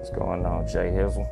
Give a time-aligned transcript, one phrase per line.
[0.00, 1.28] What's going on, Jay Hizzle?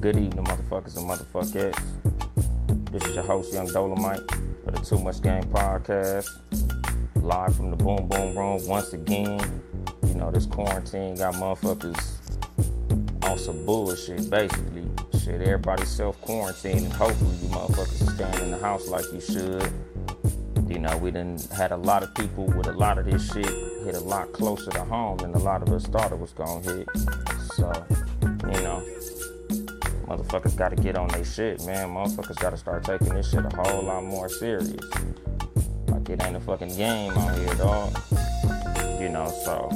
[0.00, 1.78] Good evening, motherfuckers and motherfuckers.
[2.92, 4.30] This is your host, Yung Dolemite,
[4.66, 6.28] for the Too Much Game podcast.
[7.22, 9.40] Live from the Boom Boom Room once again.
[10.06, 12.18] You know, this quarantine got motherfuckers
[13.24, 14.84] on some bullshit, basically.
[15.18, 19.22] Shit, everybody self quarantine, and hopefully you motherfuckers are staying in the house like you
[19.22, 19.72] should.
[20.68, 23.46] You know, we done had a lot of people with a lot of this shit
[23.46, 26.60] hit a lot closer to home than a lot of us thought it was gonna
[26.60, 26.88] hit.
[27.54, 27.72] So,
[28.52, 28.84] you know,
[30.12, 31.88] motherfuckers gotta get on their shit, man.
[31.88, 34.74] Motherfuckers gotta start taking this shit a whole lot more serious.
[35.88, 37.96] Like it ain't a fucking game out here, dog.
[39.00, 39.70] You know, so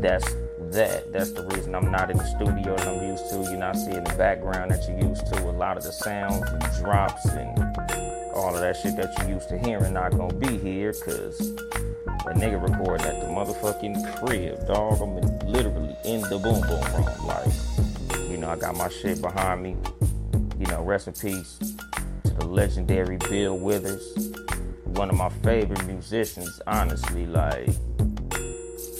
[0.00, 0.24] that's
[0.72, 1.12] that.
[1.12, 3.36] That's the reason I'm not in the studio that I'm used to.
[3.42, 5.50] You're not seeing the background that you used to.
[5.50, 7.58] A lot of the sounds and drops and
[8.34, 11.50] all of that shit that you used to hearing not gonna be here because
[12.26, 15.02] a nigga recording at the motherfucking crib, dog.
[15.02, 15.16] I'm
[15.46, 17.26] literally in the boom boom room.
[17.26, 17.73] Like,
[18.44, 19.76] know, I got my shit behind me.
[20.58, 21.58] You know, rest in peace
[22.24, 24.34] to the legendary Bill Withers.
[24.84, 27.26] One of my favorite musicians, honestly.
[27.26, 27.70] Like,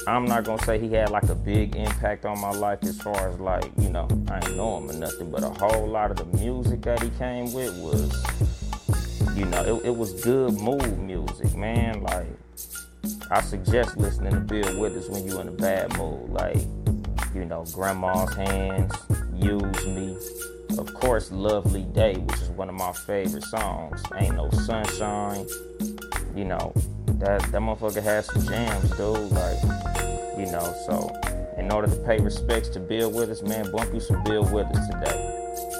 [0.06, 3.28] I'm not gonna say he had like a big impact on my life as far
[3.28, 6.16] as like, you know, I ain't know him or nothing, but a whole lot of
[6.16, 11.54] the music that he came with was, you know, it, it was good mood music,
[11.54, 12.02] man.
[12.02, 12.26] Like,
[13.30, 16.58] I suggest listening to Bill Withers when you're in a bad mood, like,
[17.34, 18.92] you know, Grandma's Hands,
[19.34, 20.16] Use Me,
[20.78, 24.00] of course, Lovely Day, which is one of my favorite songs.
[24.16, 25.46] Ain't No Sunshine,
[26.36, 26.72] you know,
[27.18, 29.32] that that motherfucker has some jams, dude.
[29.32, 29.60] Like,
[30.38, 31.12] you know, so
[31.58, 35.30] in order to pay respects to Bill Withers, man, bump you some Bill Withers today.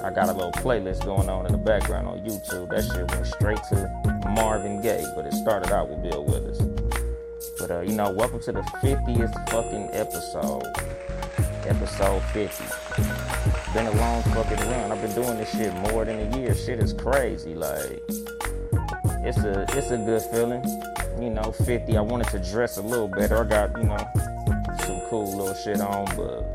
[0.03, 2.71] I got a little playlist going on in the background on YouTube.
[2.71, 6.59] That shit went straight to Marvin Gaye, but it started out with Bill Withers.
[7.59, 10.94] But uh, you know, welcome to the 50th fucking episode.
[11.67, 12.65] Episode 50.
[13.73, 14.93] Been a long fucking run.
[14.93, 16.55] I've been doing this shit more than a year.
[16.55, 17.55] Shit is crazy.
[17.55, 18.03] Like,
[19.25, 20.63] it's a it's a good feeling.
[21.19, 21.97] You know, 50.
[21.97, 23.43] I wanted to dress a little better.
[23.43, 23.97] I got, you know,
[24.81, 26.53] some cool little shit on, but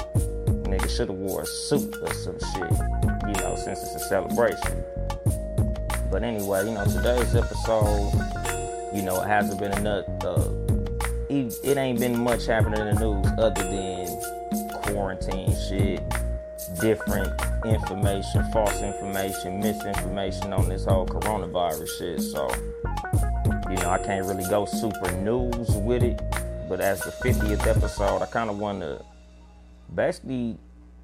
[0.65, 2.71] nigga should have wore a suit or some shit.
[3.27, 4.83] You know, since it's a celebration.
[6.11, 8.11] But anyway, you know, today's episode,
[8.93, 10.05] you know, it hasn't been enough.
[10.23, 10.49] Uh,
[11.29, 14.38] it, it ain't been much happening in the news other than
[14.91, 16.01] quarantine shit,
[16.81, 17.31] different
[17.65, 22.21] information, false information, misinformation on this whole coronavirus shit.
[22.21, 22.49] So,
[23.69, 26.21] you know, I can't really go super news with it.
[26.67, 29.03] But as the 50th episode, I kind of want to
[29.93, 30.57] basically,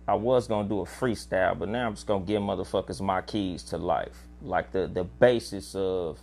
[0.08, 3.64] I was gonna do a freestyle, but now I'm just gonna give motherfuckers my keys
[3.64, 6.20] to life, like the the basis of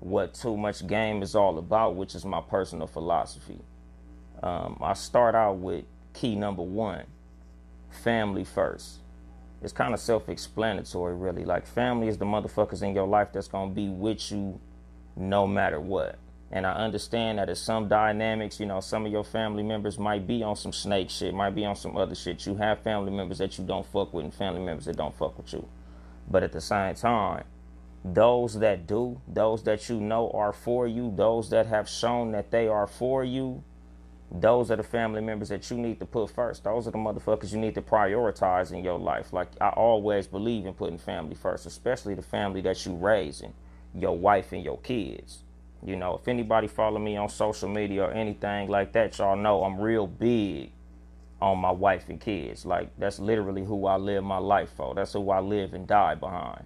[0.00, 3.60] what too much game is all about, which is my personal philosophy.
[4.42, 7.04] Um, I start out with key number one:
[7.90, 8.98] family first.
[9.62, 11.44] It's kind of self-explanatory, really.
[11.44, 14.58] Like family is the motherfuckers in your life that's gonna be with you
[15.16, 16.18] no matter what.
[16.52, 20.26] And I understand that there's some dynamics, you know, some of your family members might
[20.26, 22.44] be on some snake shit, might be on some other shit.
[22.46, 25.36] You have family members that you don't fuck with and family members that don't fuck
[25.36, 25.68] with you.
[26.28, 27.44] But at the same time,
[28.04, 32.50] those that do, those that you know are for you, those that have shown that
[32.50, 33.62] they are for you,
[34.32, 36.62] those are the family members that you need to put first.
[36.62, 39.32] Those are the motherfuckers you need to prioritize in your life.
[39.32, 43.52] Like I always believe in putting family first, especially the family that you raising,
[43.94, 45.42] your wife and your kids.
[45.84, 49.64] You know, if anybody follow me on social media or anything like that, y'all know
[49.64, 50.70] I'm real big
[51.40, 52.64] on my wife and kids.
[52.64, 54.94] Like that's literally who I live my life for.
[54.94, 56.64] That's who I live and die behind.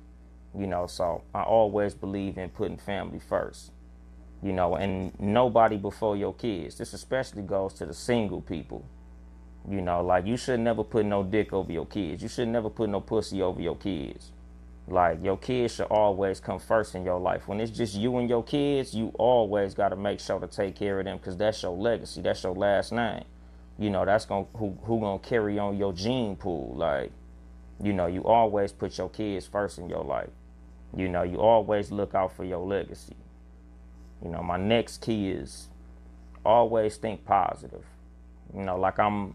[0.56, 3.70] You know, so I always believe in putting family first.
[4.44, 6.76] You know, and nobody before your kids.
[6.76, 8.84] This especially goes to the single people.
[9.66, 12.22] You know, like you should never put no dick over your kids.
[12.22, 14.32] You should never put no pussy over your kids.
[14.86, 17.48] Like your kids should always come first in your life.
[17.48, 20.76] When it's just you and your kids, you always got to make sure to take
[20.76, 22.20] care of them because that's your legacy.
[22.20, 23.24] That's your last name.
[23.78, 26.74] You know, that's gonna who who gonna carry on your gene pool.
[26.76, 27.10] Like,
[27.82, 30.28] you know, you always put your kids first in your life.
[30.94, 33.16] You know, you always look out for your legacy.
[34.24, 35.68] You know, my next key is
[36.44, 37.84] always think positive.
[38.56, 39.34] You know, like I'm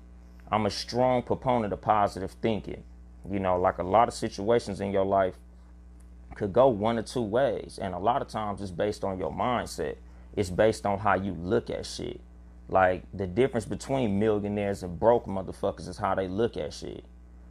[0.51, 2.83] I'm a strong proponent of positive thinking.
[3.29, 5.35] You know, like a lot of situations in your life
[6.35, 7.79] could go one or two ways.
[7.81, 9.97] And a lot of times it's based on your mindset.
[10.35, 12.21] It's based on how you look at shit.
[12.67, 17.03] Like the difference between millionaires and broke motherfuckers is how they look at shit.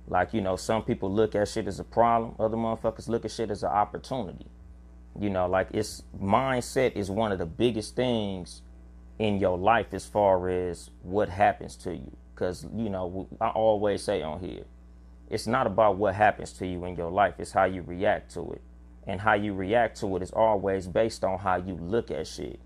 [0.06, 3.30] Like, you know, some people look at shit as a problem, other motherfuckers look at
[3.30, 4.46] shit as an opportunity.
[5.18, 8.62] You know, like it's mindset is one of the biggest things
[9.18, 12.16] in your life as far as what happens to you.
[12.34, 14.64] Because, you know, I always say on here,
[15.28, 18.52] it's not about what happens to you in your life, it's how you react to
[18.52, 18.62] it.
[19.06, 22.60] And how you react to it is always based on how you look at shit.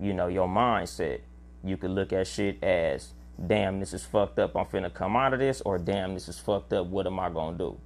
[0.00, 1.20] You know, your mindset.
[1.64, 3.14] You could look at shit as,
[3.44, 6.38] damn, this is fucked up, I'm finna come out of this, or damn, this is
[6.38, 7.78] fucked up, what am I gonna do?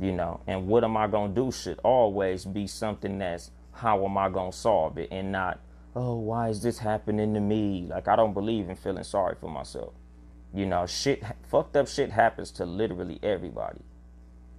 [0.00, 4.16] You know, and what am I gonna do should always be something that's, how am
[4.16, 5.60] I gonna solve it, and not,
[5.94, 7.86] oh, why is this happening to me?
[7.88, 9.92] Like, I don't believe in feeling sorry for myself.
[10.54, 13.80] You know, shit, fucked up shit happens to literally everybody.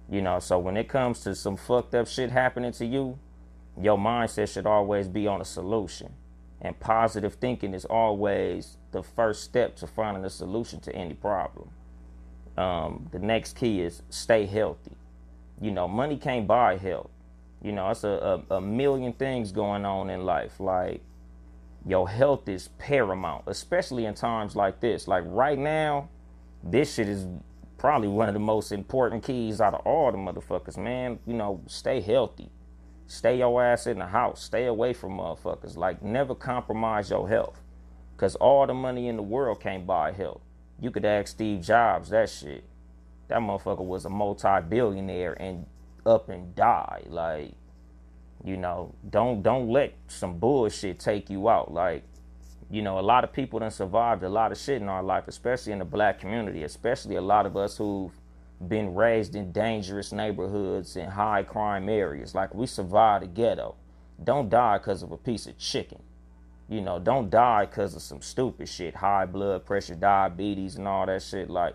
[0.08, 3.18] You know, so when it comes to some fucked up shit happening to you,
[3.80, 6.14] your mindset should always be on a solution.
[6.60, 11.70] And positive thinking is always the first step to finding a solution to any problem.
[12.56, 14.96] Um, the next key is stay healthy.
[15.60, 17.10] You know, money can't buy health.
[17.62, 20.60] You know, it's a, a, a million things going on in life.
[20.60, 21.02] Like,
[21.86, 25.06] your health is paramount, especially in times like this.
[25.06, 26.08] Like right now,
[26.62, 27.26] this shit is
[27.76, 31.18] probably one of the most important keys out of all the motherfuckers, man.
[31.26, 32.50] You know, stay healthy.
[33.06, 34.42] Stay your ass in the house.
[34.42, 35.76] Stay away from motherfuckers.
[35.76, 37.60] Like, never compromise your health.
[38.16, 40.40] Because all the money in the world can't buy health.
[40.80, 42.64] You could ask Steve Jobs that shit.
[43.28, 45.66] That motherfucker was a multi billionaire and
[46.06, 47.06] up and died.
[47.08, 47.52] Like,
[48.44, 51.72] you know, don't don't let some bullshit take you out.
[51.72, 52.02] Like,
[52.70, 55.24] you know, a lot of people done survived a lot of shit in our life,
[55.28, 58.12] especially in the black community, especially a lot of us who've
[58.68, 62.34] been raised in dangerous neighborhoods and high crime areas.
[62.34, 63.74] Like we survived the ghetto.
[64.22, 66.00] Don't die because of a piece of chicken.
[66.68, 71.04] You know, don't die because of some stupid shit, high blood pressure, diabetes, and all
[71.06, 71.50] that shit.
[71.50, 71.74] Like,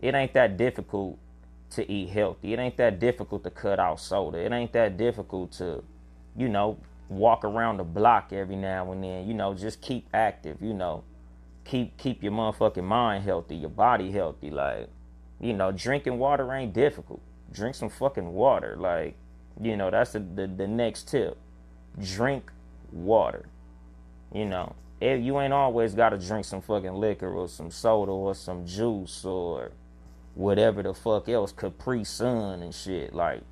[0.00, 1.18] it ain't that difficult
[1.70, 2.52] to eat healthy.
[2.52, 4.38] It ain't that difficult to cut out soda.
[4.38, 5.82] It ain't that difficult to
[6.38, 6.78] you know,
[7.08, 11.02] walk around the block every now and then, you know, just keep active, you know.
[11.64, 14.50] Keep keep your motherfucking mind healthy, your body healthy.
[14.50, 14.88] Like,
[15.38, 17.20] you know, drinking water ain't difficult.
[17.52, 18.76] Drink some fucking water.
[18.78, 19.16] Like,
[19.60, 21.36] you know, that's the, the, the next tip.
[22.00, 22.50] Drink
[22.90, 23.46] water.
[24.32, 28.34] You know, if you ain't always gotta drink some fucking liquor or some soda or
[28.34, 29.72] some juice or
[30.38, 33.12] whatever the fuck else, Capri Sun and shit.
[33.12, 33.42] Like,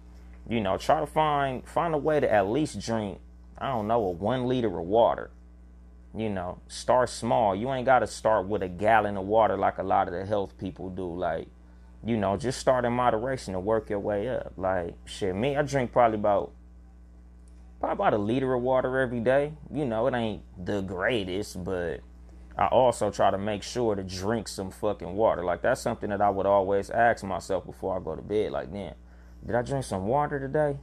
[0.49, 3.19] you know, try to find find a way to at least drink,
[3.59, 5.31] I don't know, a one liter of water.
[6.15, 7.55] You know, start small.
[7.55, 10.57] You ain't gotta start with a gallon of water like a lot of the health
[10.59, 11.13] people do.
[11.13, 11.49] Like,
[12.05, 14.53] you know, just start in moderation and work your way up.
[14.57, 16.53] Like, shit, me, I drink probably about
[17.81, 19.55] probably about a liter of water every day.
[19.75, 22.01] You know, it ain't the greatest, but
[22.59, 25.45] I also try to make sure to drink some fucking water.
[25.45, 28.53] Like that's something that I would always ask myself before I go to bed.
[28.53, 28.95] Like, damn,
[29.47, 30.79] did I drink some water today?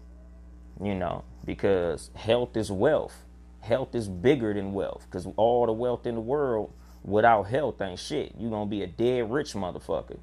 [0.81, 3.25] You know, because health is wealth.
[3.61, 5.05] Health is bigger than wealth.
[5.09, 6.71] Because all the wealth in the world
[7.03, 8.33] without health ain't shit.
[8.37, 10.19] You're going to be a dead rich motherfucker.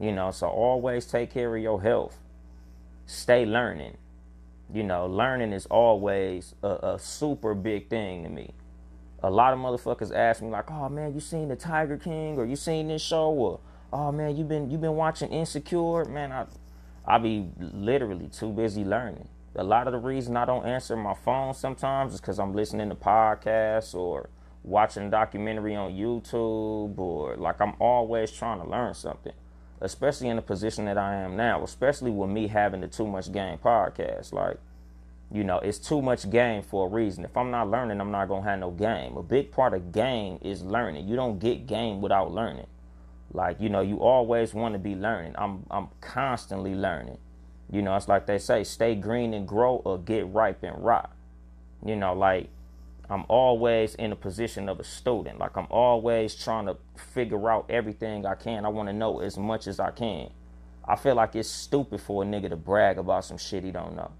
[0.00, 2.18] You know, so always take care of your health.
[3.06, 3.96] Stay learning.
[4.72, 8.52] You know, learning is always a, a super big thing to me.
[9.22, 12.44] A lot of motherfuckers ask me like, "Oh man, you seen the Tiger King or
[12.44, 13.60] you seen this show or
[13.92, 16.46] oh man, you been you been watching Insecure?" Man, I
[17.06, 19.28] I be literally too busy learning.
[19.54, 22.90] A lot of the reason I don't answer my phone sometimes is because I'm listening
[22.90, 24.28] to podcasts or
[24.64, 29.32] watching a documentary on YouTube or like I'm always trying to learn something.
[29.80, 33.30] Especially in the position that I am now, especially with me having the Too Much
[33.30, 34.32] Game podcast.
[34.32, 34.56] Like,
[35.32, 37.24] you know, it's too much game for a reason.
[37.24, 39.16] If I'm not learning, I'm not gonna have no game.
[39.16, 41.08] A big part of game is learning.
[41.08, 42.66] You don't get game without learning.
[43.32, 45.34] Like, you know, you always want to be learning.
[45.36, 47.18] I'm I'm constantly learning.
[47.70, 51.12] You know, it's like they say, stay green and grow or get ripe and rot.
[51.84, 52.48] You know, like
[53.10, 55.38] I'm always in a position of a student.
[55.38, 58.64] Like I'm always trying to figure out everything I can.
[58.64, 60.30] I want to know as much as I can.
[60.84, 63.96] I feel like it's stupid for a nigga to brag about some shit he don't
[63.96, 64.12] know.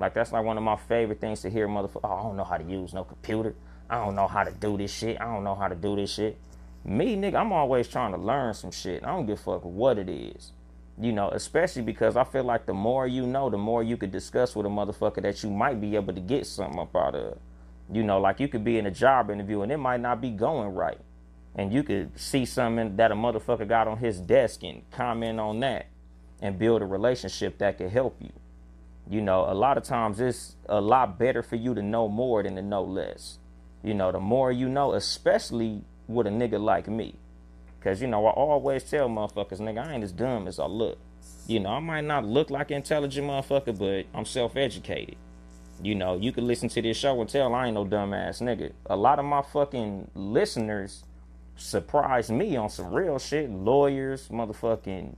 [0.00, 2.00] Like that's like one of my favorite things to hear, motherfucker.
[2.04, 3.54] Oh, I don't know how to use no computer.
[3.90, 5.20] I don't know how to do this shit.
[5.20, 6.38] I don't know how to do this shit.
[6.84, 9.04] Me, nigga, I'm always trying to learn some shit.
[9.04, 10.52] I don't give a fuck what it is.
[10.98, 14.10] You know, especially because I feel like the more you know, the more you could
[14.10, 17.38] discuss with a motherfucker that you might be able to get something up out of.
[17.92, 20.30] You know, like you could be in a job interview and it might not be
[20.30, 21.00] going right.
[21.54, 25.60] And you could see something that a motherfucker got on his desk and comment on
[25.60, 25.88] that
[26.40, 28.32] and build a relationship that could help you.
[29.08, 32.42] You know, a lot of times it's a lot better for you to know more
[32.42, 33.38] than to know less.
[33.82, 37.14] You know, the more you know, especially with a nigga like me.
[37.80, 40.98] Cause you know, I always tell motherfuckers, nigga, I ain't as dumb as I look.
[41.46, 45.16] You know, I might not look like an intelligent motherfucker, but I'm self-educated.
[45.82, 48.72] You know, you can listen to this show and tell I ain't no dumbass nigga.
[48.86, 51.04] A lot of my fucking listeners
[51.56, 53.50] surprised me on some real shit.
[53.50, 55.14] Lawyers, motherfucking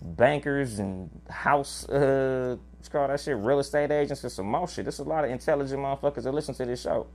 [0.00, 4.84] bankers, and house, uh, what's called that shit, real estate agents, and some more shit.
[4.84, 7.06] There's a lot of intelligent motherfuckers that listen to this show.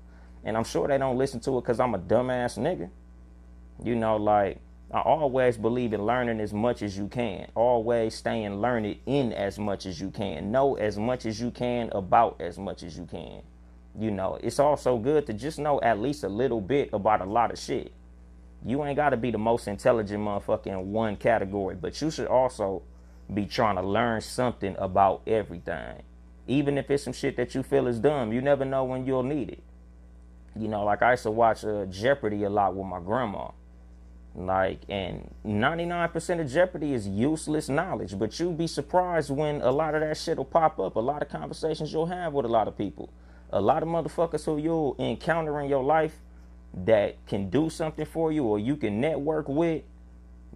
[0.43, 2.89] And I'm sure they don't listen to it because I'm a dumbass nigga.
[3.83, 4.59] You know, like,
[4.93, 7.47] I always believe in learning as much as you can.
[7.55, 10.51] Always staying learned in as much as you can.
[10.51, 13.41] Know as much as you can about as much as you can.
[13.97, 17.25] You know, it's also good to just know at least a little bit about a
[17.25, 17.91] lot of shit.
[18.65, 22.27] You ain't got to be the most intelligent motherfucker in one category, but you should
[22.27, 22.81] also
[23.33, 26.01] be trying to learn something about everything.
[26.47, 29.23] Even if it's some shit that you feel is dumb, you never know when you'll
[29.23, 29.63] need it.
[30.57, 33.49] You know, like I used to watch uh, Jeopardy a lot with my grandma
[34.35, 39.95] like, and 99% of Jeopardy is useless knowledge, but you'll be surprised when a lot
[39.95, 40.97] of that shit will pop up.
[40.97, 43.09] A lot of conversations you'll have with a lot of people.
[43.51, 46.17] A lot of motherfuckers who you'll encounter in your life
[46.83, 49.83] that can do something for you or you can network with.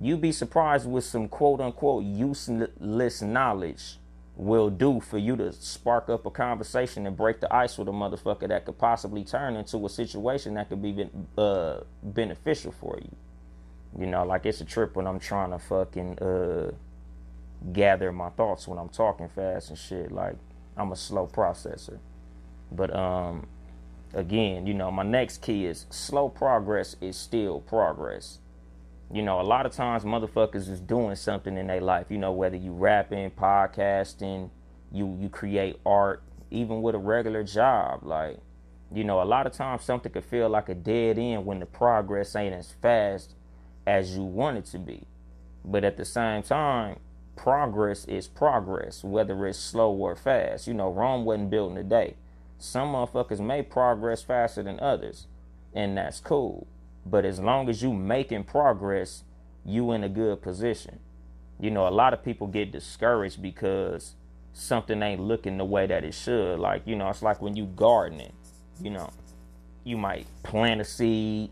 [0.02, 3.98] You'd be surprised with some quote unquote useless knowledge
[4.36, 7.92] will do for you to spark up a conversation and break the ice with a
[7.92, 13.16] motherfucker that could possibly turn into a situation that could be uh, beneficial for you.
[14.00, 16.72] You know, like it's a trip when I'm trying to fucking uh,
[17.74, 20.12] gather my thoughts when I'm talking fast and shit.
[20.12, 20.36] Like
[20.78, 21.98] I'm a slow processor.
[22.72, 23.48] But um
[24.14, 28.40] again, you know, my next key is slow progress is still progress.
[29.12, 32.32] You know, a lot of times motherfuckers is doing something in their life, you know,
[32.32, 34.50] whether you rapping, podcasting,
[34.92, 38.38] you you create art, even with a regular job, like
[38.92, 41.66] you know, a lot of times something could feel like a dead end when the
[41.66, 43.36] progress ain't as fast
[43.86, 45.06] as you want it to be.
[45.64, 47.00] But at the same time,
[47.36, 50.68] progress is progress, whether it's slow or fast.
[50.68, 52.16] You know, Rome wasn't built in a day.
[52.60, 55.28] Some motherfuckers may progress faster than others,
[55.74, 56.68] and that's cool.
[57.06, 59.24] But as long as you making progress,
[59.66, 61.00] you in a good position.
[61.60, 64.16] You know, a lot of people get discouraged because
[64.52, 66.60] something ain't looking the way that it should.
[66.60, 68.34] Like, you know, it's like when you gardening,
[68.82, 69.10] you know,
[69.86, 71.52] you might plant a seed,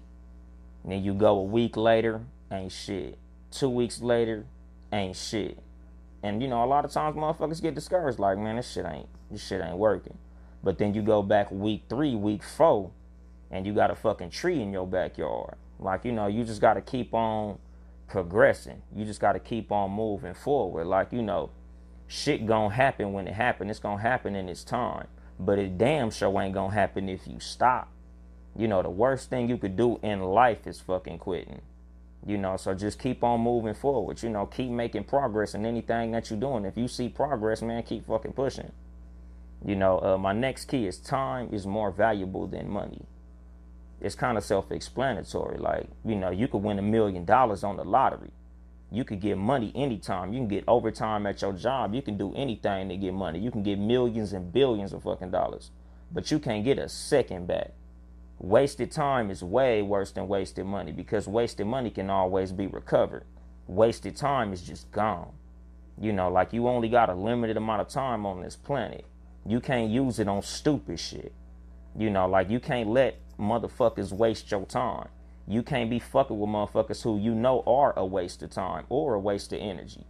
[0.84, 2.22] then you go a week later,
[2.52, 3.18] ain't shit.
[3.50, 4.46] Two weeks later,
[4.92, 5.58] ain't shit.
[6.22, 9.08] And you know, a lot of times motherfuckers get discouraged, like, man, this shit ain't
[9.32, 10.18] this shit ain't working.
[10.64, 12.92] But then you go back week three, week four,
[13.52, 15.56] and you got a fucking tree in your backyard.
[15.80, 17.60] Like, you know, you just gotta keep on
[18.08, 18.82] progressing.
[18.96, 20.86] You just gotta keep on moving forward.
[20.88, 21.52] Like, you know,
[22.08, 23.70] shit gonna happen when it happen.
[23.70, 25.08] It's gonna happen in its time.
[25.40, 27.90] But it damn sure ain't gonna happen if you stop.
[28.56, 31.62] You know, the worst thing you could do in life is fucking quitting.
[32.26, 34.22] You know, so just keep on moving forward.
[34.24, 36.66] You know, keep making progress in anything that you're doing.
[36.66, 38.72] If you see progress, man, keep fucking pushing.
[39.66, 43.06] You know, uh, my next key is time is more valuable than money.
[44.00, 45.58] It's kind of self explanatory.
[45.58, 48.32] Like, you know, you could win a million dollars on the lottery.
[48.92, 50.32] You could get money anytime.
[50.32, 51.94] You can get overtime at your job.
[51.94, 53.40] You can do anything to get money.
[53.40, 55.72] You can get millions and billions of fucking dollars.
[56.12, 57.72] But you can't get a second back
[58.40, 63.26] wasted time is way worse than wasted money because wasted money can always be recovered.
[63.68, 65.32] Wasted time is just gone.
[66.00, 69.06] You know, like you only got a limited amount of time on this planet.
[69.48, 71.34] You can't use it on stupid shit.
[71.98, 75.08] You know, like you can't let motherfuckers waste your time.
[75.48, 79.14] You can't be fucking with motherfuckers who you know are a waste of time or
[79.14, 80.06] a waste of energy.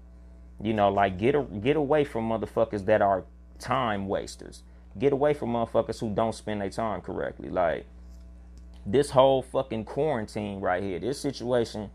[0.61, 3.25] You know, like get a, get away from motherfuckers that are
[3.59, 4.63] time wasters.
[4.97, 7.49] Get away from motherfuckers who don't spend their time correctly.
[7.49, 7.85] Like
[8.85, 11.91] this whole fucking quarantine right here, this situation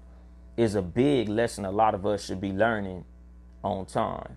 [0.56, 3.04] is a big lesson a lot of us should be learning
[3.64, 4.36] on time.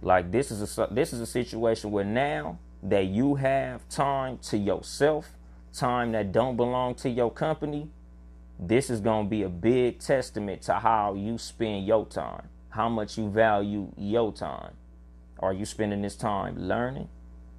[0.00, 4.56] Like this is a this is a situation where now that you have time to
[4.56, 5.30] yourself,
[5.72, 7.88] time that don't belong to your company,
[8.58, 12.88] this is going to be a big testament to how you spend your time, how
[12.88, 14.74] much you value your time.
[15.40, 17.08] Are you spending this time learning?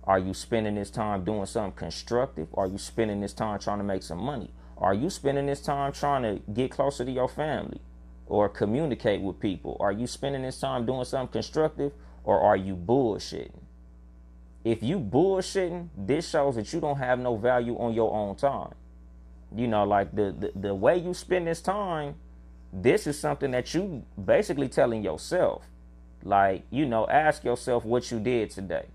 [0.04, 2.48] Are you spending this time doing something constructive?
[2.54, 4.52] Are you spending this time trying to make some money?
[4.78, 7.82] Are you spending this time trying to get closer to your family
[8.26, 9.78] or communicate with people?
[9.80, 11.92] Are you spending this time doing something constructive
[12.30, 13.60] or are you bullshitting?
[14.64, 18.76] If you bullshitting, this shows that you don't have no value on your own time.
[19.56, 22.14] You know, like the, the, the way you spend this time,
[22.72, 25.64] this is something that you basically telling yourself.
[26.24, 28.86] Like, you know, ask yourself what you did today.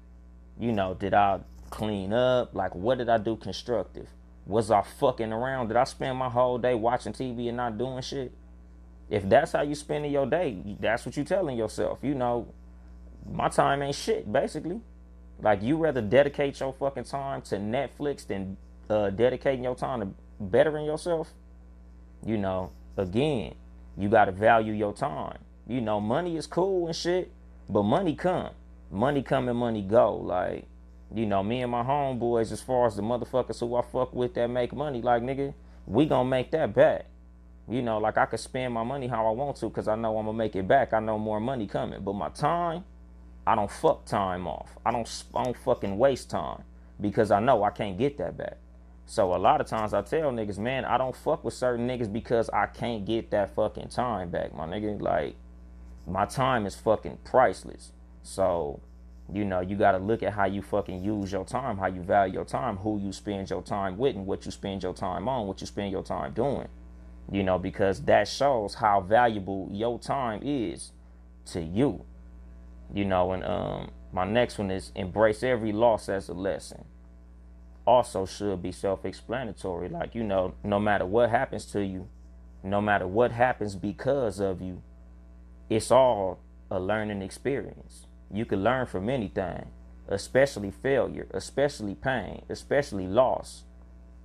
[0.57, 2.55] You know, did I clean up?
[2.55, 4.07] Like, what did I do constructive?
[4.47, 5.69] Was I fucking around?
[5.69, 8.31] Did I spend my whole day watching TV and not doing shit?
[9.11, 11.99] If that's how you spending your day, that's what you telling yourself.
[12.00, 12.47] You know,
[13.31, 14.81] my time ain't shit, basically.
[15.40, 18.57] Like you rather dedicate your fucking time to Netflix than
[18.88, 20.09] uh, dedicating your time to
[20.40, 21.33] bettering yourself.
[22.25, 23.54] You know, again,
[23.97, 25.38] you gotta value your time.
[25.66, 27.33] You know, money is cool and shit,
[27.69, 28.50] but money come,
[28.90, 30.16] money come and money go.
[30.16, 30.66] Like
[31.14, 34.35] you know, me and my homeboys, as far as the motherfuckers who I fuck with
[34.35, 35.54] that make money, like nigga,
[35.87, 37.07] we gonna make that back.
[37.69, 40.19] You know, like I could spend my money how I want to because I know
[40.19, 40.93] I'm gonna make it back.
[40.93, 42.85] I know more money coming, but my time,
[43.47, 44.77] I don't fuck time off.
[44.85, 46.63] I don't, I don't fucking waste time
[47.01, 48.59] because I know I can't get that back.
[49.07, 52.11] So a lot of times I tell niggas, man, I don't fuck with certain niggas
[52.11, 55.01] because I can't get that fucking time back, my nigga.
[55.01, 55.37] Like,
[56.07, 57.93] my time is fucking priceless.
[58.23, 58.81] So
[59.33, 62.03] you know, you got to look at how you fucking use your time, how you
[62.03, 65.29] value your time, who you spend your time with, and what you spend your time
[65.29, 66.69] on, what you spend your time doing.
[67.33, 70.93] You know, because that shows how valuable your time is
[71.47, 72.05] to you.
[72.95, 76.87] You know, and um, my next one is embrace every loss as a lesson.
[77.87, 79.91] Also, should be self explanatory.
[79.91, 82.09] Like, you know, no matter what happens to you,
[82.63, 84.83] no matter what happens because of you,
[85.69, 86.39] it's all
[86.71, 89.67] a learning experience you can learn from anything,
[90.09, 93.65] especially failure, especially pain, especially loss.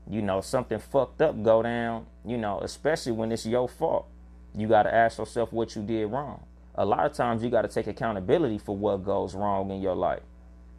[0.09, 4.07] You know, something fucked up go down, you know, especially when it's your fault.
[4.55, 6.43] You got to ask yourself what you did wrong.
[6.75, 9.95] A lot of times you got to take accountability for what goes wrong in your
[9.95, 10.23] life.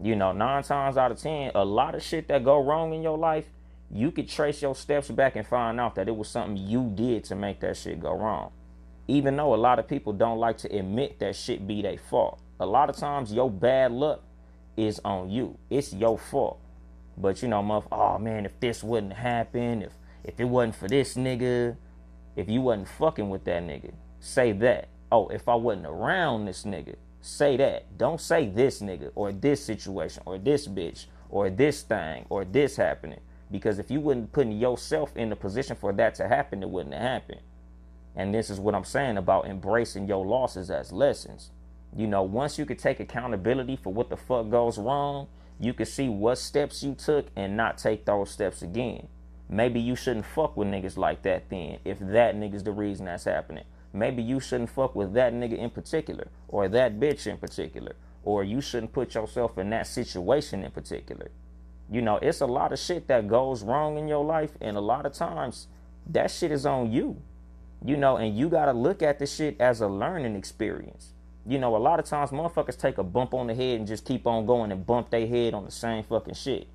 [0.02, 3.02] You know, nine times out of ten, a lot of shit that go wrong in
[3.02, 3.46] your life,
[3.90, 7.24] you could trace your steps back and find out that it was something you did
[7.24, 8.52] to make that shit go wrong.
[9.08, 12.40] Even though a lot of people don't like to admit that shit be their fault
[12.60, 14.22] a lot of times your bad luck
[14.76, 15.58] is on you.
[15.70, 16.60] It's your fault.
[17.16, 20.86] But you know, muff, oh man, if this wouldn't happen, if if it wasn't for
[20.86, 21.76] this nigga,
[22.36, 24.88] if you wasn't fucking with that nigga, say that.
[25.12, 27.98] Oh, if I wasn't around this nigga, say that.
[27.98, 32.76] Don't say this nigga or this situation or this bitch or this thing or this
[32.76, 33.20] happening.
[33.50, 36.94] Because if you wouldn't put yourself in the position for that to happen, it wouldn't
[36.94, 37.40] happen.
[38.14, 41.50] And this is what I'm saying about embracing your losses as lessons.
[41.96, 45.26] You know, once you could take accountability for what the fuck goes wrong,
[45.58, 49.08] you can see what steps you took and not take those steps again.
[49.48, 53.24] Maybe you shouldn't fuck with niggas like that then, if that nigga's the reason that's
[53.24, 53.64] happening.
[53.92, 58.44] Maybe you shouldn't fuck with that nigga in particular, or that bitch in particular, or
[58.44, 61.30] you shouldn't put yourself in that situation in particular.
[61.90, 64.80] You know, it's a lot of shit that goes wrong in your life, and a
[64.80, 65.66] lot of times
[66.06, 67.20] that shit is on you.
[67.84, 71.14] You know, and you gotta look at the shit as a learning experience
[71.46, 74.04] you know, a lot of times motherfuckers take a bump on the head and just
[74.04, 76.68] keep on going and bump their head on the same fucking shit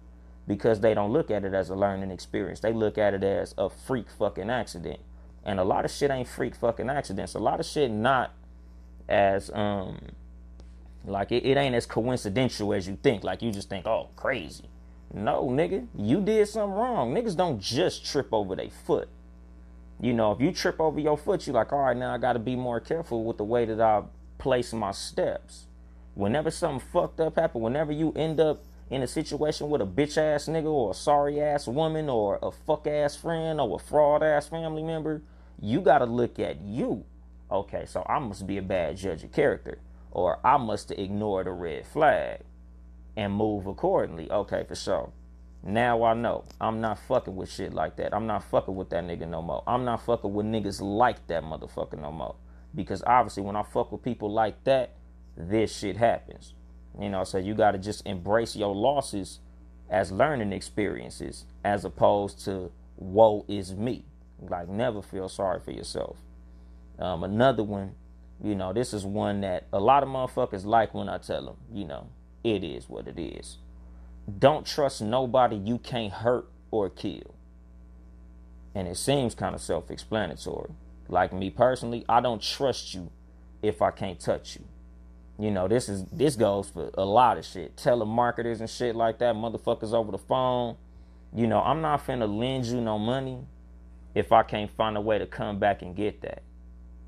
[0.47, 2.59] because they don't look at it as a learning experience.
[2.59, 4.99] They look at it as a freak fucking accident.
[5.45, 7.35] And a lot of shit ain't freak fucking accidents.
[7.35, 8.33] A lot of shit not
[9.07, 9.99] as um
[11.05, 13.23] like it, it ain't as coincidental as you think.
[13.23, 14.65] Like you just think, oh, crazy.
[15.13, 17.13] No, nigga, you did something wrong.
[17.13, 19.07] Niggas don't just trip over their foot.
[20.01, 22.33] You know, if you trip over your foot, you're like, all right, now I got
[22.33, 24.03] to be more careful with the way that I
[24.37, 25.67] place my steps.
[26.15, 30.17] Whenever something fucked up happen, whenever you end up in a situation with a bitch
[30.17, 34.21] ass nigga or a sorry ass woman or a fuck ass friend or a fraud
[34.21, 35.21] ass family member,
[35.59, 37.05] you gotta look at you.
[37.51, 39.79] Okay, so I must be a bad judge of character,
[40.11, 42.41] or I must ignore the red flag
[43.15, 44.29] and move accordingly.
[44.31, 45.11] Okay, for sure.
[45.63, 48.13] Now I know I'm not fucking with shit like that.
[48.13, 49.63] I'm not fucking with that nigga no more.
[49.65, 52.35] I'm not fucking with niggas like that motherfucker no more
[52.75, 54.91] because obviously when I fuck with people like that,
[55.35, 56.53] this shit happens.
[56.99, 59.39] You know, so you got to just embrace your losses
[59.89, 64.05] as learning experiences as opposed to woe is me.
[64.39, 66.17] Like never feel sorry for yourself.
[66.99, 67.95] Um, another one,
[68.43, 71.57] you know, this is one that a lot of motherfuckers like when I tell them,
[71.73, 72.07] you know,
[72.43, 73.57] it is what it is.
[74.39, 77.35] Don't trust nobody you can't hurt or kill.
[78.73, 80.71] And it seems kind of self explanatory.
[81.07, 83.11] Like me personally, I don't trust you
[83.61, 84.65] if I can't touch you.
[85.37, 87.75] You know, this is this goes for a lot of shit.
[87.75, 90.77] Telemarketers and shit like that, motherfuckers over the phone.
[91.33, 93.39] You know, I'm not finna lend you no money
[94.15, 96.41] if I can't find a way to come back and get that.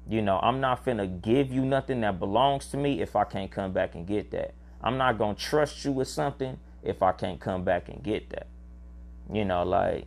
[0.10, 3.50] You know, I'm not finna give you nothing that belongs to me if I can't
[3.50, 4.54] come back and get that.
[4.82, 8.48] I'm not gonna trust you with something if I can't come back and get that.
[9.32, 10.06] You know, like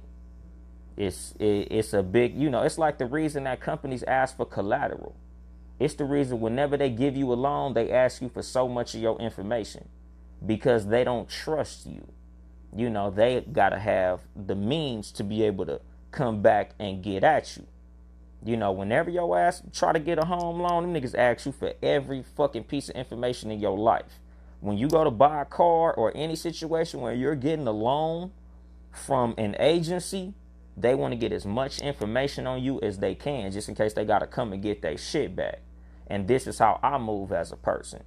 [0.97, 4.47] it's it, it's a big, you know, it's like the reason that companies ask for
[4.47, 5.17] collateral.
[5.79, 8.95] It's the reason whenever they give you a loan, they ask you for so much
[8.95, 9.89] of your information
[10.45, 12.07] because they don't trust you.
[12.77, 17.03] You know, they got to have the means to be able to come back and
[17.03, 17.67] get at you.
[18.45, 21.53] You know, whenever your ass try to get a home loan, them niggas ask you
[21.53, 24.19] for every fucking piece of information in your life.
[24.61, 28.33] When you go to buy a car or any situation where you're getting a loan
[28.93, 30.35] from an agency,
[30.77, 33.93] they want to get as much information on you as they can just in case
[33.93, 35.61] they got to come and get their shit back.
[36.07, 38.03] And this is how I move as a person.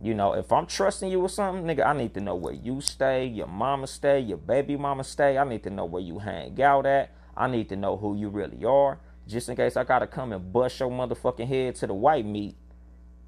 [0.00, 2.80] You know, if I'm trusting you with something, nigga, I need to know where you
[2.80, 5.36] stay, your mama stay, your baby mama stay.
[5.36, 7.10] I need to know where you hang out at.
[7.38, 8.98] I need to know who you really are.
[9.26, 12.56] Just in case I gotta come and bust your motherfucking head to the white meat.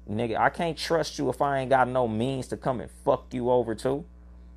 [0.09, 3.33] Nigga, I can't trust you if I ain't got no means to come and fuck
[3.33, 4.05] you over too.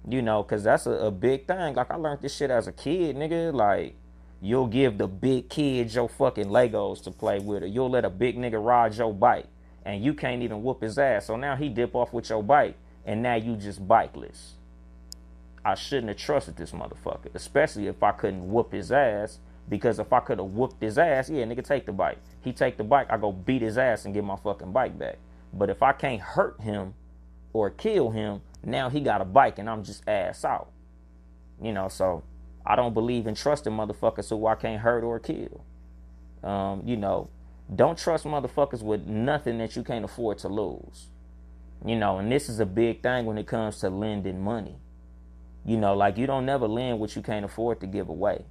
[0.09, 1.75] You know, cause that's a, a big thing.
[1.75, 3.53] Like I learned this shit as a kid, nigga.
[3.55, 3.97] Like
[4.45, 8.11] You'll give the big kids your fucking Legos to play with, or you'll let a
[8.11, 9.47] big nigga ride your bike,
[9.87, 11.25] and you can't even whoop his ass.
[11.25, 14.54] So now he dip off with your bike, and now you just bikeless.
[15.65, 19.39] I shouldn't have trusted this motherfucker, especially if I couldn't whoop his ass.
[19.69, 22.19] Because if I could have whooped his ass, yeah, nigga, take the bike.
[22.43, 25.17] He take the bike, I go beat his ass and get my fucking bike back.
[25.55, 26.95] But if I can't hurt him
[27.53, 30.71] or kill him, now he got a bike and I'm just ass out.
[31.63, 32.25] You know, so
[32.67, 35.65] I don't believe in trusting motherfuckers who I can't hurt or kill.
[36.43, 37.31] Um, you know,
[37.75, 41.09] don't trust motherfuckers with nothing that you can't afford to lose.
[41.87, 44.77] You know, and this is a big thing when it comes to lending money.
[45.65, 48.45] You know, like you don't never lend what you can't afford to give away.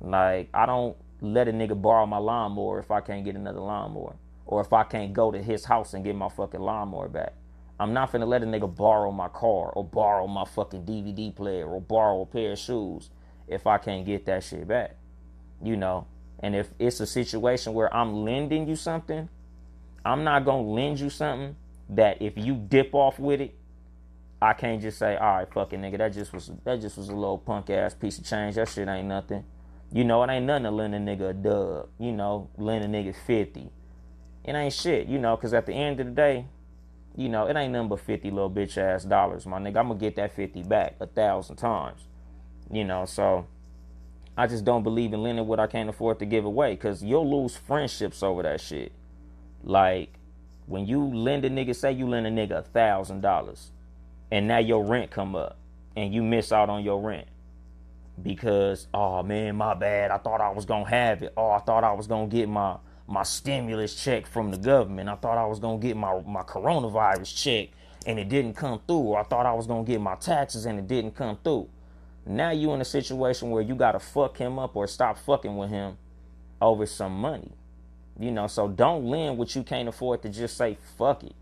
[0.00, 4.16] Like I don't let a nigga borrow my lawnmower if I can't get another lawnmower.
[4.46, 7.34] Or if I can't go to his house and get my fucking lawnmower back.
[7.78, 11.66] I'm not finna let a nigga borrow my car or borrow my fucking DVD player
[11.66, 13.10] or borrow a pair of shoes
[13.48, 14.96] if I can't get that shit back.
[15.62, 16.06] You know,
[16.40, 19.28] and if it's a situation where I'm lending you something,
[20.04, 21.56] I'm not gonna lend you something
[21.90, 23.54] that if you dip off with it,
[24.42, 27.14] I can't just say, all right, fucking nigga, that just was that just was a
[27.14, 28.54] little punk ass piece of change.
[28.54, 29.44] That shit ain't nothing.
[29.92, 31.88] You know, it ain't nothing to lend a nigga a dub.
[31.98, 33.70] You know, lend a nigga 50.
[34.44, 36.46] It ain't shit, you know, because at the end of the day,
[37.16, 39.76] you know, it ain't nothing but 50 little bitch ass dollars, my nigga.
[39.78, 42.02] I'm to get that 50 back a thousand times.
[42.72, 43.46] You know, so
[44.36, 47.42] I just don't believe in lending what I can't afford to give away because you'll
[47.42, 48.92] lose friendships over that shit.
[49.62, 50.14] Like
[50.66, 53.72] when you lend a nigga, say you lend a nigga a thousand dollars,
[54.30, 55.56] and now your rent come up,
[55.96, 57.26] and you miss out on your rent
[58.22, 60.10] because oh man, my bad.
[60.10, 61.32] I thought I was gonna have it.
[61.36, 65.08] Oh, I thought I was gonna get my my stimulus check from the government.
[65.08, 67.68] I thought I was gonna get my my coronavirus check,
[68.06, 69.14] and it didn't come through.
[69.14, 71.68] I thought I was gonna get my taxes, and it didn't come through.
[72.26, 75.70] Now you in a situation where you gotta fuck him up or stop fucking with
[75.70, 75.96] him
[76.60, 77.52] over some money.
[78.18, 81.34] You know, so don't lend what you can't afford to just say fuck it.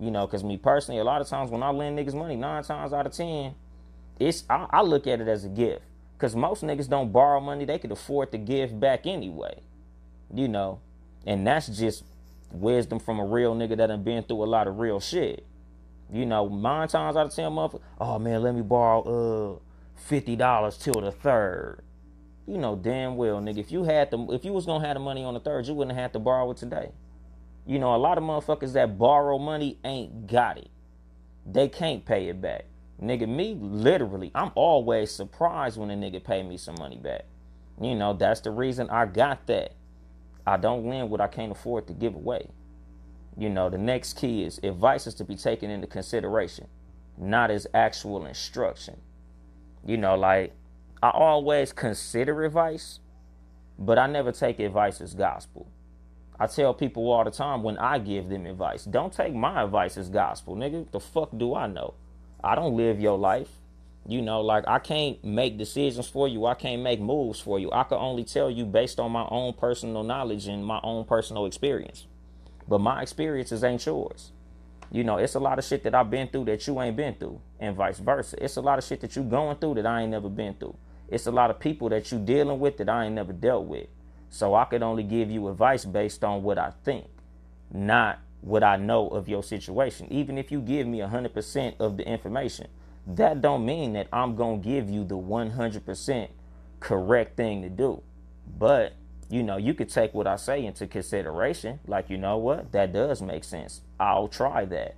[0.00, 2.62] You know, cause me personally, a lot of times when I lend niggas money, nine
[2.64, 3.54] times out of ten,
[4.18, 5.82] it's I, I look at it as a gift.
[6.18, 9.60] Cause most niggas don't borrow money they could afford to give back anyway.
[10.32, 10.80] You know,
[11.26, 12.04] and that's just
[12.50, 15.44] wisdom from a real nigga that done been through a lot of real shit.
[16.12, 19.58] You know, nine times out of ten, motherfucker, oh man, let me borrow uh
[19.96, 21.80] fifty dollars till the third.
[22.46, 25.00] You know damn well, nigga, if you had the if you was gonna have the
[25.00, 26.90] money on the third, you wouldn't have to borrow it today.
[27.66, 30.68] You know, a lot of motherfuckers that borrow money ain't got it.
[31.46, 32.64] They can't pay it back.
[33.00, 37.24] Nigga, me literally, I'm always surprised when a nigga pay me some money back.
[37.80, 39.74] You know, that's the reason I got that.
[40.46, 42.48] I don't lend what I can't afford to give away.
[43.36, 46.68] You know, the next key is advice is to be taken into consideration,
[47.16, 49.00] not as actual instruction.
[49.84, 50.54] You know, like
[51.02, 53.00] I always consider advice,
[53.78, 55.68] but I never take advice as gospel.
[56.40, 59.96] I tell people all the time when I give them advice, don't take my advice
[59.96, 60.90] as gospel, nigga.
[60.90, 61.94] The fuck do I know?
[62.42, 63.48] I don't live your life.
[64.06, 66.46] You know, like I can't make decisions for you.
[66.46, 67.70] I can't make moves for you.
[67.70, 71.46] I can only tell you based on my own personal knowledge and my own personal
[71.46, 72.06] experience.
[72.66, 74.32] But my experiences ain't yours.
[74.90, 77.14] You know, it's a lot of shit that I've been through that you ain't been
[77.14, 78.36] through, and vice versa.
[78.42, 80.76] It's a lot of shit that you going through that I ain't never been through.
[81.08, 83.86] It's a lot of people that you dealing with that I ain't never dealt with.
[84.32, 87.04] So I could only give you advice based on what I think,
[87.70, 90.10] not what I know of your situation.
[90.10, 92.68] Even if you give me 100% of the information,
[93.06, 96.28] that don't mean that I'm going to give you the 100%
[96.80, 98.02] correct thing to do.
[98.58, 98.94] But,
[99.28, 101.80] you know, you could take what I say into consideration.
[101.86, 102.72] Like, you know what?
[102.72, 103.82] That does make sense.
[104.00, 104.94] I'll try that.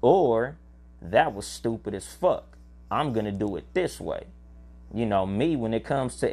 [0.00, 0.56] Or,
[1.02, 2.56] that was stupid as fuck.
[2.92, 4.28] I'm going to do it this way.
[4.94, 6.32] You know, me, when it comes to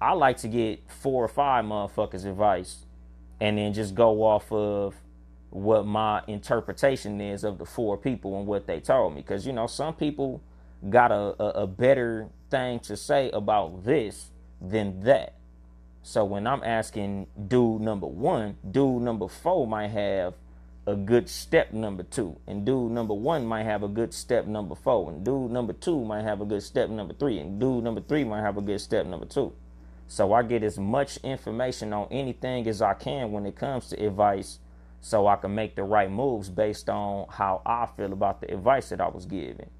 [0.00, 2.86] I like to get four or five motherfuckers' advice
[3.40, 4.94] and then just go off of
[5.50, 9.20] what my interpretation is of the four people and what they told me.
[9.20, 10.42] Because, you know, some people
[10.88, 15.34] got a, a, a better thing to say about this than that.
[16.02, 20.34] So when I'm asking dude number one, dude number four might have
[20.86, 24.74] a good step number two, and dude number one might have a good step number
[24.74, 28.00] four, and dude number two might have a good step number three, and dude number
[28.00, 29.52] three might have a good step number two.
[30.10, 34.04] So I get as much information on anything as I can when it comes to
[34.04, 34.58] advice
[35.00, 38.88] so I can make the right moves based on how I feel about the advice
[38.88, 39.70] that I was given.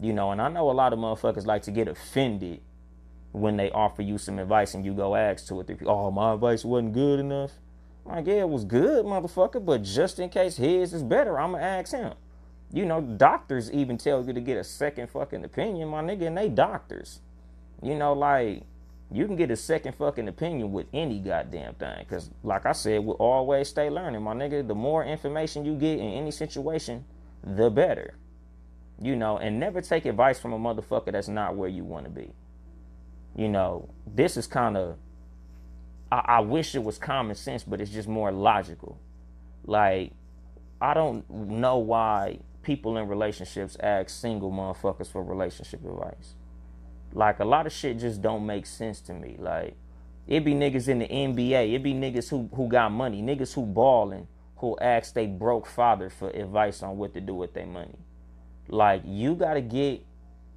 [0.00, 2.60] You know, and I know a lot of motherfuckers like to get offended
[3.32, 5.68] when they offer you some advice and you go ask to it.
[5.84, 7.50] Oh, my advice wasn't good enough.
[8.04, 11.90] Like, yeah, it was good, motherfucker, but just in case his is better, I'ma ask
[11.90, 12.12] him.
[12.72, 16.38] You know, doctors even tell you to get a second fucking opinion, my nigga, and
[16.38, 17.22] they doctors.
[17.82, 18.62] You know, like
[19.12, 22.04] you can get a second fucking opinion with any goddamn thing.
[22.08, 24.66] Cause like I said, we'll always stay learning, my nigga.
[24.66, 27.04] The more information you get in any situation,
[27.42, 28.14] the better.
[29.02, 32.10] You know, and never take advice from a motherfucker that's not where you want to
[32.10, 32.30] be.
[33.34, 34.96] You know, this is kind of
[36.12, 38.98] I, I wish it was common sense, but it's just more logical.
[39.64, 40.12] Like,
[40.80, 46.34] I don't know why people in relationships ask single motherfuckers for relationship advice.
[47.12, 49.36] Like a lot of shit just don't make sense to me.
[49.38, 49.76] Like
[50.26, 53.66] it be niggas in the NBA, it be niggas who who got money, niggas who
[53.66, 57.98] ballin', who ask they broke father for advice on what to do with their money.
[58.68, 60.04] Like you gotta get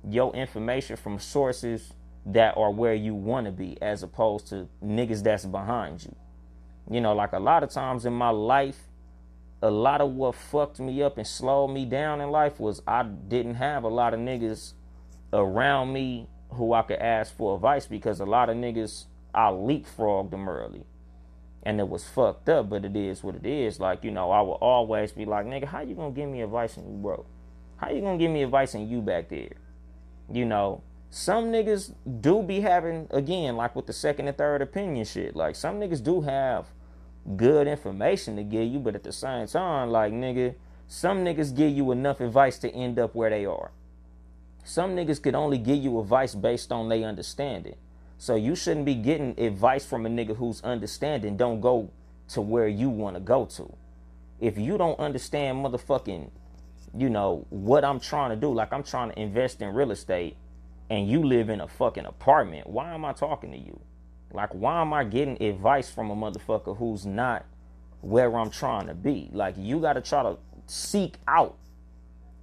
[0.07, 1.93] your information from sources
[2.25, 6.15] that are where you wanna be, as opposed to niggas that's behind you.
[6.89, 8.77] You know, like a lot of times in my life,
[9.61, 13.03] a lot of what fucked me up and slowed me down in life was I
[13.03, 14.73] didn't have a lot of niggas
[15.31, 20.31] around me who I could ask for advice because a lot of niggas I leapfrogged
[20.31, 20.85] them early.
[21.65, 23.79] And it was fucked up, but it is what it is.
[23.79, 26.75] Like, you know, I will always be like, nigga, how you gonna give me advice
[26.77, 27.25] and you broke?
[27.77, 29.53] How you gonna give me advice and you back there?
[30.31, 35.05] You know, some niggas do be having, again, like with the second and third opinion
[35.05, 36.67] shit, like some niggas do have
[37.37, 40.55] good information to give you, but at the same time, like, nigga,
[40.87, 43.71] some niggas give you enough advice to end up where they are.
[44.63, 47.75] Some niggas could only give you advice based on they understanding.
[48.17, 51.91] So you shouldn't be getting advice from a nigga who's understanding don't go
[52.29, 53.73] to where you want to go to.
[54.39, 56.29] If you don't understand motherfucking,
[56.95, 60.37] you know, what I'm trying to do, like I'm trying to invest in real estate
[60.89, 63.79] and you live in a fucking apartment, why am I talking to you?
[64.31, 67.45] Like why am I getting advice from a motherfucker who's not
[68.01, 69.29] where I'm trying to be?
[69.33, 71.57] Like you got to try to seek out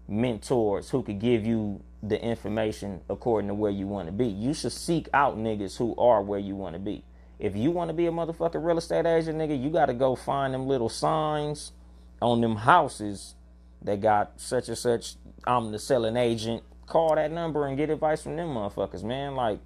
[0.06, 4.26] mentors who could give you the information according to where you want to be.
[4.26, 7.04] You should seek out niggas who are where you want to be.
[7.38, 10.14] If you want to be a motherfucking real estate agent, nigga, you got to go
[10.14, 11.72] find them little signs
[12.20, 13.34] on them houses
[13.82, 15.14] that got such and such.
[15.46, 16.62] I'm the selling agent.
[16.86, 19.34] Call that number and get advice from them motherfuckers, man.
[19.34, 19.60] Like,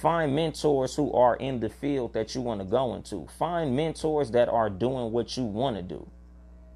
[0.00, 3.26] find mentors who are in the field that you want to go into.
[3.38, 6.08] Find mentors that are doing what you want to do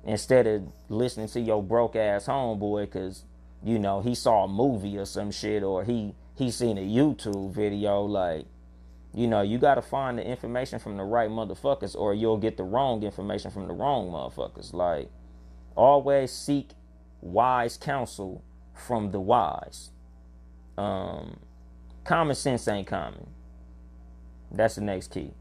[0.05, 3.25] instead of listening to your broke ass homeboy because
[3.65, 7.53] you know he saw a movie or some shit or he he seen a YouTube
[7.53, 8.47] video like
[9.15, 12.57] you know you got to find the information from the right motherfuckers or you'll get
[12.57, 15.09] the wrong information from the wrong motherfuckers like
[15.77, 16.71] always seek
[17.21, 18.43] wise counsel
[18.75, 19.91] from the wise.
[20.77, 21.39] Um,
[22.05, 23.27] common sense ain't common.
[24.51, 25.33] That's the next key.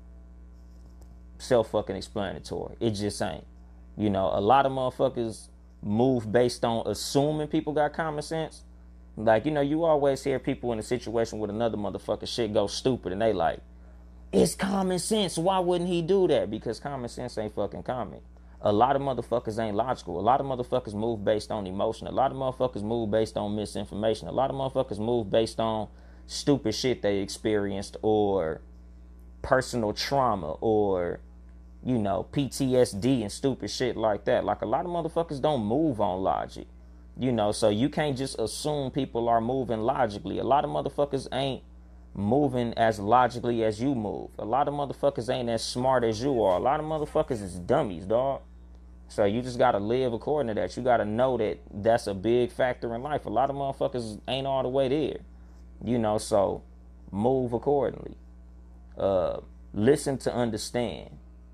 [1.37, 2.75] Self fucking explanatory.
[2.79, 3.45] It just ain't.
[3.97, 5.47] You know, a lot of motherfuckers
[5.81, 8.63] move based on assuming people got common sense.
[9.17, 12.67] Like, you know, you always hear people in a situation with another motherfucker shit go
[12.67, 13.59] stupid and they like,
[14.31, 15.37] it's common sense.
[15.37, 16.49] Why wouldn't he do that?
[16.49, 18.21] Because common sense ain't fucking common.
[18.61, 20.19] A lot of motherfuckers ain't logical.
[20.19, 22.07] A lot of motherfuckers move based on emotion.
[22.07, 24.27] A lot of motherfuckers move based on misinformation.
[24.27, 25.87] A lot of motherfuckers move based on
[26.27, 28.61] stupid shit they experienced or
[29.41, 31.19] personal trauma or
[31.83, 34.45] you know PTSD and stupid shit like that.
[34.45, 36.67] Like a lot of motherfuckers don't move on logic.
[37.17, 40.39] You know, so you can't just assume people are moving logically.
[40.39, 41.61] A lot of motherfuckers ain't
[42.13, 44.29] moving as logically as you move.
[44.39, 46.57] A lot of motherfuckers ain't as smart as you are.
[46.57, 48.41] A lot of motherfuckers is dummies, dog.
[49.07, 50.77] So you just gotta live according to that.
[50.77, 53.25] You gotta know that that's a big factor in life.
[53.25, 55.17] A lot of motherfuckers ain't all the way there,
[55.83, 56.17] you know.
[56.17, 56.63] So
[57.11, 58.15] move accordingly.
[58.97, 59.41] Uh,
[59.73, 61.09] listen to understand,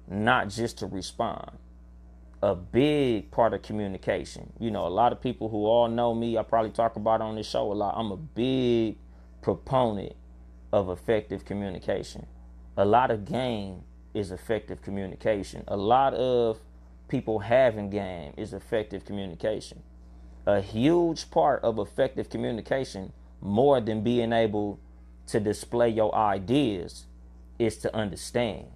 [0.08, 1.52] not just to respond.
[2.42, 4.54] A big part of communication.
[4.60, 7.36] You know, a lot of people who all know me, I probably talk about on
[7.36, 7.96] this show a lot.
[7.98, 8.98] I'm a big
[9.42, 10.14] proponent
[10.72, 12.28] of effective communication.
[12.78, 15.64] A lot of game is effective communication.
[15.68, 16.60] A lot of
[17.08, 19.82] people having game is effective communication.
[20.46, 24.80] A huge part of effective communication, more than being able
[25.28, 27.06] to display your ideas,
[27.60, 28.68] is to understand.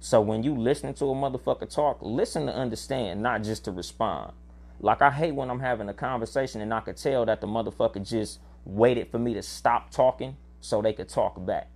[0.00, 4.32] So when you listen to a motherfucker talk, listen to understand, not just to respond.
[4.80, 8.06] Like I hate when I'm having a conversation and I could tell that the motherfucker
[8.06, 11.68] just waited for me to stop talking so they could talk back.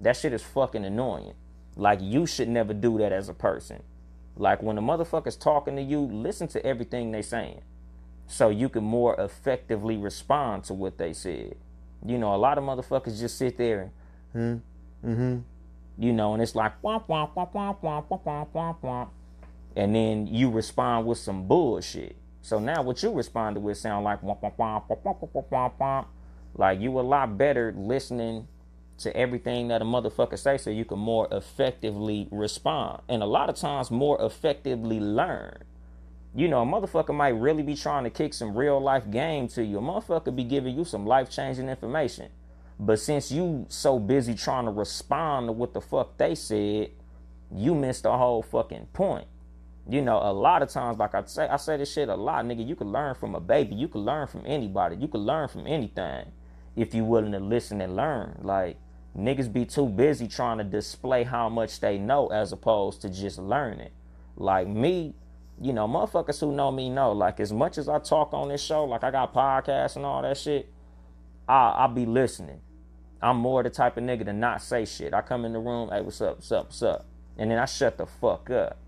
[0.00, 1.34] That shit is fucking annoying.
[1.74, 3.82] Like you should never do that as a person.
[4.36, 7.62] Like when a motherfucker's talking to you, listen to everything they saying.
[8.28, 11.56] So you can more effectively respond to what they said.
[12.04, 13.90] You know, a lot of motherfuckers just sit there
[14.34, 14.62] and
[15.02, 15.38] hmm, mm-hmm.
[15.98, 19.08] You know, and it's like womp womp womp womp womp womp womp womp womp.
[19.74, 22.16] And then you respond with some bullshit.
[22.42, 25.72] So now what you responded with sound like womp womp womp womp womp womp womp
[25.78, 26.06] womp
[26.58, 28.48] like you a lot better listening
[28.98, 33.02] to everything that a motherfucker say so you can more effectively respond.
[33.08, 35.64] And a lot of times more effectively learn.
[36.34, 39.64] You know, a motherfucker might really be trying to kick some real life game to
[39.64, 39.78] you.
[39.78, 42.30] A motherfucker be giving you some life changing information.
[42.78, 46.90] But since you so busy trying to respond to what the fuck they said,
[47.54, 49.26] you missed the whole fucking point.
[49.88, 52.44] You know, a lot of times, like I say, I say this shit a lot,
[52.44, 52.66] nigga.
[52.66, 53.76] You can learn from a baby.
[53.76, 54.96] You can learn from anybody.
[54.96, 56.32] You can learn from anything
[56.74, 58.40] if you willing to listen and learn.
[58.42, 58.78] Like
[59.16, 63.38] niggas be too busy trying to display how much they know as opposed to just
[63.38, 63.90] learning.
[64.36, 65.14] Like me,
[65.60, 67.12] you know, motherfuckers who know me know.
[67.12, 70.20] Like as much as I talk on this show, like I got podcasts and all
[70.22, 70.68] that shit,
[71.48, 72.60] I I be listening.
[73.22, 75.14] I'm more the type of nigga to not say shit.
[75.14, 77.06] I come in the room, hey, what's up, what's up, what's up?
[77.38, 78.78] And then I shut the fuck up.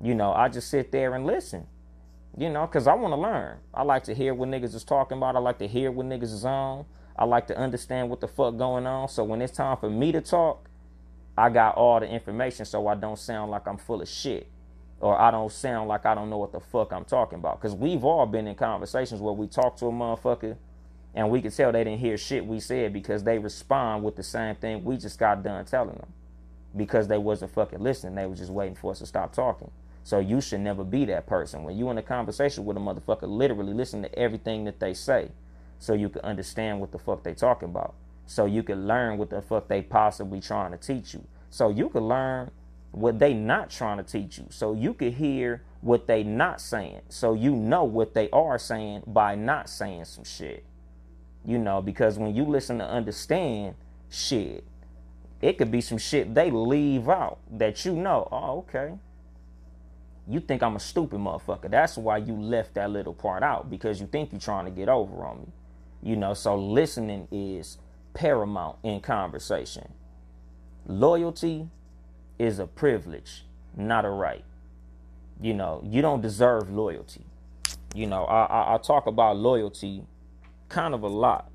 [0.00, 1.66] You know, I just sit there and listen.
[2.36, 3.58] You know, cause I want to learn.
[3.74, 5.36] I like to hear what niggas is talking about.
[5.36, 6.86] I like to hear what niggas is on.
[7.16, 9.08] I like to understand what the fuck going on.
[9.08, 10.68] So when it's time for me to talk,
[11.36, 14.48] I got all the information so I don't sound like I'm full of shit.
[15.00, 17.60] Or I don't sound like I don't know what the fuck I'm talking about.
[17.60, 20.56] Because we've all been in conversations where we talk to a motherfucker
[21.14, 24.22] and we could tell they didn't hear shit we said because they respond with the
[24.22, 26.12] same thing we just got done telling them.
[26.74, 28.14] Because they wasn't fucking listening.
[28.14, 29.70] They was just waiting for us to stop talking.
[30.04, 31.64] So you should never be that person.
[31.64, 35.28] When you in a conversation with a motherfucker, literally listen to everything that they say
[35.78, 37.94] so you can understand what the fuck they talking about.
[38.26, 41.24] So you can learn what the fuck they possibly trying to teach you.
[41.50, 42.50] So you can learn
[42.92, 44.46] what they not trying to teach you.
[44.48, 47.00] So you can hear what they not saying.
[47.08, 50.64] So you know what they are saying by not saying some shit.
[51.44, 53.74] You know, because when you listen to understand
[54.10, 54.64] shit,
[55.40, 58.94] it could be some shit they leave out that you know, oh, okay.
[60.28, 61.68] You think I'm a stupid motherfucker.
[61.68, 64.88] That's why you left that little part out because you think you're trying to get
[64.88, 65.46] over on me.
[66.02, 67.78] You know, so listening is
[68.14, 69.92] paramount in conversation.
[70.86, 71.68] Loyalty
[72.38, 73.44] is a privilege,
[73.76, 74.44] not a right.
[75.40, 77.24] You know, you don't deserve loyalty.
[77.94, 80.04] You know, I, I, I talk about loyalty
[80.72, 81.50] kind of a lot.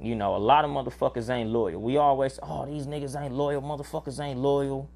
[0.00, 1.80] You know, a lot of motherfuckers ain't loyal.
[1.80, 4.90] We always, oh, these niggas ain't loyal, motherfuckers ain't loyal.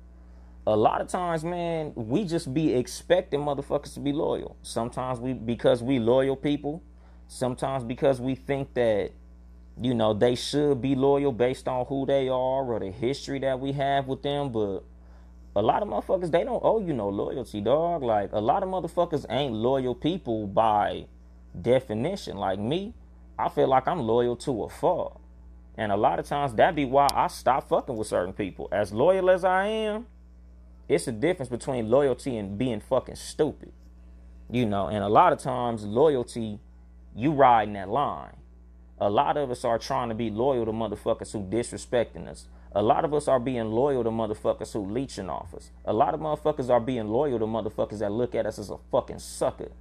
[0.66, 4.56] A lot of times, man, we just be expecting motherfuckers to be loyal.
[4.62, 6.82] Sometimes we, because we loyal people,
[7.26, 9.10] Sometimes because we think that,
[9.80, 13.58] you know, they should be loyal based on who they are or the history that
[13.58, 14.52] we have with them.
[14.52, 14.84] But
[15.56, 18.02] a lot of motherfuckers, they don't owe you no loyalty, dog.
[18.02, 21.06] Like, a lot of motherfuckers ain't loyal people by
[21.60, 22.36] definition.
[22.36, 22.94] Like me,
[23.38, 25.20] I feel like I'm loyal to a fault.
[25.76, 28.68] And a lot of times that be why I stop fucking with certain people.
[28.70, 30.06] As loyal as I am,
[30.88, 33.72] it's a difference between loyalty and being fucking stupid.
[34.50, 36.60] You know, and a lot of times loyalty,
[37.16, 38.36] you riding that line.
[39.00, 42.46] A lot of us are trying to be loyal to motherfuckers who disrespecting us.
[42.72, 45.70] A lot of us are being loyal to motherfuckers who leeching off us.
[45.84, 48.78] A lot of motherfuckers are being loyal to motherfuckers that look at us as a
[48.90, 49.72] fucking sucker.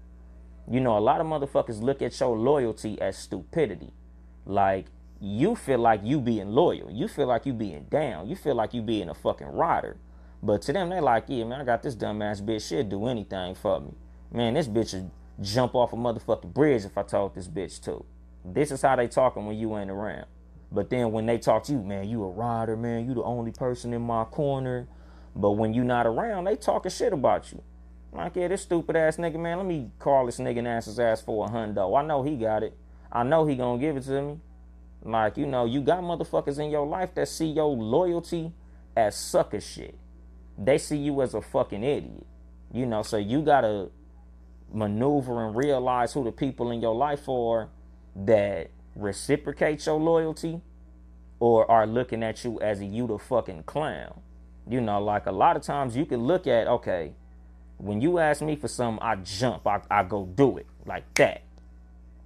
[0.70, 3.93] You know, a lot of motherfuckers look at your loyalty as stupidity.
[4.45, 4.88] Like,
[5.20, 6.89] you feel like you being loyal.
[6.91, 8.28] You feel like you being down.
[8.28, 9.97] You feel like you being a fucking rider.
[10.41, 12.68] But to them, they like, yeah, man, I got this dumbass bitch.
[12.68, 13.93] She'll do anything for me.
[14.32, 15.11] Man, this bitch would
[15.41, 18.03] jump off a motherfucking bridge if I told this bitch to.
[18.43, 20.26] This is how they talking when you ain't around.
[20.72, 23.51] But then when they talk to you, man, you a rider, man, you the only
[23.51, 24.88] person in my corner.
[25.36, 27.64] But when you not around, they talking shit about you.
[28.14, 30.99] Like, yeah, this stupid ass nigga, man, let me call this nigga and ask his
[30.99, 31.99] ass for a hundo.
[31.99, 32.78] I know he got it.
[33.11, 34.39] I know he gonna give it to me.
[35.03, 38.53] Like, you know, you got motherfuckers in your life that see your loyalty
[38.95, 39.97] as sucker shit.
[40.57, 42.26] They see you as a fucking idiot.
[42.72, 43.89] You know, so you gotta
[44.72, 47.70] maneuver and realize who the people in your life are
[48.16, 50.61] that reciprocate your loyalty
[51.39, 54.22] or are looking at you as a you the fucking clown.
[54.68, 57.14] You know, like a lot of times you can look at, okay,
[57.78, 61.44] when you ask me for something, I jump, I, I go do it like that.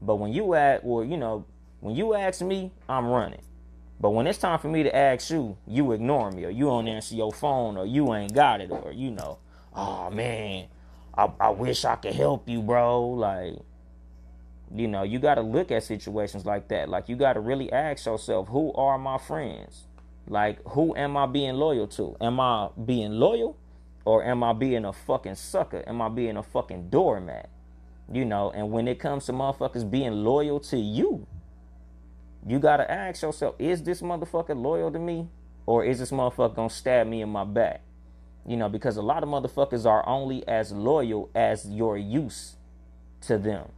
[0.01, 1.45] But when you ask, or you know,
[1.79, 3.41] when you ask me, I'm running.
[3.99, 6.87] But when it's time for me to ask you, you ignore me, or you don't
[6.87, 9.39] answer your phone, or you ain't got it, or you know,
[9.75, 10.67] oh man,
[11.17, 13.07] I, I wish I could help you, bro.
[13.07, 13.55] Like,
[14.73, 16.89] you know, you got to look at situations like that.
[16.89, 19.85] Like, you got to really ask yourself, who are my friends?
[20.27, 22.15] Like, who am I being loyal to?
[22.21, 23.57] Am I being loyal?
[24.07, 25.83] Or am I being a fucking sucker?
[25.85, 27.49] Am I being a fucking doormat?
[28.09, 31.27] You know, and when it comes to motherfuckers being loyal to you,
[32.47, 35.27] you gotta ask yourself, is this motherfucker loyal to me?
[35.65, 37.81] Or is this motherfucker gonna stab me in my back?
[38.45, 42.55] You know, because a lot of motherfuckers are only as loyal as your use
[43.23, 43.73] to them.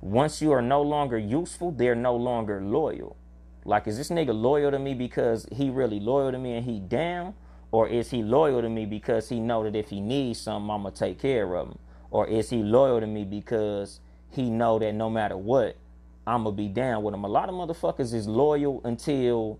[0.00, 3.14] Once you are no longer useful, they're no longer loyal.
[3.66, 6.80] Like, is this nigga loyal to me because he really loyal to me and he
[6.80, 7.34] down?
[7.76, 10.84] Or is he loyal to me because he know that if he needs something, I'm
[10.84, 11.78] gonna take care of him?
[12.10, 14.00] Or is he loyal to me because
[14.30, 15.76] he know that no matter what,
[16.26, 17.24] I'm gonna be down with him?
[17.24, 19.58] A lot of motherfuckers is loyal until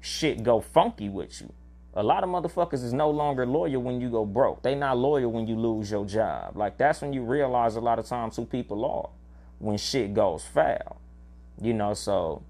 [0.00, 1.52] shit go funky with you.
[1.94, 4.64] A lot of motherfuckers is no longer loyal when you go broke.
[4.64, 6.56] They not loyal when you lose your job.
[6.56, 9.08] Like that's when you realize a lot of times who people are
[9.60, 11.00] when shit goes foul.
[11.60, 12.42] You know, so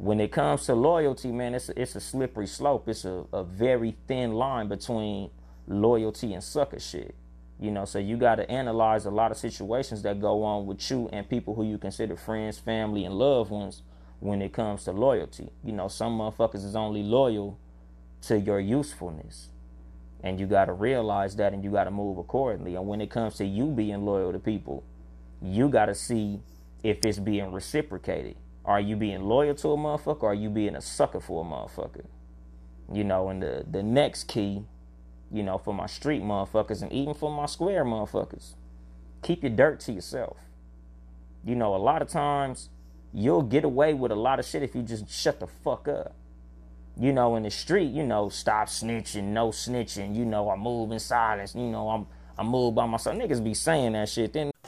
[0.00, 2.88] when it comes to loyalty, man, it's a, it's a slippery slope.
[2.88, 5.30] It's a, a very thin line between
[5.66, 7.14] loyalty and sucker shit.
[7.60, 10.90] You know, so you got to analyze a lot of situations that go on with
[10.90, 13.82] you and people who you consider friends, family, and loved ones
[14.20, 15.50] when it comes to loyalty.
[15.62, 17.58] You know, some motherfuckers is only loyal
[18.22, 19.48] to your usefulness.
[20.22, 22.74] And you got to realize that and you got to move accordingly.
[22.74, 24.82] And when it comes to you being loyal to people,
[25.42, 26.40] you got to see
[26.82, 28.36] if it's being reciprocated.
[28.64, 31.48] Are you being loyal to a motherfucker or are you being a sucker for a
[31.48, 32.04] motherfucker?
[32.92, 34.64] You know, and the, the next key,
[35.30, 38.54] you know, for my street motherfuckers and even for my square motherfuckers,
[39.22, 40.38] keep your dirt to yourself.
[41.44, 42.68] You know, a lot of times
[43.12, 46.14] you'll get away with a lot of shit if you just shut the fuck up.
[46.98, 50.92] You know, in the street, you know, stop snitching, no snitching, you know, I move
[50.92, 52.06] in silence, you know, I'm
[52.40, 53.16] I move by myself.
[53.16, 54.32] Niggas be saying that shit.
[54.32, 54.49] Then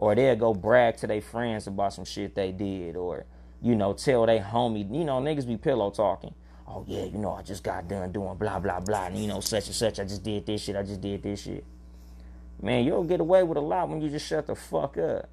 [0.00, 2.96] Or they'll go brag to their friends about some shit they did.
[2.96, 3.26] Or,
[3.60, 6.34] you know, tell they homie, you know, niggas be pillow talking.
[6.66, 9.40] Oh yeah, you know, I just got done doing blah blah blah, and you know,
[9.40, 11.64] such and such, I just did this shit, I just did this shit.
[12.62, 15.28] Man, you'll get away with a lot when you just shut the fuck up.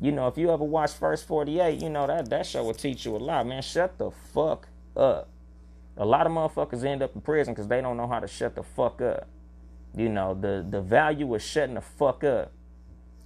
[0.00, 3.06] You know, if you ever watch First 48, you know that that show will teach
[3.06, 3.62] you a lot, man.
[3.62, 5.28] Shut the fuck up.
[5.96, 8.54] A lot of motherfuckers end up in prison because they don't know how to shut
[8.54, 9.26] the fuck up.
[9.96, 12.52] You know, the the value of shutting the fuck up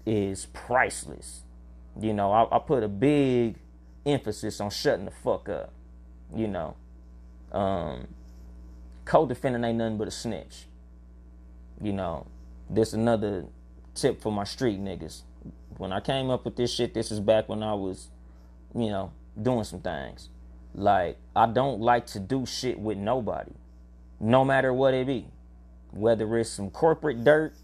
[0.07, 1.43] is priceless.
[2.01, 3.57] You know, I, I put a big
[4.07, 5.73] emphasis on shutting the fuck up.
[6.35, 6.77] You know,
[7.53, 8.07] um,
[9.05, 10.67] co-defendant ain't nothing but a snitch.
[11.81, 12.27] You know,
[12.71, 13.47] this another
[13.95, 15.23] tip for my street niggas.
[15.77, 18.09] When I came up with this shit, this is back when I was,
[18.75, 20.31] you know, doing some things.
[20.75, 23.53] Like, I don't like to do shit with nobody,
[24.21, 25.27] no matter what it be.
[25.91, 27.55] Whether it's some corporate dirt,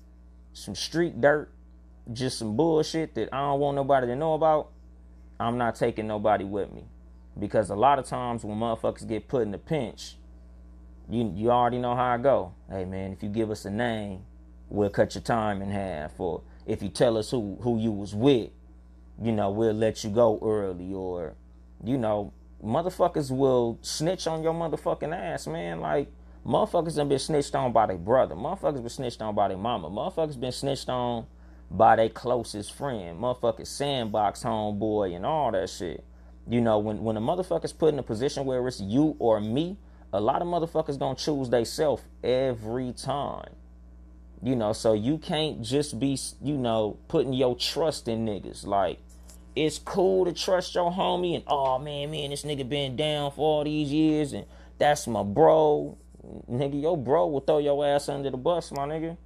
[0.53, 1.51] some street dirt,
[2.13, 4.71] just some bullshit that I don't want nobody to know about,
[5.39, 6.85] I'm not taking nobody with me.
[7.39, 10.17] Because a lot of times when motherfuckers get put in a pinch,
[11.09, 12.55] you you already know how I go.
[12.71, 14.25] Hey man, if you give us a name,
[14.69, 16.19] we'll cut your time in half.
[16.19, 18.51] Or if you tell us who who you was with,
[19.21, 20.93] you know, we'll let you go early.
[20.93, 21.35] Or,
[21.83, 22.33] you know,
[22.65, 25.81] motherfuckers will snitch on your motherfucking ass, man.
[25.81, 26.13] Like
[26.47, 28.35] motherfuckers have been snitched on by their brother.
[28.35, 29.91] Motherfuckers been snitched on by their mama.
[29.91, 31.27] Motherfuckers been snitched on
[31.73, 33.19] by their closest friend.
[33.19, 36.05] Motherfuckers sandbox homeboy and all that shit.
[36.49, 39.79] You know, when when a motherfucker's put in a position where it's you or me,
[40.13, 43.51] a lot of motherfuckers gonna choose they self every time.
[44.43, 48.67] You know, so you can't just be, you know, putting your trust in niggas.
[48.67, 48.99] Like,
[49.55, 53.41] it's cool to trust your homie and oh man, man, this nigga been down for
[53.41, 54.47] all these years and
[54.79, 55.97] that's my bro.
[56.51, 59.17] Nigga, your bro will throw your ass under the bus, my nigga.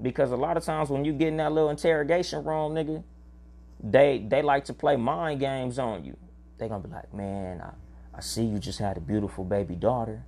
[0.00, 3.02] Because a lot of times when you get in that little interrogation room, nigga,
[3.82, 6.16] they they like to play mind games on you.
[6.58, 7.72] They gonna be like, man, I,
[8.14, 10.24] I see you just had a beautiful baby daughter.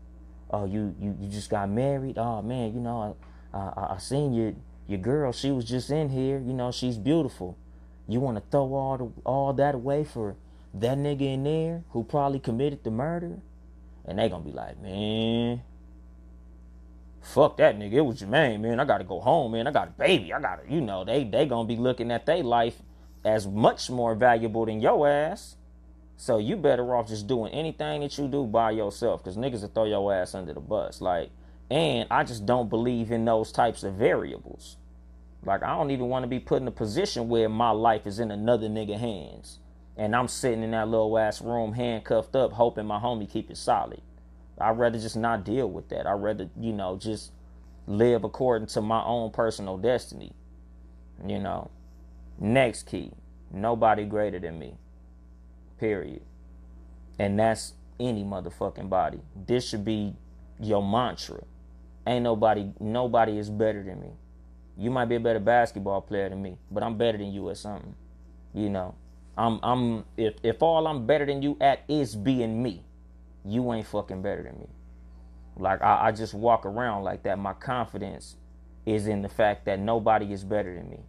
[0.50, 2.16] Oh, you you, you just got married.
[2.18, 3.16] Oh man, you know,
[3.52, 4.54] I, I I seen your
[4.86, 5.32] your girl.
[5.32, 6.38] She was just in here.
[6.38, 7.58] You know, she's beautiful.
[8.06, 10.36] You want to throw all the, all that away for
[10.74, 13.38] that nigga in there who probably committed the murder?
[14.06, 15.62] And they gonna be like, man,
[17.28, 17.94] fuck that nigga.
[17.94, 18.80] It was Jermaine, man.
[18.80, 19.66] I gotta go home, man.
[19.66, 20.32] I got a baby.
[20.32, 22.82] I gotta, you know, they they gonna be looking at their life
[23.24, 25.56] as much more valuable than your ass.
[26.16, 29.68] So you better off just doing anything that you do by yourself, cause niggas will
[29.68, 31.00] throw your ass under the bus.
[31.00, 31.30] Like,
[31.70, 34.76] and I just don't believe in those types of variables.
[35.44, 38.18] Like, I don't even want to be put in a position where my life is
[38.18, 39.60] in another nigga hands,
[39.96, 43.56] and I'm sitting in that little ass room handcuffed up, hoping my homie keep it
[43.56, 44.00] solid.
[44.60, 46.06] I'd rather just not deal with that.
[46.06, 47.32] I'd rather, you know, just
[47.86, 50.32] live according to my own personal destiny.
[51.26, 51.70] You know.
[52.38, 53.12] Next key.
[53.50, 54.74] Nobody greater than me.
[55.80, 56.22] Period.
[57.18, 59.20] And that's any motherfucking body.
[59.34, 60.14] This should be
[60.60, 61.42] your mantra.
[62.06, 64.10] Ain't nobody nobody is better than me.
[64.76, 67.56] You might be a better basketball player than me, but I'm better than you at
[67.56, 67.94] something.
[68.54, 68.94] You know.
[69.36, 72.84] I'm I'm if if all I'm better than you at is being me,
[73.44, 74.68] you ain't fucking better than me.
[75.56, 77.38] Like I, I just walk around like that.
[77.38, 78.36] My confidence
[78.86, 81.00] is in the fact that nobody is better than me.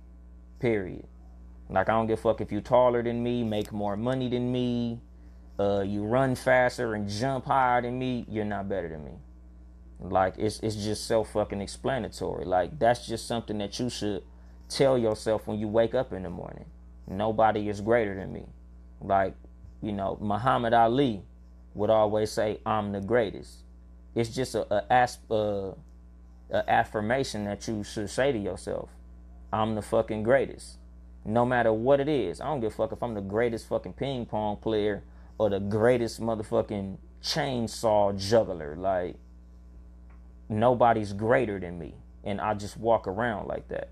[0.60, 1.08] Period.
[1.70, 4.52] Like I don't give a fuck if you taller than me, make more money than
[4.52, 5.00] me,
[5.60, 9.12] uh, you run faster and jump higher than me, you're not better than me.
[10.00, 12.46] Like it's it's just self fucking explanatory.
[12.46, 14.24] Like that's just something that you should
[14.70, 16.66] tell yourself when you wake up in the morning.
[17.08, 18.46] Nobody is greater than me.
[19.02, 19.36] Like,
[19.82, 21.24] you know, Muhammad Ali
[21.80, 23.64] would always say, "I'm the greatest."
[24.16, 25.76] It's just a, a, asp, a
[26.52, 28.90] affirmation that you should say to yourself,
[29.52, 30.80] "I'm the fucking greatest."
[31.26, 32.42] no matter what it is.
[32.42, 35.04] I don't give a fuck if I'm the greatest fucking ping pong player
[35.38, 38.76] or the greatest motherfucking chainsaw juggler.
[38.76, 39.16] Like,
[40.48, 41.96] nobody's greater than me.
[42.24, 43.90] And I just walk around like that.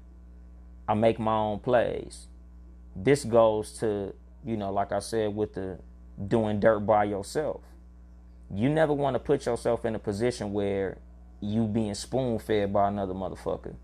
[0.87, 2.27] I make my own plays.
[2.95, 4.13] This goes to,
[4.45, 5.79] you know, like I said, with the
[6.27, 7.61] doing dirt by yourself.
[8.53, 10.97] You never want to put yourself in a position where
[11.41, 13.75] you being spoon fed by another motherfucker.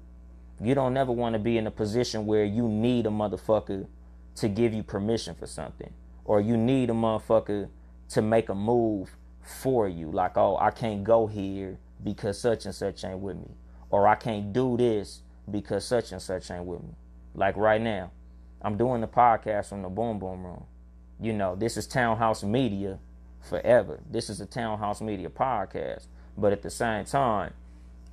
[0.61, 3.87] You don't never want to be in a position where you need a motherfucker
[4.35, 5.93] to give you permission for something.
[6.25, 7.69] Or you need a motherfucker
[8.09, 10.09] to make a move for you.
[10.09, 13.51] Like, oh, I can't go here because such and such ain't with me.
[13.89, 16.95] Or I can't do this because such and such ain't with me.
[17.35, 18.11] Like right now,
[18.61, 20.63] I'm doing the podcast from the Boom Boom Room.
[21.19, 22.99] You know, this is Townhouse Media
[23.43, 23.99] forever.
[24.09, 26.07] This is a Townhouse Media podcast.
[26.37, 27.53] But at the same time,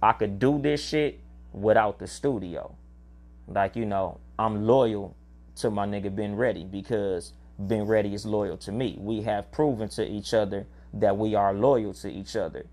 [0.03, 1.20] I could do this shit
[1.53, 2.74] without the studio.
[3.49, 5.16] Like, you know, I'm loyal
[5.57, 8.97] to my nigga Ben Ready because Ben Ready is loyal to me.
[8.99, 12.66] We have proven to each other that we are loyal to each other.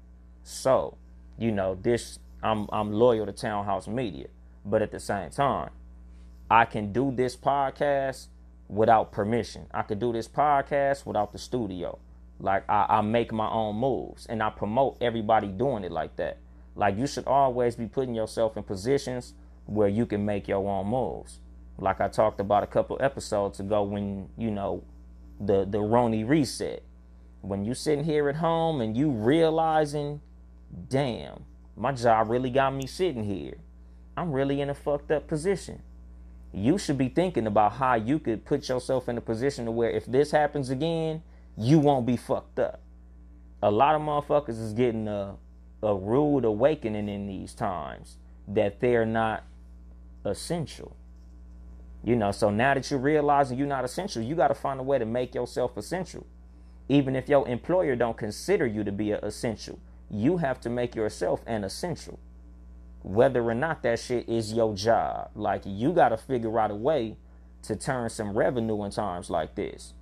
[0.44, 0.98] So,
[1.38, 4.28] you know, this I'm I'm loyal to Townhouse Media.
[4.66, 5.72] But at the same time,
[6.50, 8.28] I can do this podcast
[8.68, 9.66] without permission.
[9.74, 12.00] I could do this podcast without the studio.
[12.40, 16.38] Like I, I make my own moves and I promote everybody doing it like that.
[16.76, 19.34] Like you should always be putting yourself in positions
[19.66, 21.40] where you can make your own moves.
[21.80, 24.84] Like I talked about a couple episodes ago when, you know,
[25.40, 26.84] the the Roni reset.
[27.42, 30.22] When you sitting here at home and you realizing,
[30.90, 33.58] damn, my job really got me sitting here.
[34.16, 35.82] I'm really in a fucked up position.
[36.52, 39.92] You should be thinking about how you could put yourself in a position to where
[39.92, 41.22] if this happens again,
[41.58, 42.82] you won't be fucked up.
[43.64, 45.36] A lot of motherfuckers is getting a,
[45.82, 49.44] a rude awakening in these times that they're not
[50.24, 50.96] essential.
[52.04, 54.84] You know, so now that you're realizing you're not essential, you got to find a
[54.84, 56.26] way to make yourself essential.
[56.88, 59.80] Even if your employer don't consider you to be an essential,
[60.10, 62.20] you have to make yourself an essential.
[63.02, 65.32] Whether or not that shit is your job.
[65.36, 67.18] Like you got to figure out a way
[67.64, 69.94] to turn some revenue in times like this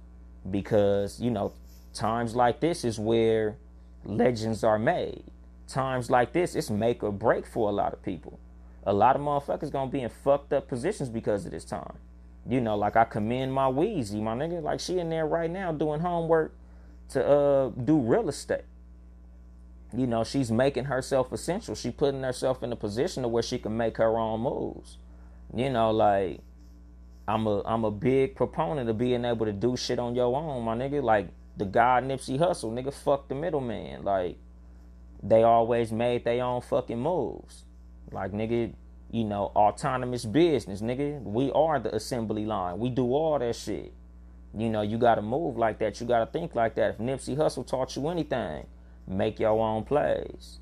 [0.49, 1.53] because you know
[1.93, 3.57] times like this is where
[4.03, 5.23] legends are made.
[5.67, 8.39] Times like this it's make or break for a lot of people.
[8.85, 11.97] A lot of motherfuckers gonna be in fucked up positions because of this time.
[12.47, 14.61] You know like i commend my Weezy, my nigga.
[14.61, 16.55] Like she in there right now doing homework
[17.09, 18.65] to uh do real estate.
[19.95, 21.73] You know she's making herself essential.
[21.73, 24.97] She putting herself in a position to where she can make her own moves.
[25.55, 26.41] You know like
[27.28, 30.63] I'm a I'm a big proponent of being able to do shit on your own,
[30.63, 31.01] my nigga.
[31.01, 34.03] Like the guy Nipsey Hussle, nigga, fuck the middleman.
[34.03, 34.38] Like
[35.23, 37.63] they always made their own fucking moves.
[38.11, 38.73] Like nigga,
[39.11, 41.21] you know, autonomous business, nigga.
[41.23, 42.78] We are the assembly line.
[42.78, 43.91] We do all that shit.
[44.55, 45.99] You know, you gotta move like that.
[45.99, 46.91] You gotta think like that.
[46.91, 48.67] If Nipsey Hussle taught you anything,
[49.07, 50.59] make your own plays.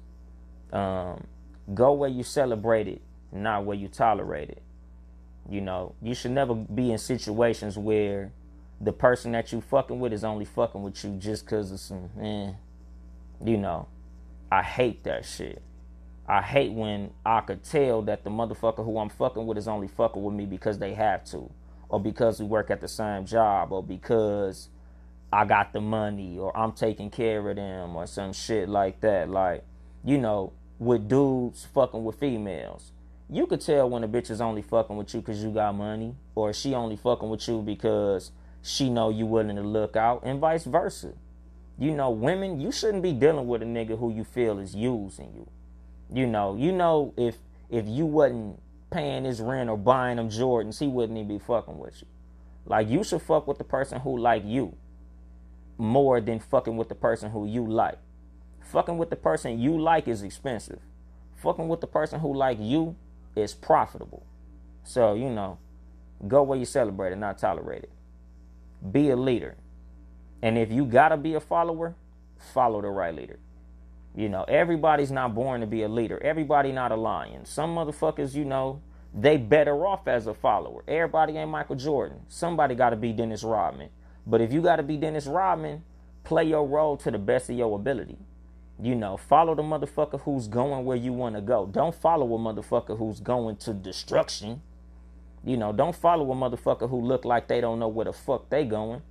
[0.72, 1.26] Um,
[1.74, 3.01] go where you celebrate it,
[3.32, 4.64] not where you tolerate it.
[5.50, 8.32] You know, you should never be in situations where
[8.80, 12.10] the person that you fucking with is only fucking with you just because of some,
[12.22, 12.52] eh,
[13.44, 13.88] you know.
[14.52, 15.62] I hate that shit.
[16.28, 19.88] I hate when I could tell that the motherfucker who I'm fucking with is only
[19.88, 21.50] fucking with me because they have to,
[21.89, 24.70] or because we work at the same job, or because
[25.34, 29.30] I got the money, or I'm taking care of them, or some shit like that.
[29.30, 29.66] Like,
[30.06, 32.93] you know, with dudes fucking with females
[33.30, 36.15] you could tell when a bitch is only fucking with you because you got money,
[36.36, 40.39] or she only fucking with you because she know you willing to look out, and
[40.39, 41.13] vice versa.
[41.80, 45.34] You know, women, you shouldn't be dealing with a nigga who you feel is using
[45.34, 45.49] you.
[46.13, 47.38] You know, you know if
[47.69, 48.59] if you wasn't
[48.91, 52.07] paying his rent or buying him Jordans, he wouldn't even be fucking with you.
[52.65, 54.76] Like you should fuck with the person who like you
[55.78, 57.97] more than fucking with the person who you like.
[58.61, 60.80] Fucking with the person you like is expensive.
[61.36, 62.95] Fucking with the person who like you
[63.36, 64.25] is profitable.
[64.84, 65.57] So, you know,
[66.27, 67.91] go where you celebrate it, not tolerate it.
[68.91, 69.55] Be a leader.
[70.41, 71.95] And if you gotta be a follower,
[72.38, 73.39] follow the right leader.
[74.15, 76.21] You know, everybody's not born to be a leader.
[76.21, 77.45] Everybody not a lion.
[77.45, 78.81] Some motherfuckers, you know,
[79.13, 80.84] they better off as a follower.
[80.88, 82.19] Everybody ain't Michael Jordan.
[82.27, 83.89] Somebody gotta be Dennis Rodman.
[84.27, 85.84] But if you gotta be Dennis Rodman,
[86.23, 88.17] play your role to the best of your ability.
[88.82, 91.67] You know, follow the motherfucker who's going where you want to go.
[91.67, 94.61] Don't follow a motherfucker who's going to destruction.
[95.45, 98.49] You know, don't follow a motherfucker who look like they don't know where the fuck
[98.49, 99.01] they going.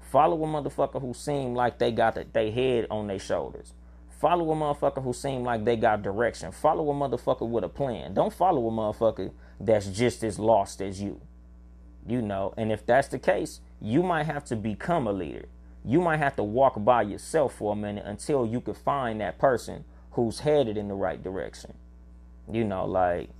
[0.00, 3.72] Follow a motherfucker who seem like they got their head on their shoulders.
[4.20, 6.52] Follow a motherfucker who seem like they got direction.
[6.52, 8.14] Follow a motherfucker with a plan.
[8.14, 11.20] Don't follow a motherfucker that's just as lost as you.
[12.06, 15.46] You know, and if that's the case, you might have to become a leader
[15.86, 19.38] you might have to walk by yourself for a minute until you can find that
[19.38, 21.74] person who's headed in the right direction.
[22.50, 23.30] You know, like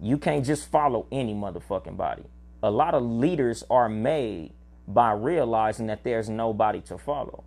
[0.00, 2.22] you can't just follow any motherfucking body.
[2.62, 4.52] A lot of leaders are made
[4.86, 7.42] by realizing that there's nobody to follow.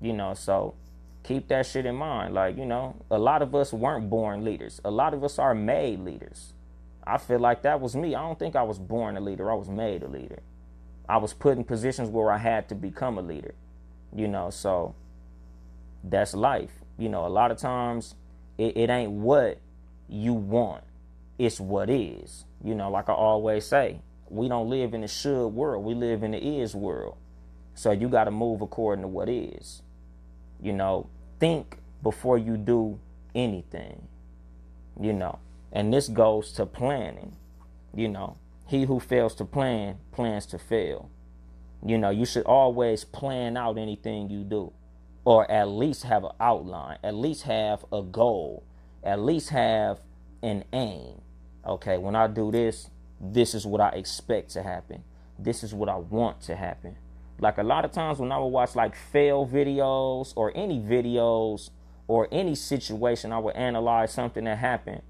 [0.00, 0.74] You know, so
[1.24, 2.32] keep that shit in mind.
[2.32, 4.80] Like, you know, a lot of us weren't born leaders.
[4.84, 6.52] A lot of us are made leaders.
[7.04, 8.14] I feel like that was me.
[8.14, 9.50] I don't think I was born a leader.
[9.50, 10.42] I was made a leader.
[11.08, 13.54] I was put in positions where I had to become a leader
[14.14, 14.94] you know so
[16.02, 16.70] that's life.
[16.98, 18.14] You know a lot of times
[18.58, 19.58] it, it ain't what
[20.08, 20.84] you want
[21.38, 22.44] it's what is.
[22.62, 26.22] You know like i always say we don't live in the should world we live
[26.22, 27.16] in the is world.
[27.74, 29.82] So you got to move according to what is.
[30.62, 31.08] You know
[31.40, 32.98] think before you do
[33.34, 34.06] anything
[35.00, 35.38] you know.
[35.72, 37.36] And this goes to planning.
[37.94, 38.36] You know
[38.66, 41.10] he who fails to plan plans to fail
[41.84, 44.72] you know, you should always plan out anything you do,
[45.24, 48.64] or at least have an outline, at least have a goal,
[49.02, 50.00] at least have
[50.42, 51.20] an aim.
[51.66, 55.04] Okay, when I do this, this is what I expect to happen.
[55.38, 56.96] this is what I want to happen.
[57.40, 61.70] Like a lot of times when I would watch like fail videos or any videos
[62.06, 65.02] or any situation, I would analyze something that happened.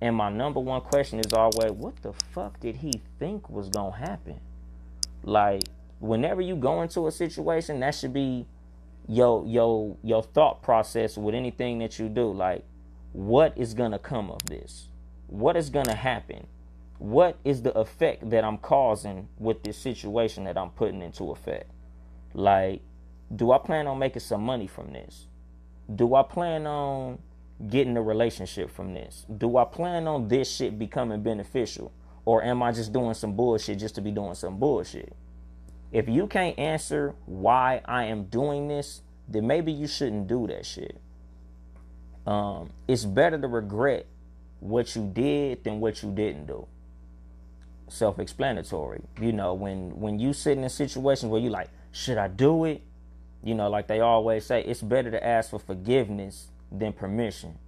[0.00, 3.96] And my number one question is always, what the fuck did he think was gonna
[3.96, 4.40] happen?
[5.22, 5.62] Like,
[6.02, 8.44] whenever you go into a situation, that should be
[9.08, 12.32] your your your thought process with anything that you do.
[12.32, 12.64] Like,
[13.12, 14.88] what is gonna come of this?
[15.28, 16.46] What is gonna happen?
[16.98, 21.70] What is the effect that I'm causing with this situation that I'm putting into effect?
[22.34, 22.82] Like,
[23.34, 25.26] do I plan on making some money from this?
[25.94, 27.18] Do I plan on
[27.68, 29.24] getting a relationship from this?
[29.36, 31.92] Do I plan on this shit becoming beneficial?
[32.24, 35.12] Or am I just doing some bullshit just to be doing some bullshit?
[35.92, 40.64] If you can't answer why I am doing this, then maybe you shouldn't do that
[40.64, 40.98] shit.
[42.26, 44.06] Um, it's better to regret
[44.60, 46.66] what you did than what you didn't do.
[47.88, 49.02] Self-explanatory.
[49.20, 52.64] You know, when when you sit in a situation where you like, should I do
[52.64, 52.82] it?
[53.42, 57.58] You know, like they always say, it's better to ask for forgiveness than permission.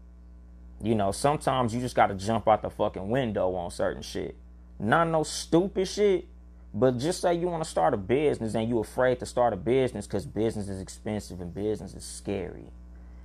[0.82, 4.36] You know, sometimes you just gotta jump out the fucking window on certain shit.
[4.78, 6.26] Not no stupid shit,
[6.74, 9.52] but just say you want to start a business and you are afraid to start
[9.52, 12.72] a business because business is expensive and business is scary.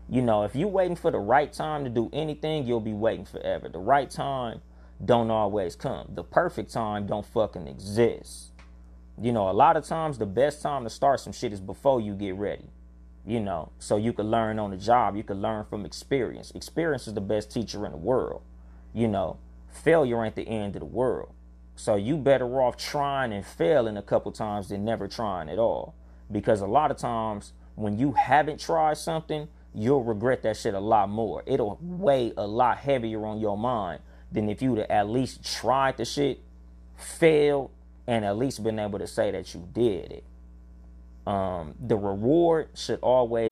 [0.07, 3.25] You know, if you're waiting for the right time to do anything, you'll be waiting
[3.25, 3.67] forever.
[3.67, 4.61] The right time
[5.03, 6.11] don't always come.
[6.13, 8.51] The perfect time don't fucking exist.
[9.19, 11.99] You know, a lot of times the best time to start some shit is before
[11.99, 12.69] you get ready.
[13.25, 15.15] You know, so you can learn on the job.
[15.15, 16.51] You can learn from experience.
[16.51, 18.43] Experience is the best teacher in the world.
[18.93, 21.33] You know, failure ain't the end of the world.
[21.79, 25.95] So you better off trying and failing a couple times than never trying at all.
[26.29, 30.79] Because a lot of times when you haven't tried something, you'll regret that shit a
[30.79, 31.41] lot more.
[31.45, 36.03] It'll weigh a lot heavier on your mind than if you'd at least tried the
[36.03, 36.41] shit,
[36.97, 37.71] failed,
[38.07, 40.23] and at least been able to say that you did it.
[41.25, 43.48] Um, the reward should always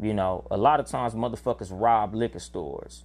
[0.00, 3.04] You know, a lot of times motherfuckers rob liquor stores.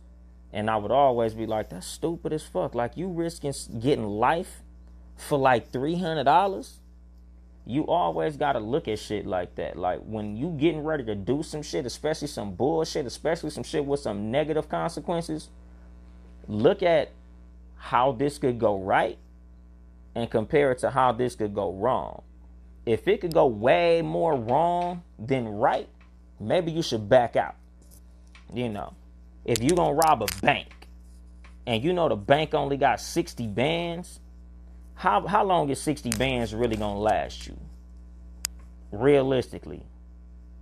[0.52, 2.74] And I would always be like, that's stupid as fuck.
[2.74, 4.64] Like, you risking getting life
[5.16, 6.72] for like $300?
[7.66, 9.78] You always got to look at shit like that.
[9.78, 13.86] Like, when you getting ready to do some shit, especially some bullshit, especially some shit
[13.86, 15.50] with some negative consequences,
[16.48, 17.12] look at
[17.76, 19.20] how this could go right
[20.16, 22.24] and compare it to how this could go wrong.
[22.88, 25.88] If it could go way more wrong than right,
[26.40, 27.56] maybe you should back out.
[28.54, 28.94] You know,
[29.46, 30.88] if you're going to rob a bank
[31.68, 34.20] and you know the bank only got 60 bands,
[34.96, 37.58] how, how long is 60 bands really going to last you?
[38.92, 39.84] Realistically,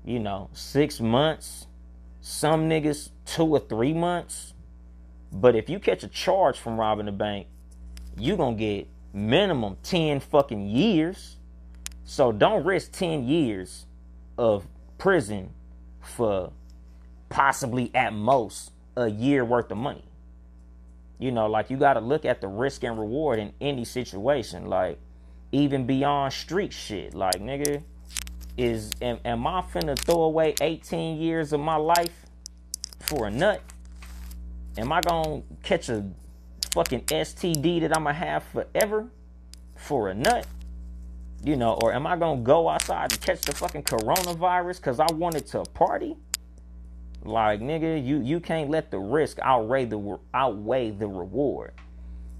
[0.03, 1.67] you know, six months,
[2.21, 4.53] some niggas two or three months.
[5.31, 7.47] But if you catch a charge from robbing the bank,
[8.17, 11.37] you going to get minimum 10 fucking years.
[12.03, 13.85] So don't risk 10 years
[14.37, 14.67] of
[14.97, 15.53] prison
[16.07, 16.51] for
[17.29, 20.03] possibly at most a year worth of money.
[21.19, 24.67] You know, like you got to look at the risk and reward in any situation,
[24.67, 24.99] like
[25.51, 27.13] even beyond street shit.
[27.13, 27.83] Like, nigga,
[28.57, 32.25] is am, am I finna throw away 18 years of my life
[32.99, 33.61] for a nut?
[34.77, 36.05] Am I gonna catch a
[36.71, 39.07] fucking STD that I'm gonna have forever
[39.75, 40.45] for a nut?
[41.47, 45.09] You know, or am I gonna go outside and catch the fucking coronavirus because I
[45.13, 46.17] wanted to party?
[47.23, 51.71] Like nigga, you you can't let the risk outweigh the outweigh the reward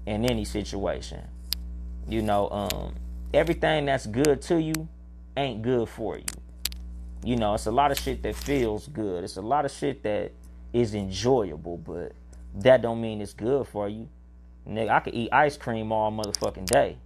[0.04, 1.22] in any situation.
[2.06, 2.96] You know, um,
[3.32, 4.86] everything that's good to you
[5.38, 6.26] ain't good for you.
[7.24, 9.24] You know, it's a lot of shit that feels good.
[9.24, 10.32] It's a lot of shit that
[10.74, 12.12] is enjoyable, but
[12.56, 14.06] that don't mean it's good for you.
[14.68, 16.98] Nigga, I could eat ice cream all motherfucking day.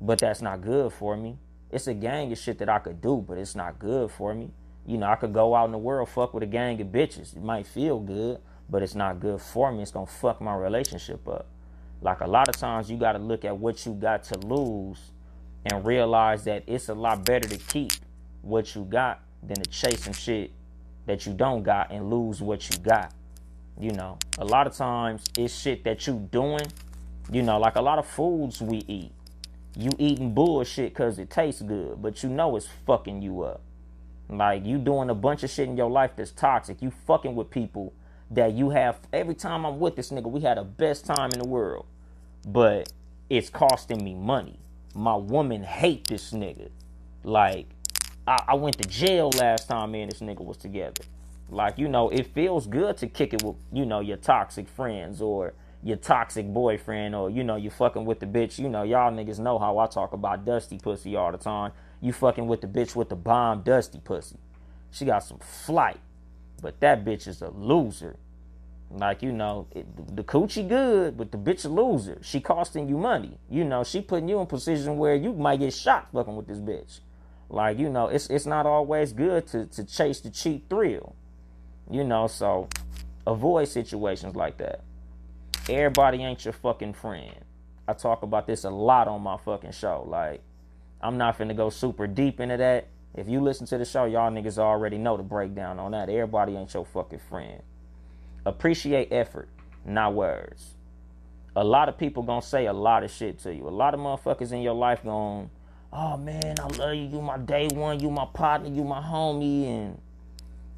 [0.00, 1.38] But that's not good for me.
[1.70, 4.50] It's a gang of shit that I could do, but it's not good for me.
[4.86, 7.36] You know, I could go out in the world, fuck with a gang of bitches.
[7.36, 8.38] It might feel good,
[8.70, 9.82] but it's not good for me.
[9.82, 11.46] It's gonna fuck my relationship up.
[12.00, 15.12] Like a lot of times, you gotta look at what you got to lose
[15.64, 17.92] and realize that it's a lot better to keep
[18.42, 20.52] what you got than to chase some shit
[21.06, 23.12] that you don't got and lose what you got.
[23.78, 26.66] You know, a lot of times it's shit that you doing.
[27.30, 29.12] You know, like a lot of foods we eat.
[29.76, 33.60] You eating bullshit because it tastes good, but you know it's fucking you up.
[34.28, 36.80] Like you doing a bunch of shit in your life that's toxic.
[36.80, 37.92] You fucking with people
[38.30, 41.38] that you have every time I'm with this nigga, we had the best time in
[41.38, 41.86] the world.
[42.46, 42.92] But
[43.28, 44.58] it's costing me money.
[44.94, 46.70] My woman hate this nigga.
[47.22, 47.66] Like,
[48.26, 51.02] I, I went to jail last time me and this nigga was together.
[51.48, 55.20] Like, you know, it feels good to kick it with, you know, your toxic friends
[55.20, 58.58] or your toxic boyfriend or, you know, you fucking with the bitch.
[58.58, 61.72] You know, y'all niggas know how I talk about dusty pussy all the time.
[62.00, 64.36] You fucking with the bitch with the bomb dusty pussy.
[64.90, 66.00] She got some flight.
[66.60, 68.16] But that bitch is a loser.
[68.90, 72.18] Like, you know, it, the coochie good, but the bitch a loser.
[72.22, 73.38] She costing you money.
[73.50, 76.58] You know, she putting you in position where you might get shot fucking with this
[76.58, 77.00] bitch.
[77.48, 81.14] Like, you know, it's it's not always good to, to chase the cheap thrill.
[81.90, 82.68] You know, so
[83.26, 84.80] avoid situations like that.
[85.68, 87.34] Everybody ain't your fucking friend.
[87.88, 90.04] I talk about this a lot on my fucking show.
[90.06, 90.40] Like,
[91.00, 92.86] I'm not finna go super deep into that.
[93.16, 96.08] If you listen to the show, y'all niggas already know the breakdown on that.
[96.08, 97.62] Everybody ain't your fucking friend.
[98.44, 99.48] Appreciate effort,
[99.84, 100.74] not words.
[101.56, 103.66] A lot of people gonna say a lot of shit to you.
[103.66, 105.50] A lot of motherfuckers in your life going,
[105.92, 109.66] oh man, I love you, you my day one, you my partner, you my homie,
[109.66, 110.00] and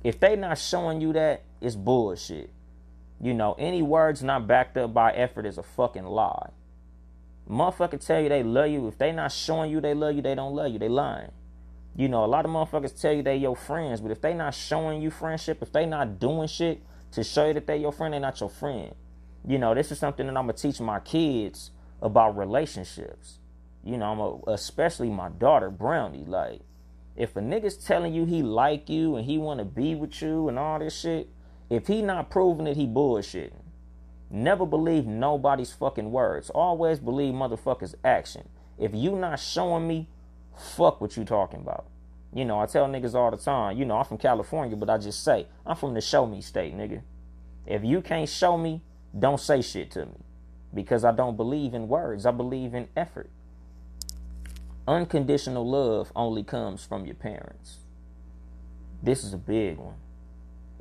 [0.03, 2.51] if they not showing you that, it's bullshit.
[3.21, 6.51] You know, any words not backed up by effort is a fucking lie.
[7.49, 8.87] Motherfucker tell you they love you.
[8.89, 10.79] If they not showing you they love you, they don't love you.
[10.79, 11.33] They lying.
[11.97, 14.55] You know, a lot of motherfuckers tell you they your friends, but if they not
[14.55, 18.15] showing you friendship, if they not doing shit to show you that they your friend,
[18.15, 18.95] they not your friend.
[19.47, 23.39] You know, this is something that I'm gonna teach my kids about relationships.
[23.83, 26.25] You know, a, especially my daughter Brownie.
[26.25, 26.61] Like,
[27.17, 30.49] if a nigga's telling you he like you and he want to be with you
[30.49, 31.29] and all this shit,
[31.71, 33.63] if he not proving it, he bullshitting.
[34.31, 36.51] Never believe nobody's fucking words.
[36.51, 38.49] Always believe motherfuckers' action.
[38.79, 40.09] If you not showing me,
[40.57, 41.87] fuck what you talking about.
[42.33, 44.99] You know, I tell niggas all the time, you know, I'm from California, but I
[44.99, 47.03] just say, I'm from the show me state, nigga.
[47.67, 48.83] If you can't show me,
[49.19, 50.25] don't say shit to me.
[50.75, 53.31] Because I don't believe in words, I believe in effort.
[54.87, 57.79] Unconditional love only comes from your parents.
[59.03, 59.97] This is a big one.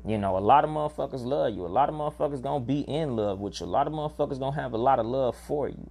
[0.06, 1.66] You know, a lot of motherfuckers love you.
[1.66, 3.66] A lot of motherfuckers gonna be in love with you.
[3.66, 5.90] A lot of motherfuckers gonna have a lot of love for you.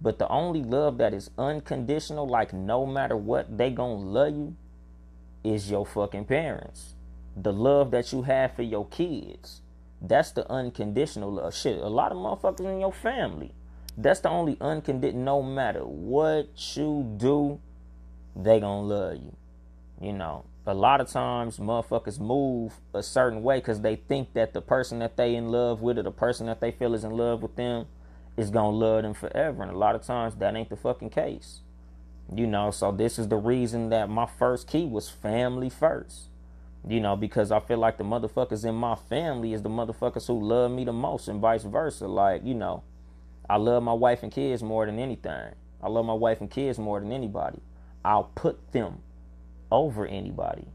[0.00, 4.56] But the only love that is unconditional, like no matter what, they gonna love you,
[5.42, 6.94] is your fucking parents.
[7.36, 9.62] The love that you have for your kids.
[10.00, 11.54] That's the unconditional love.
[11.54, 13.52] Shit, a lot of motherfuckers in your family.
[13.96, 15.22] That's the only unconditional.
[15.22, 17.58] No matter what you do,
[18.36, 19.36] they gonna love you.
[20.00, 24.52] You know, a lot of times motherfuckers move a certain way because they think that
[24.52, 27.10] the person that they in love with or the person that they feel is in
[27.10, 27.86] love with them
[28.36, 29.62] is gonna love them forever.
[29.62, 31.60] And a lot of times that ain't the fucking case.
[32.34, 36.28] You know, so this is the reason that my first key was family first.
[36.86, 40.40] You know, because I feel like the motherfuckers in my family is the motherfuckers who
[40.40, 42.06] love me the most and vice versa.
[42.06, 42.82] Like, you know,
[43.48, 45.54] I love my wife and kids more than anything.
[45.82, 47.60] I love my wife and kids more than anybody.
[48.04, 49.00] I'll put them
[49.70, 50.66] over anybody.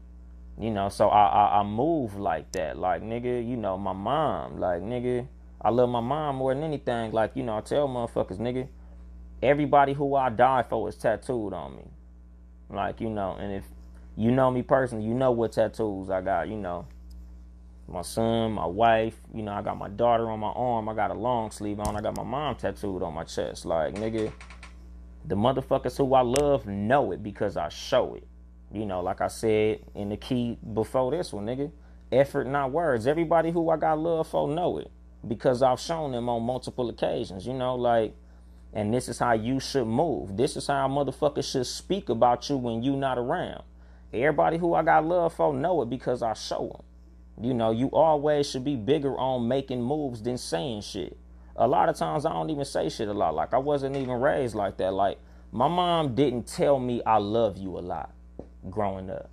[0.58, 2.78] You know, so I, I, I move like that.
[2.78, 4.58] Like nigga, you know, my mom.
[4.60, 5.26] Like nigga,
[5.64, 7.12] I love my mom more than anything.
[7.12, 8.68] Like, you know, I tell motherfuckers, nigga,
[9.42, 11.84] everybody who I die for is tattooed on me.
[12.68, 13.64] Like, you know, and if
[14.14, 16.86] you know me personally, you know what tattoos I got, you know.
[17.88, 21.10] My son, my wife, you know, I got my daughter on my arm, I got
[21.10, 23.64] a long sleeve on, I got my mom tattooed on my chest.
[23.64, 24.32] Like, nigga,
[25.24, 28.26] the motherfuckers who I love know it because I show it.
[28.74, 31.70] You know, like I said in the key before this one, nigga.
[32.10, 33.06] Effort, not words.
[33.06, 34.90] Everybody who I got love for know it
[35.26, 37.46] because I've shown them on multiple occasions.
[37.46, 38.16] You know, like,
[38.72, 40.36] and this is how you should move.
[40.36, 43.62] This is how motherfuckers should speak about you when you not around.
[44.12, 47.44] Everybody who I got love for know it because I show them.
[47.44, 51.16] You know, you always should be bigger on making moves than saying shit.
[51.54, 53.36] A lot of times I don't even say shit a lot.
[53.36, 54.92] Like I wasn't even raised like that.
[54.92, 55.18] Like
[55.52, 58.10] my mom didn't tell me I love you a lot
[58.70, 59.30] growing up.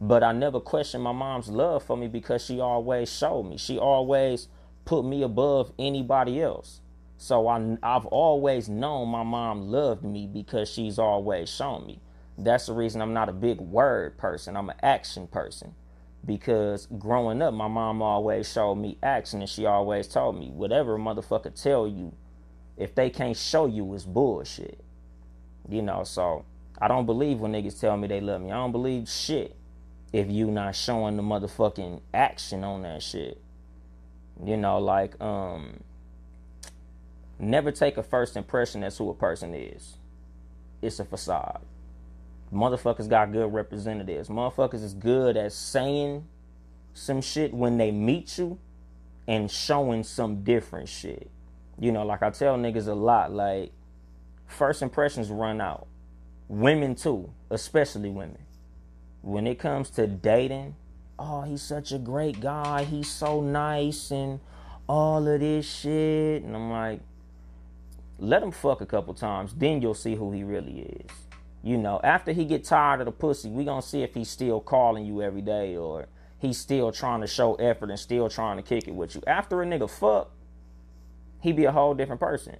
[0.00, 3.56] But I never questioned my mom's love for me because she always showed me.
[3.56, 4.48] She always
[4.84, 6.80] put me above anybody else.
[7.18, 12.00] So I, I've always known my mom loved me because she's always shown me.
[12.36, 14.56] That's the reason I'm not a big word person.
[14.56, 15.74] I'm an action person.
[16.26, 20.98] Because growing up, my mom always showed me action and she always told me, whatever
[20.98, 22.12] motherfucker tell you,
[22.76, 24.84] if they can't show you, it's bullshit.
[25.68, 26.44] You know, so
[26.78, 28.50] I don't believe when niggas tell me they love me.
[28.50, 29.56] I don't believe shit
[30.12, 33.40] if you not showing the motherfucking action on that shit.
[34.44, 35.80] You know, like, um,
[37.38, 39.96] never take a first impression as who a person is.
[40.82, 41.60] It's a facade.
[42.52, 44.28] Motherfuckers got good representatives.
[44.28, 46.26] Motherfuckers is good at saying
[46.94, 48.58] some shit when they meet you
[49.26, 51.30] and showing some different shit.
[51.78, 53.72] You know, like I tell niggas a lot, like,
[54.46, 55.86] first impressions run out.
[56.48, 58.38] Women too, especially women.
[59.22, 60.76] When it comes to dating,
[61.18, 64.40] oh, he's such a great guy, he's so nice and
[64.88, 66.44] all of this shit.
[66.44, 67.00] And I'm like,
[68.18, 71.10] let him fuck a couple times, then you'll see who he really is.
[71.62, 74.60] You know, after he get tired of the pussy, we gonna see if he's still
[74.60, 76.06] calling you every day or
[76.38, 79.22] he's still trying to show effort and still trying to kick it with you.
[79.26, 80.30] After a nigga fuck,
[81.40, 82.56] he be a whole different person.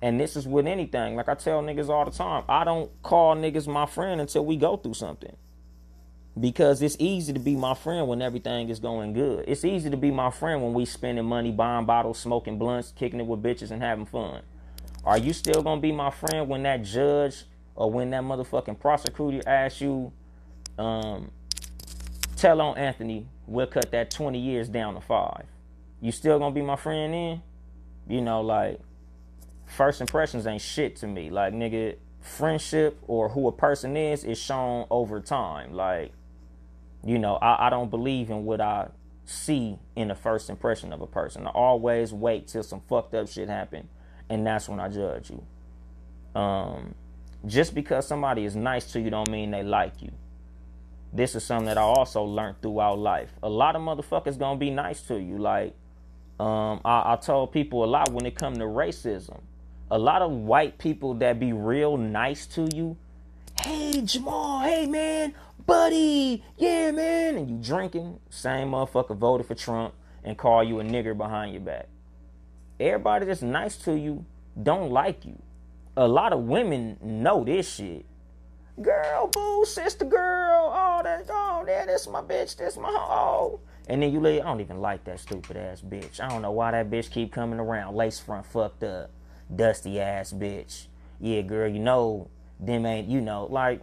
[0.00, 1.16] And this is with anything.
[1.16, 4.56] Like I tell niggas all the time, I don't call niggas my friend until we
[4.56, 5.36] go through something.
[6.38, 9.44] Because it's easy to be my friend when everything is going good.
[9.48, 13.18] It's easy to be my friend when we spending money, buying bottles, smoking blunts, kicking
[13.18, 14.42] it with bitches, and having fun.
[15.04, 17.44] Are you still gonna be my friend when that judge
[17.74, 20.12] or when that motherfucking prosecutor asks you,
[20.78, 21.32] um,
[22.36, 25.46] tell on Anthony, we'll cut that 20 years down to five?
[26.00, 27.42] You still gonna be my friend then?
[28.06, 28.80] You know, like
[29.68, 31.30] first impressions ain't shit to me.
[31.30, 35.72] Like nigga, friendship or who a person is is shown over time.
[35.72, 36.12] Like,
[37.04, 38.88] you know, I, I don't believe in what I
[39.24, 41.46] see in the first impression of a person.
[41.46, 43.88] I always wait till some fucked up shit happen,
[44.28, 46.40] and that's when I judge you.
[46.40, 46.94] Um,
[47.46, 50.10] just because somebody is nice to you don't mean they like you.
[51.12, 53.32] This is something that I also learned throughout life.
[53.42, 55.38] A lot of motherfuckers gonna be nice to you.
[55.38, 55.74] Like,
[56.38, 59.40] um, I, I told people a lot when it come to racism
[59.90, 62.96] a lot of white people that be real nice to you.
[63.60, 65.34] Hey Jamal, hey man,
[65.66, 70.84] buddy, yeah man, and you drinking, same motherfucker voted for Trump and call you a
[70.84, 71.88] nigger behind your back.
[72.78, 74.24] Everybody that's nice to you
[74.62, 75.40] don't like you.
[75.96, 78.04] A lot of women know this shit.
[78.80, 83.58] Girl, boo, sister girl, oh that, oh yeah, this my bitch, that's my oh.
[83.88, 86.20] And then you lay, I don't even like that stupid ass bitch.
[86.20, 89.10] I don't know why that bitch keep coming around, lace front fucked up
[89.54, 90.86] dusty ass bitch.
[91.20, 92.28] Yeah, girl, you know
[92.60, 93.80] them ain't you know like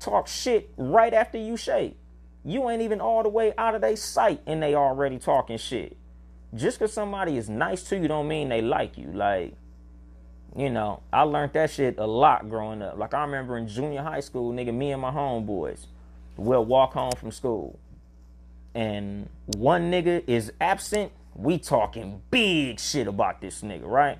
[0.00, 1.96] talk shit right after you shake.
[2.44, 5.96] You ain't even all the way out of their sight and they already talking shit.
[6.54, 9.10] Just cause somebody is nice to you don't mean they like you.
[9.12, 9.54] Like,
[10.56, 12.98] you know, I learned that shit a lot growing up.
[12.98, 15.86] Like I remember in junior high school, nigga, me and my homeboys
[16.36, 17.78] will walk home from school.
[18.74, 24.18] And one nigga is absent, we talking big shit about this nigga, right?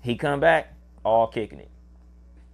[0.00, 0.74] He come back,
[1.04, 1.70] all kicking it.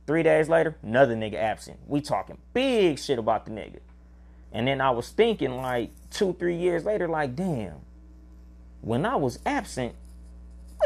[0.07, 1.79] Three days later, another nigga absent.
[1.87, 3.81] We talking big shit about the nigga.
[4.53, 7.81] And then I was thinking like two, three years later, like, damn,
[8.81, 9.95] when I was absent,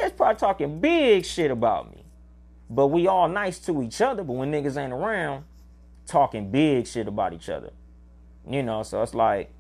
[0.03, 2.05] was probably talking big shit about me.
[2.69, 5.45] But we all nice to each other, but when niggas ain't around,
[6.07, 7.73] talking big shit about each other.
[8.49, 9.51] You know, so it's like,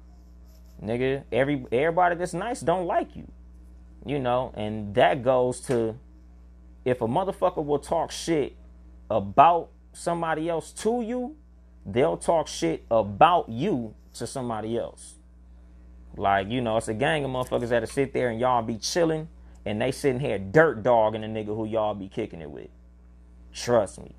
[0.82, 3.30] nigga, every everybody that's nice don't like you.
[4.06, 5.96] You know, and that goes to
[6.84, 8.56] if a motherfucker will talk shit
[9.10, 11.36] about somebody else to you,
[11.84, 15.14] they'll talk shit about you to somebody else.
[16.16, 19.28] Like, you know, it's a gang of motherfuckers that'll sit there and y'all be chilling
[19.64, 22.68] and they sitting here dirt dogging a nigga who y'all be kicking it with.
[23.52, 24.14] Trust me.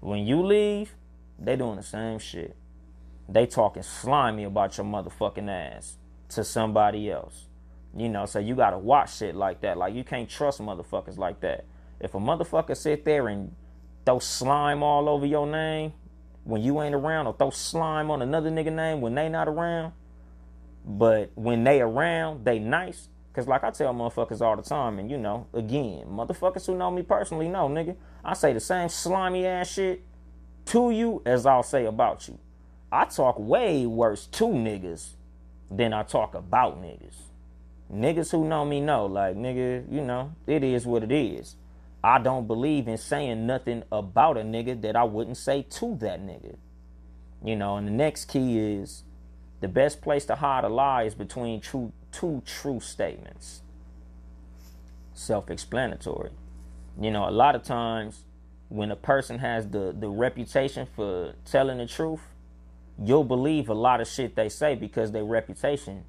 [0.00, 0.94] When you leave,
[1.38, 2.56] they doing the same shit.
[3.28, 5.96] They talking slimy about your motherfucking ass
[6.30, 7.46] to somebody else.
[7.96, 9.76] You know, so you gotta watch shit like that.
[9.76, 11.64] Like you can't trust motherfuckers like that.
[12.00, 13.54] If a motherfucker sit there and
[14.04, 15.92] throw slime all over your name
[16.44, 19.92] when you ain't around, or throw slime on another nigga name when they not around,
[20.84, 23.08] but when they around, they nice.
[23.34, 26.90] Cause like I tell motherfuckers all the time, and you know, again, motherfuckers who know
[26.90, 30.02] me personally know, nigga, I say the same slimy ass shit
[30.66, 32.38] to you as I'll say about you.
[32.90, 35.10] I talk way worse to niggas
[35.70, 37.14] than I talk about niggas.
[37.92, 41.56] Niggas who know me know, like nigga, you know, it is what it is.
[42.04, 46.20] I don't believe in saying nothing about a nigga that I wouldn't say to that
[46.20, 46.56] nigga.
[47.44, 49.04] You know, and the next key is
[49.60, 53.62] the best place to hide a lie is between true two true statements.
[55.14, 56.30] self explanatory.
[57.00, 58.24] You know, a lot of times
[58.68, 62.20] when a person has the, the reputation for telling the truth,
[63.02, 66.04] you'll believe a lot of shit they say because their reputation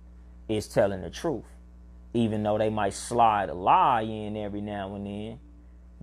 [0.50, 1.46] is telling the truth.
[2.14, 5.40] Even though they might slide a lie in every now and then,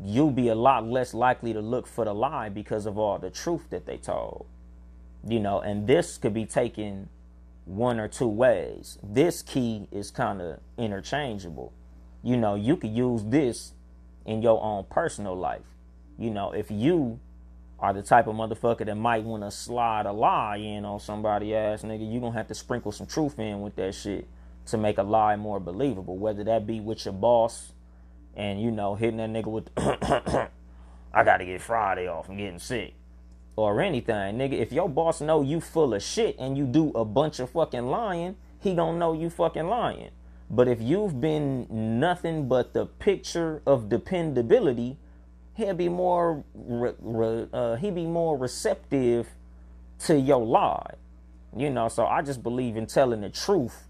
[0.03, 3.30] you'll be a lot less likely to look for the lie because of all the
[3.30, 4.47] truth that they told.
[5.26, 7.09] You know, and this could be taken
[7.64, 8.99] one or two ways.
[9.03, 11.72] This key is kind of interchangeable.
[12.22, 13.72] You know, you could use this
[14.24, 15.66] in your own personal life.
[16.18, 17.20] You know, if you
[17.78, 21.55] are the type of motherfucker that might want to slide a lie in on somebody
[21.55, 24.26] ass nigga, you're gonna have to sprinkle some truth in with that shit
[24.66, 26.16] to make a lie more believable.
[26.16, 27.72] Whether that be with your boss
[28.37, 29.70] and you know hitting that nigga with
[31.14, 32.95] I gotta get Friday off, I'm getting sick.
[33.57, 34.53] Or anything, nigga.
[34.53, 37.87] If your boss know you full of shit and you do a bunch of fucking
[37.87, 40.11] lying, he gonna know you fucking lying.
[40.51, 41.66] But if you've been
[41.99, 44.99] nothing but the picture of dependability,
[45.55, 49.28] he'll be more re, re, uh, he be more receptive
[50.01, 50.95] to your lie.
[51.57, 53.89] You know, so I just believe in telling the truth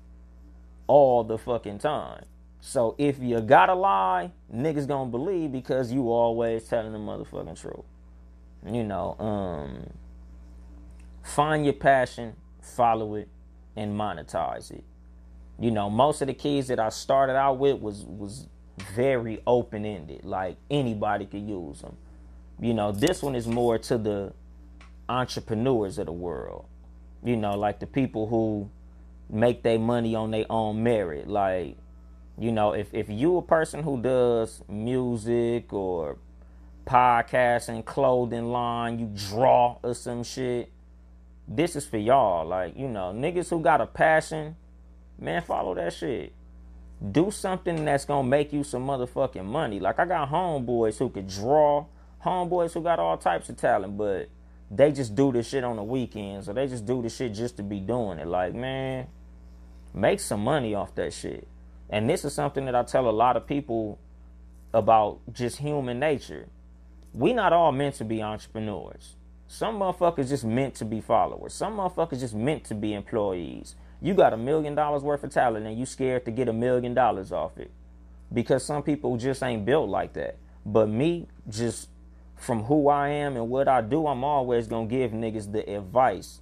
[0.86, 2.24] all the fucking time.
[2.66, 7.84] So if you gotta lie, niggas gonna believe because you always telling the motherfucking truth.
[8.66, 9.88] You know, um
[11.22, 13.28] find your passion, follow it,
[13.76, 14.82] and monetize it.
[15.60, 18.48] You know, most of the keys that I started out with was was
[18.96, 20.24] very open ended.
[20.24, 21.96] Like anybody could use them.
[22.60, 24.32] You know, this one is more to the
[25.08, 26.66] entrepreneurs of the world.
[27.22, 28.68] You know, like the people who
[29.30, 31.28] make their money on their own merit.
[31.28, 31.76] Like,
[32.38, 36.18] you know, if if you a person who does music or
[36.86, 40.70] podcasting, clothing line, you draw or some shit,
[41.48, 42.46] this is for y'all.
[42.46, 44.56] Like, you know, niggas who got a passion,
[45.18, 46.32] man, follow that shit
[47.12, 49.80] do something that's gonna make you some motherfucking money.
[49.80, 51.86] Like I got homeboys who could draw,
[52.24, 54.28] homeboys who got all types of talent, but
[54.70, 57.56] they just do this shit on the weekends or they just do this shit just
[57.58, 58.26] to be doing it.
[58.26, 59.06] Like, man,
[59.94, 61.46] make some money off that shit.
[61.88, 63.98] And this is something that I tell a lot of people
[64.72, 66.48] about just human nature.
[67.12, 69.16] We not all meant to be entrepreneurs.
[69.48, 71.54] Some motherfuckers just meant to be followers.
[71.54, 75.66] Some motherfuckers just meant to be employees you got a million dollars worth of talent
[75.66, 77.70] and you scared to get a million dollars off it
[78.32, 81.88] because some people just ain't built like that but me just
[82.34, 86.40] from who i am and what i do i'm always gonna give niggas the advice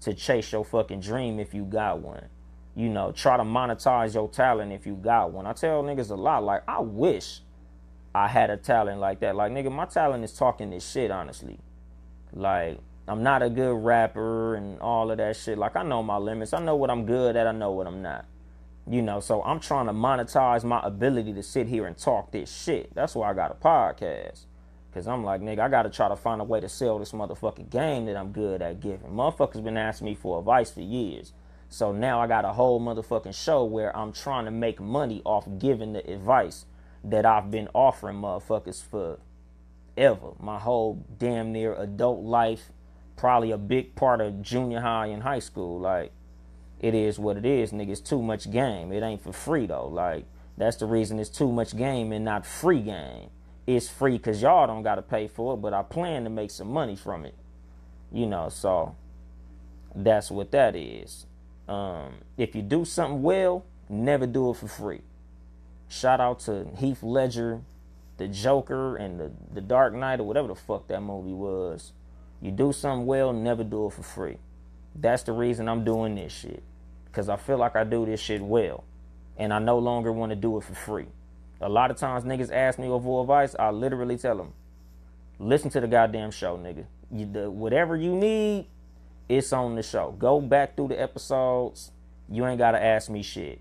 [0.00, 2.26] to chase your fucking dream if you got one
[2.74, 6.14] you know try to monetize your talent if you got one i tell niggas a
[6.14, 7.40] lot like i wish
[8.14, 11.58] i had a talent like that like nigga my talent is talking this shit honestly
[12.32, 15.58] like I'm not a good rapper and all of that shit.
[15.58, 16.52] Like I know my limits.
[16.52, 17.46] I know what I'm good at.
[17.46, 18.26] I know what I'm not.
[18.88, 22.52] You know, so I'm trying to monetize my ability to sit here and talk this
[22.52, 22.94] shit.
[22.94, 24.46] That's why I got a podcast.
[24.92, 27.70] Cause I'm like, nigga, I gotta try to find a way to sell this motherfucking
[27.70, 29.10] game that I'm good at giving.
[29.10, 31.32] Motherfuckers been asking me for advice for years.
[31.72, 35.48] So now I got a whole motherfucking show where I'm trying to make money off
[35.58, 36.66] giving the advice
[37.02, 39.18] that I've been offering motherfuckers for
[39.96, 40.32] ever.
[40.38, 42.70] My whole damn near adult life
[43.16, 45.80] probably a big part of junior high and high school.
[45.80, 46.12] Like,
[46.78, 47.88] it is what it is, nigga.
[47.88, 48.92] It's too much game.
[48.92, 49.88] It ain't for free though.
[49.88, 50.26] Like,
[50.58, 53.30] that's the reason it's too much game and not free game.
[53.66, 56.50] It's free because y'all don't got to pay for it, but I plan to make
[56.50, 57.34] some money from it.
[58.12, 58.94] You know, so
[59.94, 61.24] that's what that is.
[61.72, 65.00] Um, if you do something well, never do it for free.
[65.88, 67.62] Shout out to Heath Ledger,
[68.18, 71.92] the Joker, and the, the Dark Knight, or whatever the fuck that movie was.
[72.42, 74.36] You do something well, never do it for free.
[74.94, 76.62] That's the reason I'm doing this shit.
[77.06, 78.84] Because I feel like I do this shit well.
[79.38, 81.06] And I no longer want to do it for free.
[81.62, 84.52] A lot of times niggas ask me for advice, I literally tell them,
[85.38, 86.84] listen to the goddamn show, nigga.
[87.10, 88.66] You, the, whatever you need,
[89.28, 90.14] it's on the show.
[90.18, 91.90] Go back through the episodes.
[92.30, 93.60] You ain't got to ask me shit.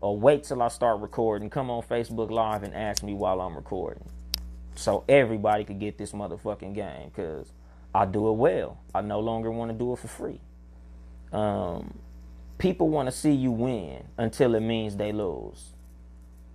[0.00, 1.50] Or wait till I start recording.
[1.50, 4.08] Come on Facebook Live and ask me while I'm recording.
[4.74, 7.10] So everybody could get this motherfucking game.
[7.14, 7.52] Because
[7.94, 8.78] I do it well.
[8.94, 10.40] I no longer want to do it for free.
[11.32, 11.98] Um,
[12.58, 15.70] people want to see you win until it means they lose.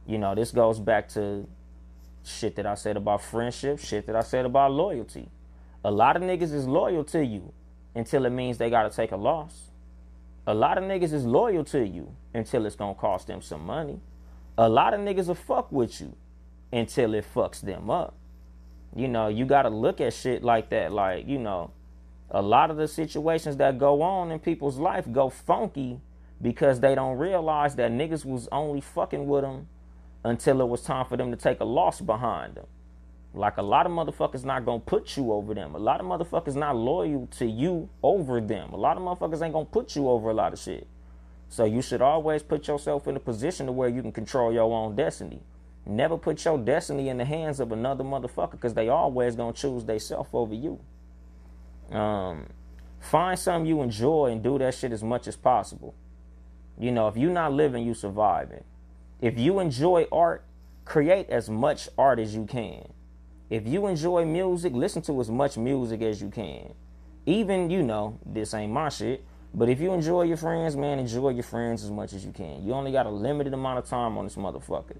[0.05, 1.47] You know, this goes back to
[2.23, 5.29] shit that I said about friendship, shit that I said about loyalty.
[5.83, 7.53] A lot of niggas is loyal to you
[7.95, 9.71] until it means they got to take a loss.
[10.45, 13.65] A lot of niggas is loyal to you until it's going to cost them some
[13.65, 13.99] money.
[14.57, 16.15] A lot of niggas will fuck with you
[16.71, 18.15] until it fucks them up.
[18.95, 20.91] You know, you got to look at shit like that.
[20.91, 21.71] Like, you know,
[22.31, 25.99] a lot of the situations that go on in people's life go funky
[26.41, 29.67] because they don't realize that niggas was only fucking with them
[30.23, 32.67] until it was time for them to take a loss behind them.
[33.37, 35.75] Like a lot of motherfuckers not gonna put you over them.
[35.75, 38.73] A lot of motherfuckers not loyal to you over them.
[38.73, 40.87] A lot of motherfuckers ain't gonna put you over a lot of shit.
[41.49, 44.73] So you should always put yourself in a position to where you can control your
[44.73, 45.41] own destiny.
[45.85, 49.85] Never put your destiny in the hands of another motherfucker because they always gonna choose
[49.85, 50.79] they self over you.
[51.91, 52.47] Um,
[52.99, 55.93] find something you enjoy and do that shit as much as possible.
[56.79, 58.63] You know, if you're not living, you surviving.
[59.21, 60.43] If you enjoy art,
[60.85, 62.87] create as much art as you can.
[63.49, 66.73] If you enjoy music, listen to as much music as you can.
[67.25, 71.29] Even, you know, this ain't my shit, but if you enjoy your friends, man, enjoy
[71.29, 72.65] your friends as much as you can.
[72.65, 74.97] You only got a limited amount of time on this motherfucker.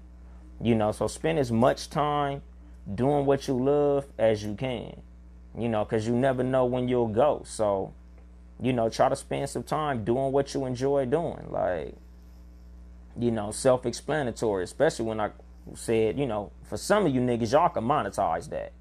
[0.60, 2.42] You know, so spend as much time
[2.92, 5.00] doing what you love as you can.
[5.56, 7.42] You know, because you never know when you'll go.
[7.44, 7.92] So,
[8.60, 11.46] you know, try to spend some time doing what you enjoy doing.
[11.50, 11.94] Like,
[13.18, 15.30] you know, self explanatory, especially when I
[15.74, 18.72] said, you know, for some of you niggas, y'all can monetize that.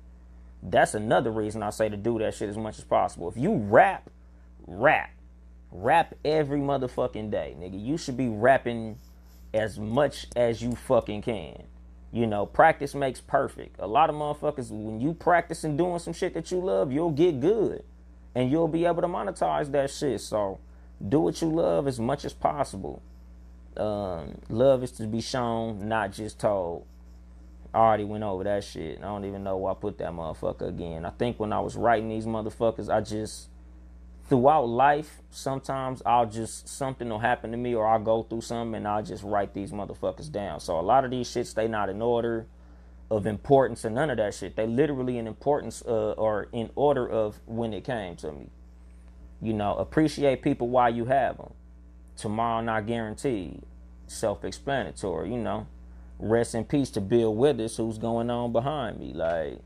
[0.64, 3.30] That's another reason I say to do that shit as much as possible.
[3.30, 4.10] If you rap,
[4.66, 5.12] rap.
[5.72, 7.84] Rap every motherfucking day, nigga.
[7.84, 8.98] You should be rapping
[9.54, 11.64] as much as you fucking can.
[12.12, 13.76] You know, practice makes perfect.
[13.80, 17.12] A lot of motherfuckers, when you practice and doing some shit that you love, you'll
[17.12, 17.84] get good.
[18.34, 20.22] And you'll be able to monetize that shit.
[20.22, 20.60] So
[21.06, 23.02] do what you love as much as possible.
[23.78, 26.86] Um, love is to be shown, not just told.
[27.74, 29.00] I already went over that shit.
[29.00, 31.06] I don't even know why I put that motherfucker again.
[31.06, 33.50] I think when I was writing these motherfuckers, I just
[34.28, 38.76] throughout life, sometimes I'll just something will happen to me or I'll go through something
[38.76, 40.60] and I'll just write these motherfuckers down.
[40.60, 42.48] So a lot of these shits they not in order
[43.10, 44.56] of importance and none of that shit.
[44.56, 48.50] They literally in importance uh, or in order of when it came to me.
[49.42, 51.54] You know, appreciate people while you have them.
[52.18, 53.62] Tomorrow not guaranteed.
[54.08, 55.68] Self-explanatory, you know.
[56.20, 59.14] Rest in peace to Bill Withers, who's going on behind me.
[59.14, 59.60] Like,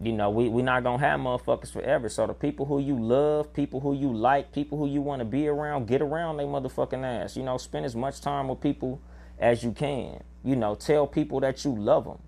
[0.00, 2.08] you know, we we not gonna have motherfuckers forever.
[2.08, 5.24] So the people who you love, people who you like, people who you want to
[5.24, 7.36] be around, get around they motherfucking ass.
[7.36, 9.00] You know, spend as much time with people
[9.38, 10.22] as you can.
[10.42, 12.18] You know, tell people that you love them.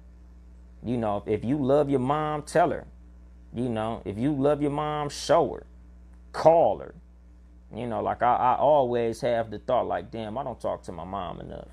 [0.84, 2.86] You know, if you love your mom, tell her.
[3.54, 5.66] You know, if you love your mom, show her.
[6.32, 6.94] Call her.
[7.74, 10.92] You know, like I, I always have the thought, like, damn, I don't talk to
[10.92, 11.68] my mom enough.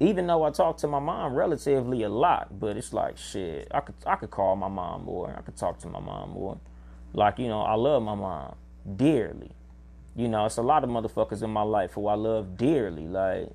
[0.00, 3.68] Even though I talk to my mom relatively a lot, but it's like shit.
[3.72, 5.34] I could I could call my mom more.
[5.36, 6.58] I could talk to my mom more.
[7.12, 8.54] Like, you know, I love my mom
[8.96, 9.50] dearly.
[10.14, 13.08] You know, it's a lot of motherfuckers in my life who I love dearly.
[13.08, 13.50] Like,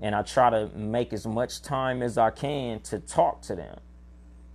[0.00, 3.78] and I try to make as much time as I can to talk to them.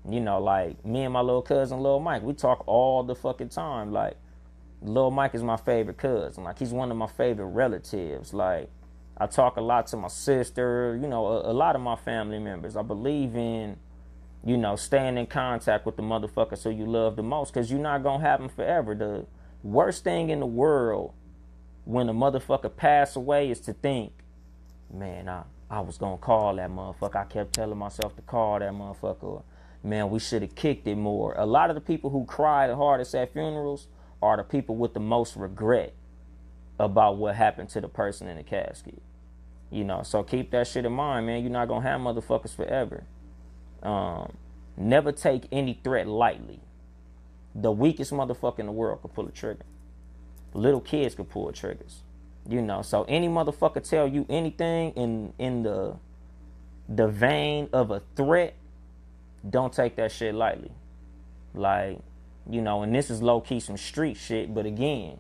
[0.09, 3.49] You know, like me and my little cousin, little Mike, we talk all the fucking
[3.49, 3.91] time.
[3.91, 4.17] Like,
[4.81, 6.43] Lil Mike is my favorite cousin.
[6.43, 8.33] Like he's one of my favorite relatives.
[8.33, 8.69] Like
[9.17, 12.39] I talk a lot to my sister, you know, a, a, lot of my family
[12.39, 12.75] members.
[12.75, 13.77] I believe in,
[14.43, 17.79] you know, staying in contact with the motherfuckers who you love the most because you're
[17.79, 18.95] not gonna have them forever.
[18.95, 19.27] The
[19.61, 21.13] worst thing in the world
[21.85, 24.13] when a motherfucker pass away is to think,
[24.91, 27.15] man, I I was gonna call that motherfucker.
[27.15, 29.43] I kept telling myself to call that motherfucker.
[29.83, 31.33] Man, we should have kicked it more.
[31.37, 33.87] A lot of the people who cry the hardest at funerals
[34.21, 35.93] are the people with the most regret
[36.79, 39.01] about what happened to the person in the casket.
[39.69, 41.41] You know, so keep that shit in mind, man.
[41.41, 43.03] You're not gonna have motherfuckers forever.
[43.81, 44.33] Um,
[44.77, 46.59] never take any threat lightly.
[47.55, 49.65] The weakest motherfucker in the world could pull a trigger.
[50.53, 52.03] Little kids could pull triggers.
[52.47, 55.95] You know, so any motherfucker tell you anything in in the
[56.89, 58.55] the vein of a threat,
[59.47, 60.71] don't take that shit lightly.
[61.53, 61.99] Like
[62.49, 65.19] you know, and this is low key some street shit, but again,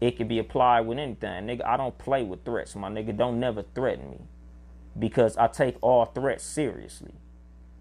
[0.00, 1.46] it could be applied with anything.
[1.46, 2.76] Nigga, I don't play with threats.
[2.76, 4.20] My nigga, don't never threaten me.
[4.98, 7.12] Because I take all threats seriously.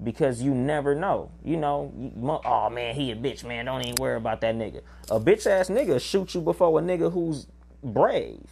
[0.03, 1.31] Because you never know.
[1.43, 2.11] You know, you,
[2.45, 3.65] oh man, he a bitch, man.
[3.65, 4.81] Don't even worry about that nigga.
[5.09, 7.47] A bitch ass nigga shoot you before a nigga who's
[7.83, 8.45] brave.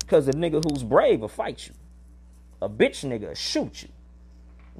[0.00, 1.74] Because a nigga who's brave will fight you.
[2.60, 3.88] A bitch nigga shoot you.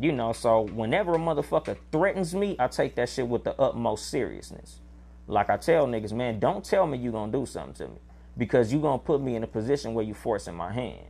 [0.00, 4.08] You know, so whenever a motherfucker threatens me, I take that shit with the utmost
[4.08, 4.80] seriousness.
[5.26, 8.00] Like I tell niggas, man, don't tell me you gonna do something to me
[8.36, 11.06] because you gonna put me in a position where you're forcing my hand.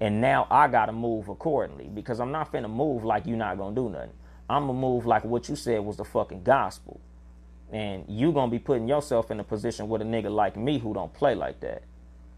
[0.00, 3.74] And now I gotta move accordingly because I'm not finna move like you're not gonna
[3.74, 4.12] do nothing.
[4.48, 7.00] I'm gonna move like what you said was the fucking gospel.
[7.72, 10.92] And you gonna be putting yourself in a position with a nigga like me who
[10.92, 11.82] don't play like that.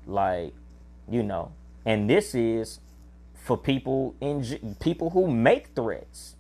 [0.06, 0.54] Like,
[1.10, 1.52] you know.
[1.84, 2.80] And this is
[3.34, 6.36] for people in people who make threats.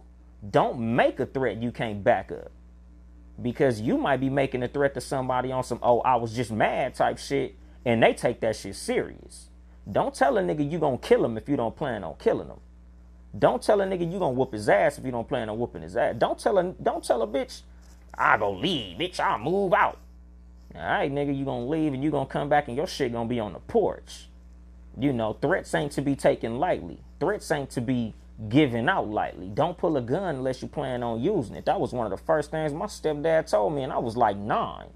[0.50, 2.52] Don't make a threat you can't back up
[3.40, 6.50] because you might be making a threat to somebody on some oh I was just
[6.50, 9.48] mad type shit and they take that shit serious.
[9.90, 12.60] Don't tell a nigga you gonna kill him if you don't plan on killing him.
[13.38, 15.82] Don't tell a nigga you gonna whoop his ass if you don't plan on whooping
[15.82, 16.14] his ass.
[16.18, 17.62] Don't tell a don't tell a bitch,
[18.16, 19.98] I go leave, bitch, I'll move out.
[20.74, 23.28] All right, nigga, you gonna leave and you gonna come back and your shit gonna
[23.28, 24.28] be on the porch.
[24.98, 26.98] You know, threats ain't to be taken lightly.
[27.20, 28.14] Threats ain't to be
[28.48, 29.48] given out lightly.
[29.48, 31.64] Don't pull a gun unless you plan on using it.
[31.64, 34.36] That was one of the first things my stepdad told me, and I was like
[34.36, 34.88] nine.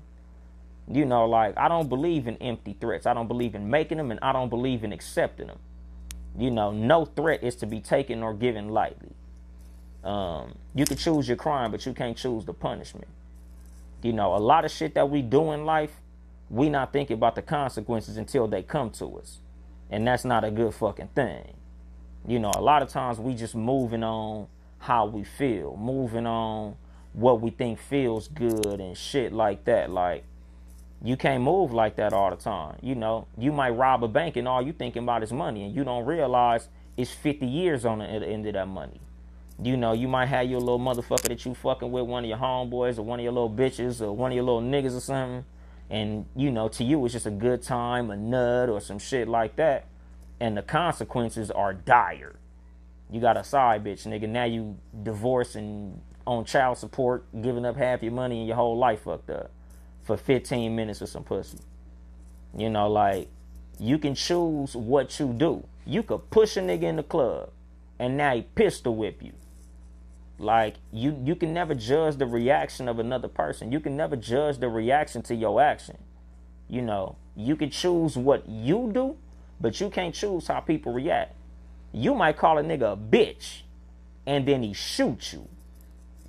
[0.89, 3.07] You know, like I don't believe in empty threats.
[3.07, 5.59] I don't believe in making them, and I don't believe in accepting them.
[6.37, 9.13] You know, no threat is to be taken or given lightly.
[10.05, 13.09] Um, you can choose your crime, but you can't choose the punishment.
[14.03, 16.01] You know, a lot of shit that we do in life,
[16.51, 19.39] we not thinking about the consequences until they come to us.
[19.91, 21.55] And that's not a good fucking thing.
[22.27, 24.47] You know, a lot of times we just moving on
[24.79, 26.77] how we feel, moving on
[27.13, 29.91] what we think feels good and shit like that.
[29.91, 30.25] Like,
[31.05, 32.77] you can't move like that all the time.
[32.81, 35.75] You know, you might rob a bank and all you thinking about is money, and
[35.75, 39.01] you don't realize it's 50 years on the end of that money.
[39.63, 42.39] You know, you might have your little motherfucker that you fucking with, one of your
[42.39, 45.45] homeboys or one of your little bitches or one of your little niggas or something.
[45.91, 49.29] And, you know, to you it's just a good time, a nut or some shit
[49.29, 49.87] like that.
[50.43, 52.35] And the consequences are dire.
[53.09, 54.29] You got a side bitch, nigga.
[54.29, 58.77] Now you divorced and on child support, giving up half your money and your whole
[58.77, 59.51] life fucked up
[60.03, 61.59] for 15 minutes with some pussy.
[62.57, 63.29] You know, like,
[63.79, 65.65] you can choose what you do.
[65.87, 67.51] You could push a nigga in the club
[67.99, 69.33] and now he pistol whip you.
[70.39, 73.71] Like you you can never judge the reaction of another person.
[73.71, 75.99] You can never judge the reaction to your action.
[76.69, 79.17] You know, you can choose what you do,
[79.63, 81.35] but you can't choose how people react.
[81.93, 83.63] You might call a nigga a bitch
[84.27, 85.49] and then he shoots you.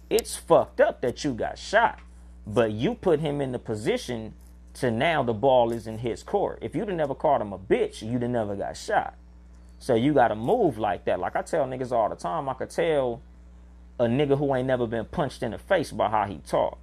[0.10, 2.00] It's fucked up that you got shot,
[2.46, 4.34] but you put him in the position
[4.76, 6.60] to now the ball is in his court.
[6.62, 9.16] If you'd have never called him a bitch, you'd have never got shot.
[9.80, 11.20] So you got to move like that.
[11.20, 13.22] Like I tell niggas all the time, I could tell
[14.00, 16.78] a nigga who ain't never been punched in the face by how he talk.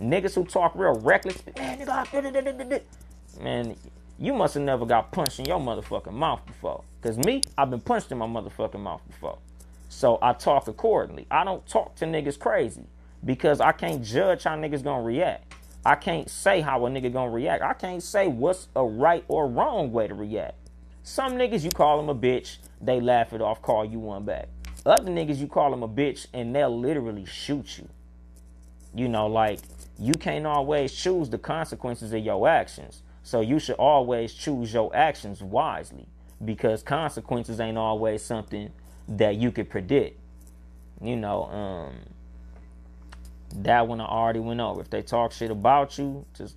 [0.00, 2.82] Niggas who talk real reckless, man, nigga,
[3.40, 3.76] man,
[4.20, 6.84] you must have never got punched in your motherfucking mouth before.
[7.00, 9.38] Cause me, I've been punched in my motherfucking mouth before.
[9.88, 11.26] So I talk accordingly.
[11.30, 12.84] I don't talk to niggas crazy
[13.24, 15.54] because I can't judge how niggas gonna react.
[15.86, 17.62] I can't say how a nigga gonna react.
[17.62, 20.56] I can't say what's a right or wrong way to react.
[21.02, 24.48] Some niggas you call them a bitch, they laugh it off, call you one back.
[24.84, 27.88] Other niggas, you call them a bitch and they'll literally shoot you.
[28.94, 29.60] You know, like
[29.98, 33.02] you can't always choose the consequences of your actions.
[33.22, 36.06] So you should always choose your actions wisely
[36.44, 38.70] because consequences ain't always something
[39.08, 40.18] that you could predict.
[41.02, 41.94] You know, um,
[43.62, 44.80] that one I already went over.
[44.80, 46.56] If they talk shit about you, just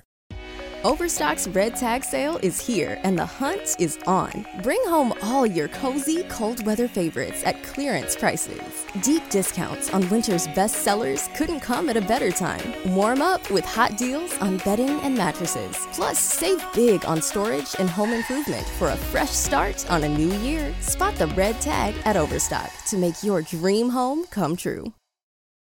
[0.83, 4.47] Overstock's red tag sale is here and the hunt is on.
[4.63, 8.87] Bring home all your cozy, cold weather favorites at clearance prices.
[9.03, 12.73] Deep discounts on winter's best sellers couldn't come at a better time.
[12.95, 15.77] Warm up with hot deals on bedding and mattresses.
[15.93, 20.33] Plus, save big on storage and home improvement for a fresh start on a new
[20.39, 20.73] year.
[20.79, 24.91] Spot the red tag at Overstock to make your dream home come true.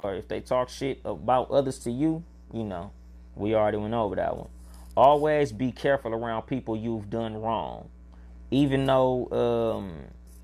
[0.03, 2.23] Or if they talk shit about others to you,
[2.53, 2.91] you know,
[3.35, 4.49] we already went over that one.
[4.95, 7.89] Always be careful around people you've done wrong.
[8.49, 9.93] Even though um,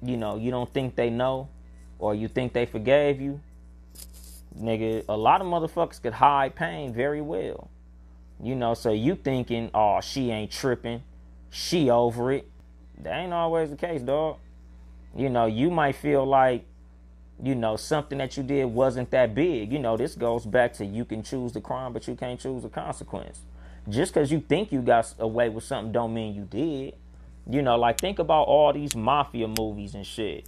[0.02, 1.49] you know, you don't think they know
[1.99, 3.41] or you think they forgave you.
[4.60, 7.69] Nigga, a lot of motherfuckers could hide pain very well.
[8.41, 11.03] You know, so you thinking, oh, she ain't tripping.
[11.49, 12.49] She over it.
[12.99, 14.38] That ain't always the case, dog.
[15.15, 16.65] You know, you might feel like
[17.41, 19.72] you know, something that you did wasn't that big.
[19.72, 22.64] You know, this goes back to you can choose the crime, but you can't choose
[22.64, 23.41] the consequence.
[23.89, 26.95] Just because you think you got away with something don't mean you did.
[27.49, 30.47] You know, like think about all these mafia movies and shit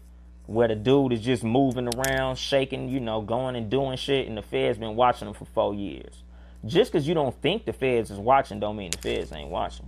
[0.49, 4.36] where the dude is just moving around, shaking, you know, going and doing shit, and
[4.36, 6.24] the feds been watching him for four years.
[6.66, 9.88] Just because you don't think the feds is watching don't mean the feds ain't watching.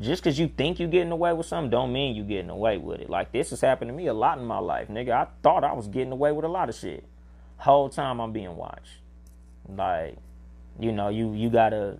[0.00, 3.00] Just because you think you getting away with something don't mean you getting away with
[3.00, 3.08] it.
[3.08, 5.12] Like this has happened to me a lot in my life, nigga.
[5.12, 7.04] I thought I was getting away with a lot of shit.
[7.58, 8.98] Whole time I'm being watched.
[9.68, 10.16] Like,
[10.80, 11.98] you know, you you gotta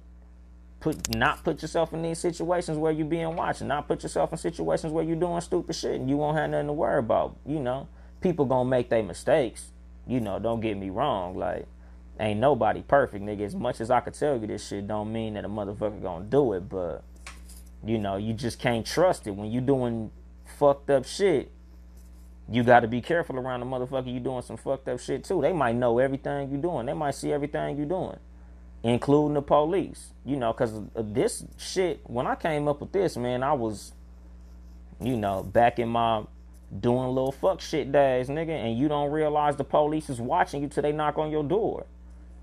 [0.87, 4.39] put not put yourself in these situations where you're being watched, not put yourself in
[4.39, 7.37] situations where you're doing stupid shit and you won't have nothing to worry about.
[7.45, 7.89] You know,
[8.21, 9.73] people gonna make their mistakes.
[10.07, 11.37] You know, don't get me wrong.
[11.37, 11.67] Like,
[12.21, 13.41] ain't nobody perfect, nigga.
[13.41, 16.25] As much as I could tell you this shit, don't mean that a motherfucker gonna
[16.25, 16.69] do it.
[16.69, 17.03] But
[17.85, 20.13] you know, you just can't trust it when you doing
[20.45, 21.51] fucked up shit.
[22.49, 25.43] You got to be careful around the motherfucker you doing some fucked up shit too.
[25.43, 26.87] They might know everything you doing.
[26.87, 28.19] They might see everything you doing,
[28.87, 30.13] including the police.
[30.25, 32.01] You know, because this shit.
[32.05, 33.93] When I came up with this, man, I was,
[35.01, 36.25] you know, back in my
[36.81, 40.69] doing little fuck shit days, nigga, and you don't realize the police is watching you
[40.69, 41.87] till they knock on your door.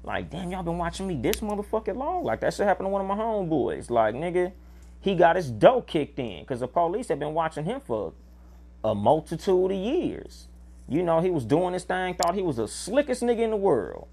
[0.04, 2.24] Like, damn, y'all been watching me this motherfucking long.
[2.24, 3.90] Like that shit happened to one of my homeboys.
[3.90, 4.52] Like, nigga,
[5.00, 8.14] he got his dough kicked in because the police had been watching him for
[8.84, 10.48] a multitude of years.
[10.90, 13.58] You know, he was doing this thing, thought he was the slickest nigga in the
[13.58, 14.08] world.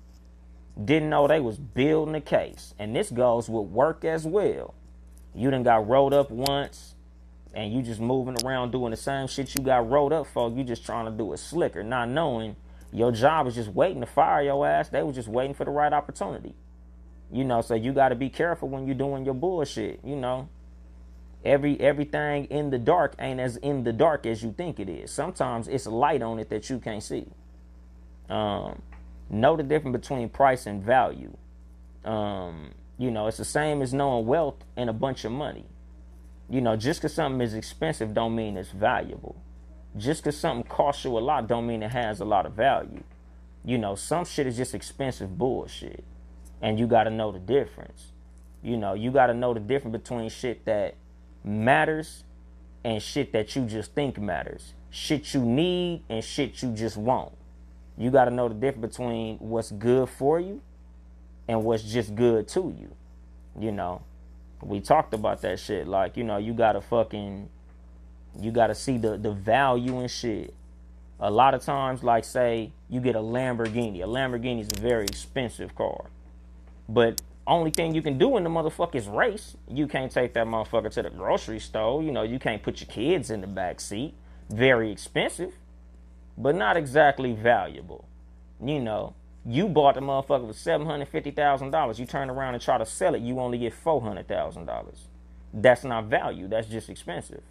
[0.83, 2.75] Didn't know they was building a case.
[2.79, 4.75] And this goes with work as well.
[5.35, 6.95] You done got rolled up once
[7.55, 10.51] and you just moving around doing the same shit you got rolled up for.
[10.51, 12.57] You just trying to do it slicker, not knowing
[12.93, 14.89] your job is just waiting to fire your ass.
[14.89, 16.55] They was just waiting for the right opportunity.
[17.33, 20.49] You know, so you got to be careful when you're doing your bullshit, you know
[21.45, 25.11] every everything in the dark ain't as in the dark as you think it is.
[25.11, 27.27] Sometimes it's light on it that you can't see.
[28.29, 28.83] Um,
[29.31, 31.37] know the difference between price and value.
[32.05, 35.65] Um, you know, it's the same as knowing wealth and a bunch of money.
[36.49, 39.41] You know, just because something is expensive don't mean it's valuable.
[39.97, 43.03] Just because something costs you a lot don't mean it has a lot of value.
[43.65, 46.05] You know, some shit is just expensive bullshit.
[46.61, 48.13] And you got to know the difference.
[48.63, 50.97] You know, you got to know the difference between shit that
[51.45, 52.25] matters
[52.85, 54.75] and shit that you just think matters.
[54.91, 57.33] Shit you need and shit you just want.
[58.01, 60.63] You got to know the difference between what's good for you
[61.47, 62.91] and what's just good to you.
[63.63, 64.01] You know,
[64.63, 65.87] we talked about that shit.
[65.87, 67.51] Like, you know, you got to fucking,
[68.41, 70.55] you got to see the, the value in shit.
[71.21, 74.03] A lot of times, like, say, you get a Lamborghini.
[74.03, 76.07] A Lamborghini is a very expensive car.
[76.89, 79.59] But only thing you can do in the motherfucker's race.
[79.69, 82.03] You can't take that motherfucker to the grocery store.
[82.03, 84.15] You know, you can't put your kids in the back seat.
[84.49, 85.53] Very expensive,
[86.37, 88.07] but not exactly valuable.
[88.63, 89.15] You know,
[89.47, 91.99] you bought the motherfucker for seven hundred fifty thousand dollars.
[91.99, 95.09] You turn around and try to sell it, you only get four hundred thousand dollars.
[95.53, 96.49] That's not value.
[96.49, 97.43] That's just expensive.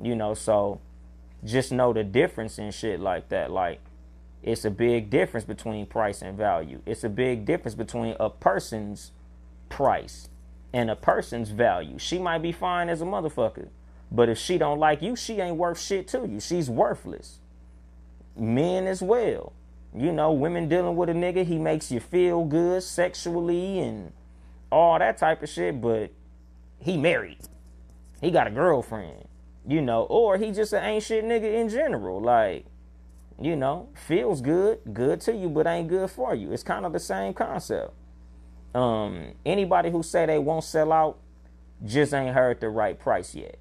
[0.00, 0.80] You know, so
[1.44, 3.50] just know the difference in shit like that.
[3.50, 3.80] Like,
[4.42, 6.80] it's a big difference between price and value.
[6.86, 9.12] It's a big difference between a person's
[9.68, 10.28] price
[10.72, 11.98] and a person's value.
[11.98, 13.68] She might be fine as a motherfucker,
[14.10, 16.40] but if she don't like you, she ain't worth shit to you.
[16.40, 17.38] She's worthless.
[18.36, 19.52] Men as well.
[19.94, 24.12] You know, women dealing with a nigga, he makes you feel good sexually and
[24.70, 26.10] all that type of shit, but
[26.78, 27.38] he married.
[28.20, 29.28] He got a girlfriend,
[29.66, 32.20] you know, or he just an ain't shit nigga in general.
[32.20, 32.66] Like,
[33.40, 36.52] you know, feels good, good to you, but ain't good for you.
[36.52, 37.92] It's kind of the same concept.
[38.74, 41.18] Um, anybody who say they won't sell out
[41.84, 43.58] just ain't heard the right price yet.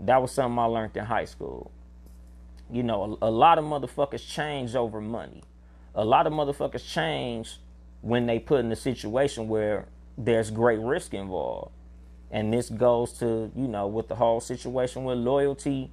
[0.00, 1.70] That was something I learned in high school.
[2.70, 5.42] You know, a, a lot of motherfuckers change over money.
[5.94, 7.58] A lot of motherfuckers change
[8.00, 9.86] when they put in a situation where
[10.18, 11.72] there's great risk involved.
[12.30, 15.90] And this goes to, you know, with the whole situation with loyalty,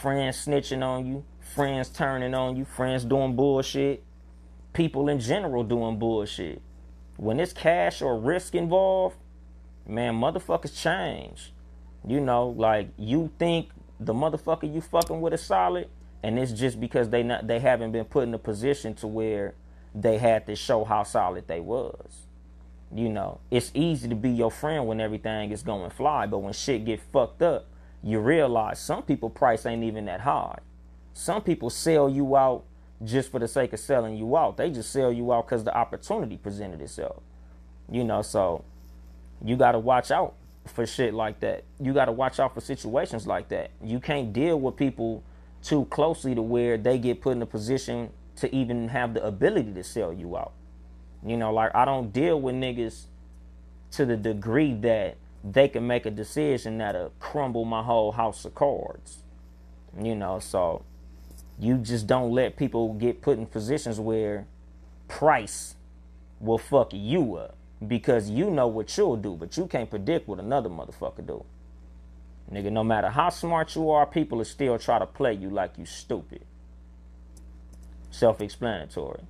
[0.00, 4.04] friends snitching on you, friends turning on you, friends doing bullshit,
[4.72, 6.62] people in general doing bullshit
[7.20, 9.14] when it's cash or risk involved,
[9.86, 11.52] man, motherfuckers change.
[12.06, 13.68] You know, like you think
[14.00, 15.90] the motherfucker you fucking with is solid,
[16.22, 19.54] and it's just because they not they haven't been put in a position to where
[19.94, 22.26] they had to show how solid they was.
[22.92, 26.52] You know, it's easy to be your friend when everything is going fly, but when
[26.52, 27.66] shit get fucked up,
[28.02, 30.58] you realize some people price ain't even that high.
[31.14, 32.64] Some people sell you out
[33.04, 34.56] just for the sake of selling you out.
[34.56, 37.22] They just sell you out because the opportunity presented itself.
[37.90, 38.64] You know, so
[39.44, 40.34] you got to watch out
[40.66, 41.64] for shit like that.
[41.80, 43.70] You got to watch out for situations like that.
[43.82, 45.22] You can't deal with people
[45.62, 49.72] too closely to where they get put in a position to even have the ability
[49.74, 50.52] to sell you out.
[51.24, 53.04] You know, like I don't deal with niggas
[53.92, 58.54] to the degree that they can make a decision that'll crumble my whole house of
[58.54, 59.18] cards.
[60.00, 60.82] You know, so
[61.58, 64.46] you just don't let people get put in positions where
[65.08, 65.74] price
[66.40, 67.56] will fuck you up
[67.86, 71.44] because you know what you'll do, but you can't predict what another motherfucker do.
[72.52, 75.78] Nigga, no matter how smart you are, people will still try to play you like
[75.78, 76.44] you stupid.
[78.10, 79.22] Self-explanatory,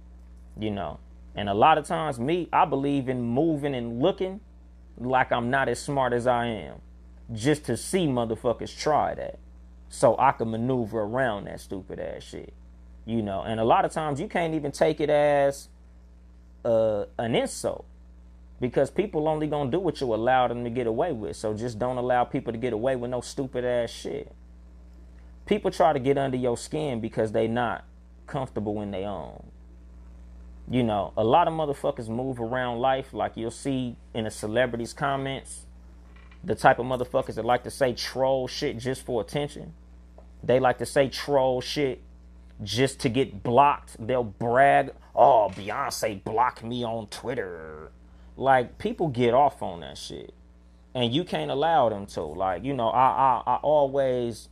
[0.58, 0.98] you know.
[1.34, 4.40] And a lot of times, me, I believe in moving and looking
[4.98, 6.80] like I'm not as smart as I am,
[7.32, 9.38] just to see motherfuckers try that
[9.88, 12.54] so I can maneuver around that stupid ass shit.
[13.04, 15.68] You know, and a lot of times you can't even take it as
[16.64, 17.84] uh, an insult
[18.60, 21.36] because people only gonna do what you allow them to get away with.
[21.36, 24.32] So just don't allow people to get away with no stupid ass shit.
[25.46, 27.84] People try to get under your skin because they not
[28.26, 29.50] comfortable in their own.
[30.68, 34.92] You know, a lot of motherfuckers move around life like you'll see in a celebrity's
[34.92, 35.66] comments.
[36.44, 39.74] The type of motherfuckers that like to say troll shit just for attention.
[40.42, 42.02] They like to say troll shit
[42.62, 43.96] just to get blocked.
[43.98, 47.90] They'll brag, oh, Beyonce blocked me on Twitter.
[48.36, 50.34] Like, people get off on that shit.
[50.94, 52.22] And you can't allow them to.
[52.22, 54.48] Like, you know, I I, I always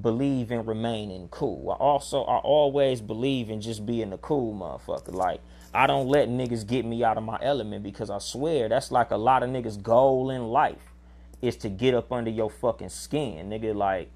[0.00, 1.70] believe in remaining cool.
[1.70, 5.12] I also I always believe in just being a cool motherfucker.
[5.12, 5.40] Like,
[5.74, 9.10] I don't let niggas get me out of my element because I swear that's like
[9.10, 10.92] a lot of niggas' goal in life
[11.40, 13.50] is to get up under your fucking skin.
[13.50, 14.10] Nigga, like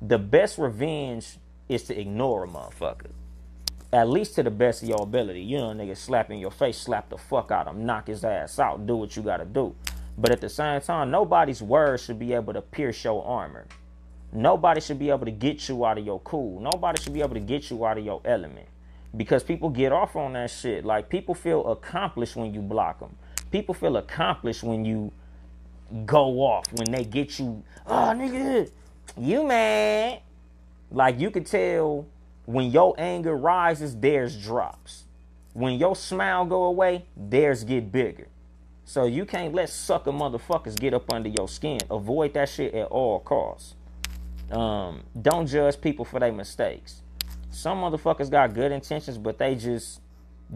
[0.00, 1.38] the best revenge
[1.68, 3.10] is to ignore a motherfucker.
[3.96, 5.40] At least to the best of your ability.
[5.40, 8.24] You know, nigga slap in your face, slap the fuck out of him, knock his
[8.24, 9.74] ass out, do what you gotta do.
[10.18, 13.66] But at the same time, nobody's words should be able to pierce your armor.
[14.34, 16.60] Nobody should be able to get you out of your cool.
[16.60, 18.68] Nobody should be able to get you out of your element.
[19.16, 20.84] Because people get off on that shit.
[20.84, 23.16] Like people feel accomplished when you block them.
[23.50, 25.10] People feel accomplished when you
[26.04, 26.70] go off.
[26.74, 28.70] When they get you, oh nigga,
[29.16, 30.20] you mad.
[30.90, 32.04] Like you can tell
[32.46, 35.04] when your anger rises, theirs drops.
[35.52, 38.28] When your smile go away, theirs get bigger.
[38.84, 41.80] So you can't let sucker motherfuckers get up under your skin.
[41.90, 43.74] Avoid that shit at all costs.
[44.50, 47.02] Um, don't judge people for their mistakes.
[47.50, 50.00] Some motherfuckers got good intentions, but they just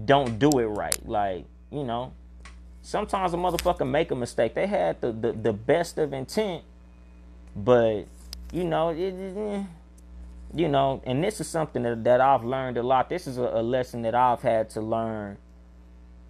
[0.05, 0.97] don't do it right.
[1.05, 2.13] Like, you know,
[2.83, 4.55] sometimes a motherfucker make a mistake.
[4.55, 6.63] They had the, the, the best of intent,
[7.57, 8.05] but,
[8.53, 9.65] you know, it, it, eh,
[10.55, 13.09] you know, and this is something that, that I've learned a lot.
[13.09, 15.39] This is a, a lesson that I've had to learn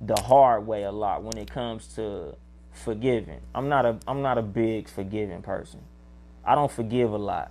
[0.01, 2.37] the hard way a lot when it comes to
[2.73, 3.41] forgiving.
[3.55, 5.81] I'm not a I'm not a big forgiving person.
[6.45, 7.51] I don't forgive a lot.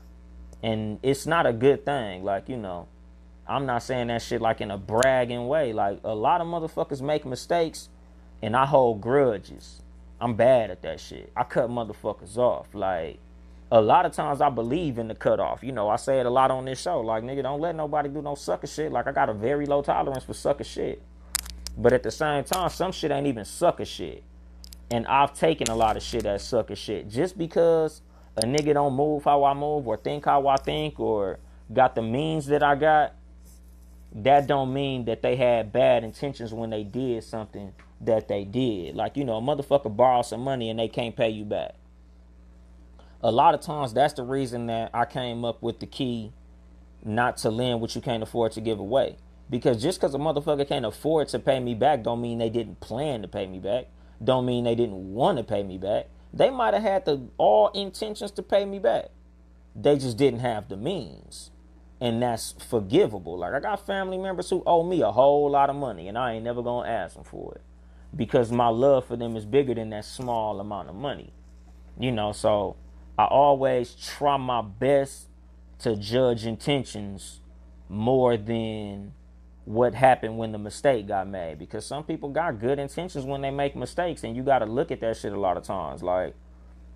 [0.62, 2.24] And it's not a good thing.
[2.24, 2.88] Like, you know,
[3.48, 5.74] I'm not saying that shit like in a bragging way.
[5.74, 7.90] Like a lot of motherfuckers make mistakes
[8.42, 9.82] and I hold grudges.
[10.22, 11.32] I'm bad at that shit.
[11.36, 12.68] I cut motherfuckers off.
[12.74, 13.20] Like
[13.72, 15.64] a lot of times I believe in the cutoff.
[15.64, 17.02] You know, I say it a lot on this show.
[17.02, 18.92] Like, nigga, don't let nobody do no sucker shit.
[18.92, 21.02] Like I got a very low tolerance for sucker shit.
[21.78, 24.24] But at the same time, some shit ain't even sucker shit.
[24.92, 27.10] And I've taken a lot of shit as sucker shit.
[27.10, 28.02] Just because
[28.36, 31.40] a nigga don't move how I move or think how I think or
[31.72, 33.14] got the means that I got,
[34.12, 38.96] that don't mean that they had bad intentions when they did something that they did.
[38.96, 41.76] Like, you know, a motherfucker borrow some money and they can't pay you back.
[43.22, 46.32] A lot of times that's the reason that I came up with the key
[47.04, 49.18] not to lend what you can't afford to give away.
[49.50, 52.80] Because just because a motherfucker can't afford to pay me back don't mean they didn't
[52.80, 53.88] plan to pay me back.
[54.24, 56.08] Don't mean they didn't want to pay me back.
[56.34, 59.10] They might have had the all intentions to pay me back.
[59.76, 61.52] They just didn't have the means.
[62.00, 63.38] And that's forgivable.
[63.38, 66.34] Like I got family members who owe me a whole lot of money and I
[66.34, 67.62] ain't never gonna ask them for it.
[68.16, 71.34] Because my love for them is bigger than that small amount of money.
[72.00, 72.78] You know, so
[73.20, 75.28] I always try my best
[75.80, 77.42] to judge intentions
[77.90, 79.12] more than
[79.66, 81.60] what happened when the mistake got made.
[81.60, 84.90] Because some people got good intentions when they make mistakes and you got to look
[84.90, 86.02] at that shit a lot of times.
[86.02, 86.34] Like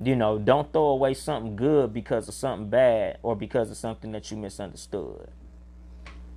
[0.01, 4.13] you know don't throw away something good because of something bad or because of something
[4.13, 5.27] that you misunderstood.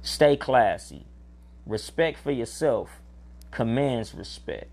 [0.03, 1.07] Stay classy.
[1.65, 3.03] Respect for yourself
[3.53, 4.67] commands respect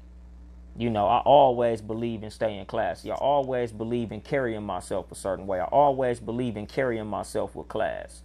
[0.77, 5.15] you know i always believe in staying classy i always believe in carrying myself a
[5.15, 8.23] certain way i always believe in carrying myself with class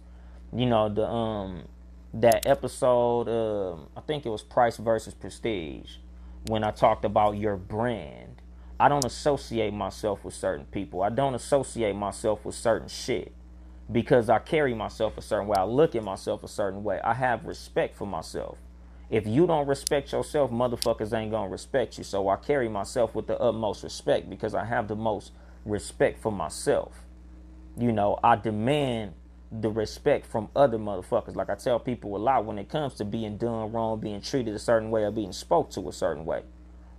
[0.53, 1.63] you know the um
[2.13, 5.97] that episode, um, I think it was Price versus Prestige,
[6.47, 8.41] when I talked about your brand.
[8.79, 11.03] I don't associate myself with certain people.
[11.03, 13.33] I don't associate myself with certain shit
[13.91, 15.57] because I carry myself a certain way.
[15.59, 16.99] I look at myself a certain way.
[17.03, 18.57] I have respect for myself.
[19.09, 22.03] If you don't respect yourself, motherfuckers ain't gonna respect you.
[22.03, 25.31] So I carry myself with the utmost respect because I have the most
[25.65, 27.05] respect for myself.
[27.77, 29.13] You know, I demand
[29.51, 31.35] the respect from other motherfuckers.
[31.35, 34.53] Like I tell people a lot when it comes to being done wrong, being treated
[34.53, 36.43] a certain way, or being spoke to a certain way.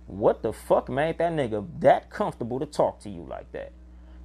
[0.07, 3.71] What the fuck made that nigga that comfortable to talk to you like that?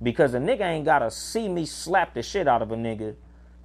[0.03, 3.15] Because a nigga ain't gotta see me slap the shit out of a nigga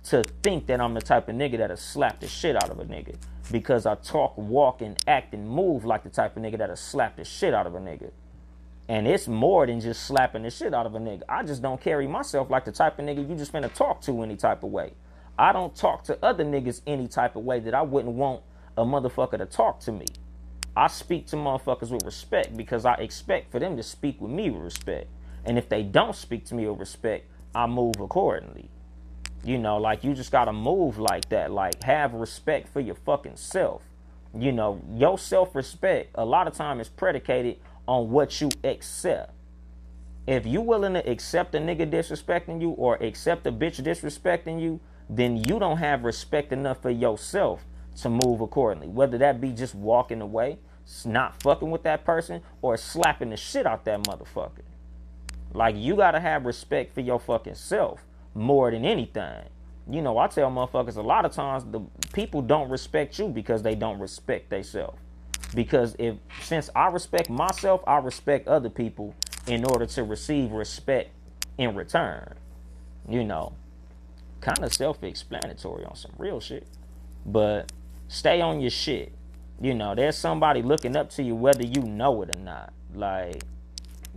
[0.06, 2.86] to think that I'm the type of nigga that'll slap the shit out of a
[2.86, 3.16] nigga.
[3.52, 7.18] Because I talk, walk, and act and move like the type of nigga that'll slap
[7.18, 8.12] the shit out of a nigga.
[8.88, 11.22] And it's more than just slapping the shit out of a nigga.
[11.30, 14.22] I just don't carry myself like the type of nigga you just finna talk to
[14.22, 14.94] any type of way.
[15.38, 18.42] I don't talk to other niggas any type of way that I wouldn't want
[18.78, 20.06] a motherfucker to talk to me.
[20.76, 24.50] I speak to motherfuckers with respect because I expect for them to speak with me
[24.50, 25.08] with respect.
[25.46, 28.70] And if they don't speak to me with respect, I move accordingly.
[29.44, 31.52] You know, like you just gotta move like that.
[31.52, 33.84] Like have respect for your fucking self.
[34.38, 37.58] You know, your self respect a lot of time is predicated
[37.88, 39.34] on what you accept.
[40.28, 44.80] If you willing to accept a nigga disrespecting you or accept a bitch disrespecting you,
[45.10, 47.66] then you don't have respect enough for yourself
[48.02, 48.88] to move accordingly.
[48.88, 50.60] Whether that be just walking away,
[51.04, 54.62] not fucking with that person, or slapping the shit out that motherfucker.
[55.54, 59.44] Like you gotta have respect for your fucking self more than anything.
[59.90, 61.82] You know, I tell motherfuckers a lot of times the
[62.14, 64.98] people don't respect you because they don't respect themselves.
[65.54, 69.16] Because if since I respect myself, I respect other people
[69.48, 71.10] in order to receive respect
[71.58, 72.36] in return.
[73.10, 73.54] You know,
[74.40, 76.68] kind of self-explanatory on some real shit.
[77.26, 77.72] But
[78.08, 79.12] stay on your shit.
[79.60, 82.72] You know, there's somebody looking up to you whether you know it or not.
[82.94, 83.44] Like,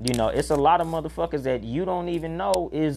[0.03, 2.97] you know, it's a lot of motherfuckers that you don't even know is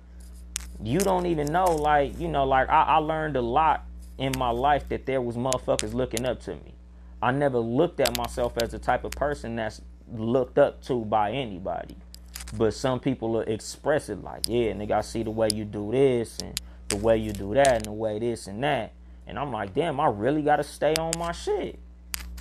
[0.83, 1.65] you don't even know.
[1.65, 3.85] Like, you know, like I, I learned a lot
[4.17, 6.73] in my life that there was motherfuckers looking up to me.
[7.21, 9.81] I never looked at myself as the type of person that's
[10.11, 11.95] looked up to by anybody.
[12.53, 15.91] But some people will express it like, yeah, nigga, I see the way you do
[15.91, 16.59] this and
[16.89, 18.91] the way you do that and the way this and that.
[19.27, 21.79] And I'm like, damn, I really gotta stay on my shit.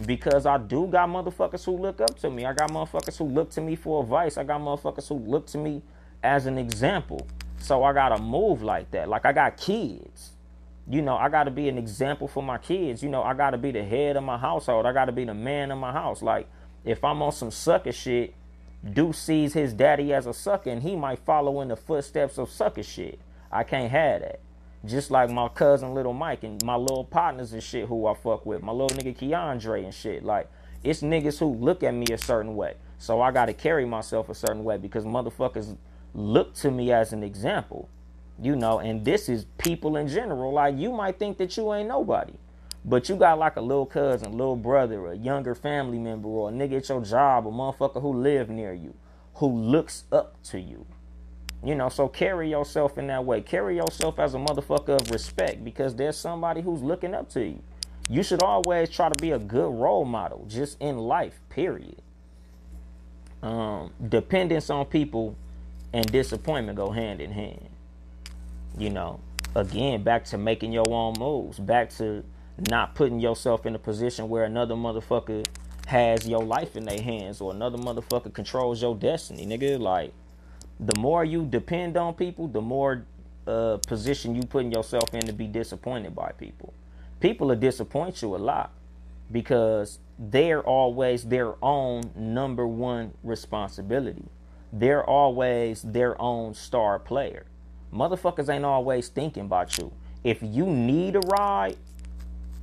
[0.05, 2.47] Because I do got motherfuckers who look up to me.
[2.47, 4.39] I got motherfuckers who look to me for advice.
[4.39, 5.83] I got motherfuckers who look to me
[6.23, 7.27] as an example.
[7.61, 9.09] So I gotta move like that.
[9.09, 10.33] Like I got kids.
[10.89, 13.03] You know, I gotta be an example for my kids.
[13.03, 14.87] You know, I gotta be the head of my household.
[14.87, 16.23] I gotta be the man of my house.
[16.23, 16.49] Like,
[16.85, 18.35] if I'm on some sucker shit,
[18.93, 22.51] Deuce sees his daddy as a sucker and he might follow in the footsteps of
[22.51, 23.21] sucker shit.
[23.53, 24.41] I can't have that.
[24.85, 28.47] Just like my cousin Little Mike and my little partners and shit who I fuck
[28.47, 28.63] with.
[28.63, 30.25] My little nigga Keandre and shit.
[30.25, 30.49] Like,
[30.83, 32.75] it's niggas who look at me a certain way.
[32.99, 35.77] So I gotta carry myself a certain way because motherfuckers
[36.15, 37.89] look to me as an example.
[38.43, 40.53] You know, and this is people in general.
[40.53, 42.33] Like you might think that you ain't nobody.
[42.85, 46.53] But you got like a little cousin, little brother, a younger family member, or a
[46.53, 48.95] nigga at your job, a motherfucker who live near you,
[49.35, 50.87] who looks up to you.
[51.63, 53.43] You know, so carry yourself in that way.
[53.43, 57.63] Carry yourself as a motherfucker of respect because there's somebody who's looking up to you.
[58.09, 62.01] You should always try to be a good role model, just in life, period.
[63.43, 65.37] Um, dependence on people
[65.93, 67.69] and disappointment go hand in hand.
[68.79, 69.21] You know,
[69.55, 72.25] again, back to making your own moves, back to
[72.69, 75.47] not putting yourself in a position where another motherfucker
[75.87, 79.79] has your life in their hands or another motherfucker controls your destiny, nigga.
[79.79, 80.13] Like,
[80.79, 83.05] the more you depend on people, the more
[83.47, 86.73] uh, position you putting yourself in to be disappointed by people.
[87.19, 88.71] People will disappoint you a lot
[89.33, 94.25] because they're always their own number one responsibility.
[94.73, 97.47] They're always their own star player.
[97.93, 99.93] Motherfuckers ain't always thinking about you.
[100.23, 101.77] If you need a ride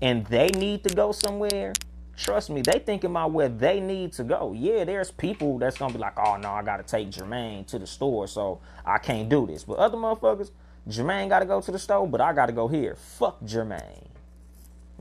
[0.02, 1.74] and they need to go somewhere,
[2.16, 4.54] trust me, they thinking about where they need to go.
[4.56, 7.88] Yeah, there's people that's gonna be like, oh no, I gotta take Jermaine to the
[7.88, 9.64] store, so I can't do this.
[9.64, 10.52] But other motherfuckers,
[10.88, 12.96] Jermaine gotta go to the store, but I gotta go here.
[12.96, 14.08] Fuck Jermaine.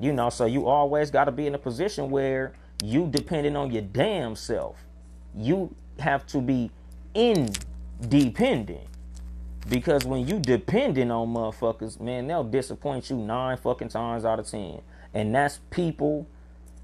[0.01, 2.53] You know, so you always gotta be in a position where
[2.83, 4.77] you depending on your damn self.
[5.35, 6.71] You have to be
[7.17, 8.87] independent.
[9.69, 14.47] Because when you dependent on motherfuckers, man, they'll disappoint you nine fucking times out of
[14.47, 14.81] ten.
[15.13, 16.29] And that's people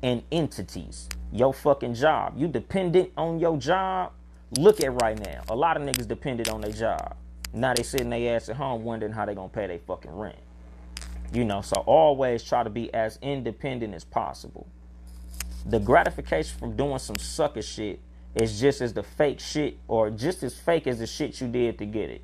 [0.02, 1.08] and entities.
[1.32, 2.34] Your fucking job.
[2.36, 4.12] You dependent on your job.
[4.58, 5.42] Look at right now.
[5.48, 7.16] A lot of niggas dependent on their job.
[7.54, 10.36] Now they sitting their ass at home wondering how they gonna pay their fucking rent.
[11.32, 14.66] You know, so always try to be as independent as possible.
[15.66, 18.00] The gratification from doing some sucker shit
[18.34, 21.78] is just as the fake shit or just as fake as the shit you did
[21.78, 22.22] to get it.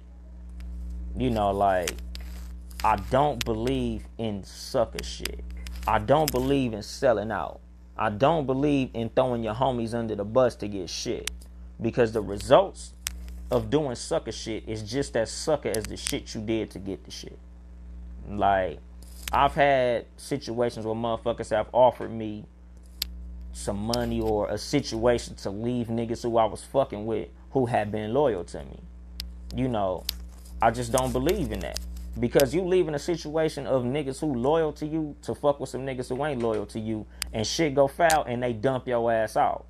[1.17, 1.93] You know, like
[2.85, 5.43] I don't believe in sucker shit.
[5.87, 7.61] I don't believe in selling out.
[7.97, 11.31] I don't believe in throwing your homies under the bus to get shit.
[11.81, 12.95] Because the results
[13.51, 17.05] of doing sucker shit is just as sucker as the shit you did to get
[17.05, 17.39] the shit.
[18.29, 18.79] Like,
[19.33, 22.45] I've had situations where motherfuckers have offered me
[23.53, 27.91] some money or a situation to leave niggas who I was fucking with who had
[27.91, 28.81] been loyal to me.
[29.55, 30.05] You know,
[30.61, 31.81] I just don't believe in that.
[32.19, 35.83] Because you leaving a situation of niggas who loyal to you to fuck with some
[35.83, 39.37] niggas who ain't loyal to you and shit go foul and they dump your ass
[39.37, 39.67] out.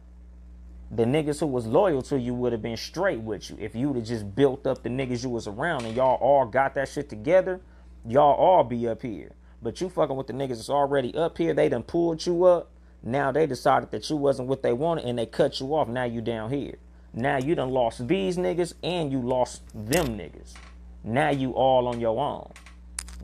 [0.90, 3.58] The niggas who was loyal to you would have been straight with you.
[3.60, 6.46] If you would have just built up the niggas you was around and y'all all
[6.46, 7.60] got that shit together,
[8.06, 9.32] y'all all be up here.
[9.60, 12.70] But you fucking with the niggas that's already up here, they done pulled you up.
[13.02, 15.88] Now they decided that you wasn't what they wanted and they cut you off.
[15.88, 16.78] Now you down here.
[17.14, 20.54] Now you done lost these niggas and you lost them niggas.
[21.04, 22.50] Now you all on your own.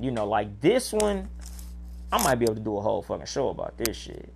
[0.01, 1.28] You know, like this one,
[2.10, 4.32] I might be able to do a whole fucking show about this shit.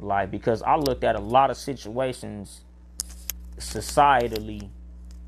[0.00, 2.62] Like, because I looked at a lot of situations
[3.58, 4.68] societally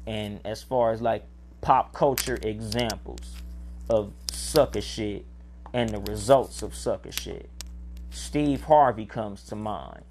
[0.06, 1.24] and as far as like
[1.60, 3.36] pop culture examples
[3.89, 5.27] of sucker shit
[5.72, 7.51] and the results of sucker shit.
[8.11, 10.03] Steve Harvey comes to mind.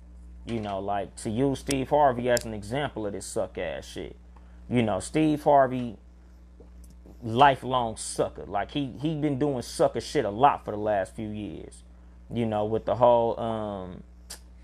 [0.45, 4.15] You know, like to use Steve Harvey as an example of this suck ass shit.
[4.69, 5.97] You know, Steve Harvey
[7.21, 8.45] lifelong sucker.
[8.45, 11.83] Like he he been doing sucker shit a lot for the last few years.
[12.33, 14.03] You know, with the whole um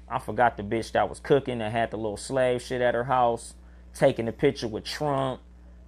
[0.07, 3.05] I forgot the bitch that was cooking and had the little slave shit at her
[3.05, 3.55] house,
[3.93, 5.41] taking a picture with Trump,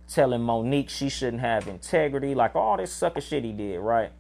[0.08, 4.12] telling Monique she shouldn't have integrity, like all this sucker shit he did, right?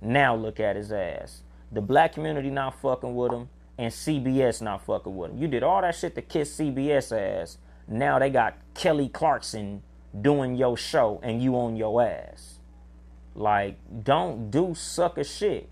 [0.00, 1.42] Now look at his ass.
[1.72, 5.38] The black community not fucking with him, and CBS not fucking with him.
[5.38, 7.58] You did all that shit to kiss CBS ass.
[7.88, 9.82] Now they got Kelly Clarkson
[10.20, 12.58] doing your show and you on your ass.
[13.34, 15.68] Like, don't do sucker shit.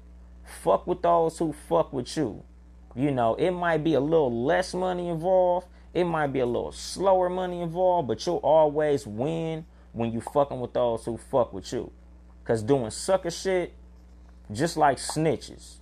[0.63, 2.43] Fuck with those who fuck with you.
[2.95, 5.67] You know, it might be a little less money involved.
[5.93, 10.59] It might be a little slower money involved, but you'll always win when you fucking
[10.59, 11.93] with those who fuck with you.
[12.45, 13.75] Cause doing sucker shit,
[14.51, 15.80] just like snitches.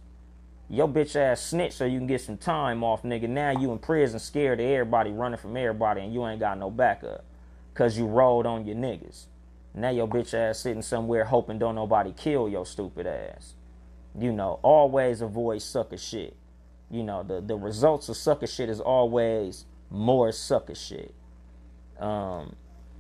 [0.71, 3.29] Your bitch ass snitch so you can get some time off, nigga.
[3.29, 6.71] Now you in prison scared of everybody running from everybody and you ain't got no
[6.71, 7.25] backup
[7.73, 9.27] because you rolled on your niggas.
[9.75, 13.55] Now your bitch ass sitting somewhere hoping don't nobody kill your stupid ass.
[14.19, 16.37] You know, always avoid sucker shit.
[16.91, 21.15] You know, the, the results of sucker shit is always more sucker shit.
[21.99, 22.57] Um,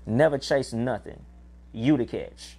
[0.06, 1.24] never chase nothing.
[1.72, 2.57] You to catch.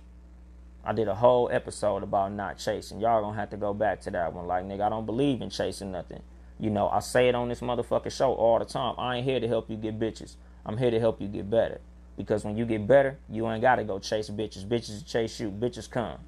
[0.84, 3.00] I did a whole episode about not chasing.
[3.00, 4.48] Y'all gonna have to go back to that one.
[4.48, 6.22] Like, nigga, I don't believe in chasing nothing.
[6.60, 8.96] You know, I say it on this motherfucking show all the time.
[8.98, 10.36] I ain't here to help you get bitches.
[10.66, 11.80] I'm here to help you get better.
[12.18, 14.68] Because when you get better, you ain't gotta go chase bitches.
[14.68, 15.52] Bitches chase you.
[15.52, 16.20] Bitches come.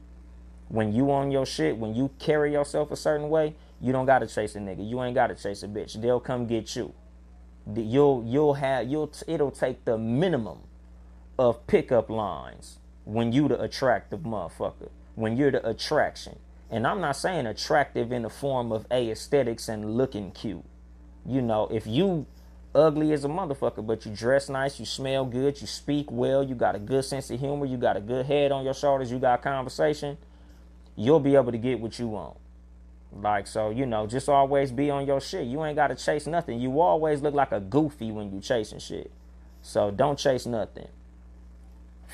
[0.69, 4.27] When you on your shit, when you carry yourself a certain way, you don't gotta
[4.27, 4.87] chase a nigga.
[4.87, 5.99] You ain't gotta chase a bitch.
[6.01, 6.93] They'll come get you.
[7.75, 10.59] You'll you'll have you'll it'll take the minimum
[11.37, 14.89] of pickup lines when you the attractive motherfucker.
[15.15, 16.39] When you're the attraction.
[16.69, 20.63] And I'm not saying attractive in the form of a aesthetics and looking cute.
[21.25, 22.25] You know, if you
[22.73, 26.55] ugly as a motherfucker, but you dress nice, you smell good, you speak well, you
[26.55, 29.19] got a good sense of humor, you got a good head on your shoulders, you
[29.19, 30.17] got conversation,
[30.95, 32.37] you'll be able to get what you want.
[33.13, 35.45] Like, so, you know, just always be on your shit.
[35.45, 36.61] You ain't got to chase nothing.
[36.61, 39.11] You always look like a goofy when you chasing shit.
[39.61, 40.87] So don't chase nothing.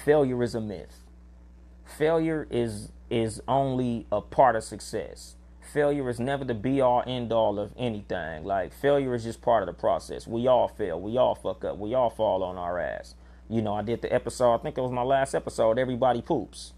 [0.03, 1.03] Failure is a myth.
[1.85, 5.37] Failure is is only a part of success
[5.67, 8.43] failure is never the be all end all of anything.
[8.43, 10.25] Like failure is just part of the process.
[10.27, 10.99] We all fail.
[10.99, 11.77] We all fuck up.
[11.77, 13.15] We all fall on our ass.
[13.49, 16.73] You know, I did the episode, I think it was my last episode, everybody poops.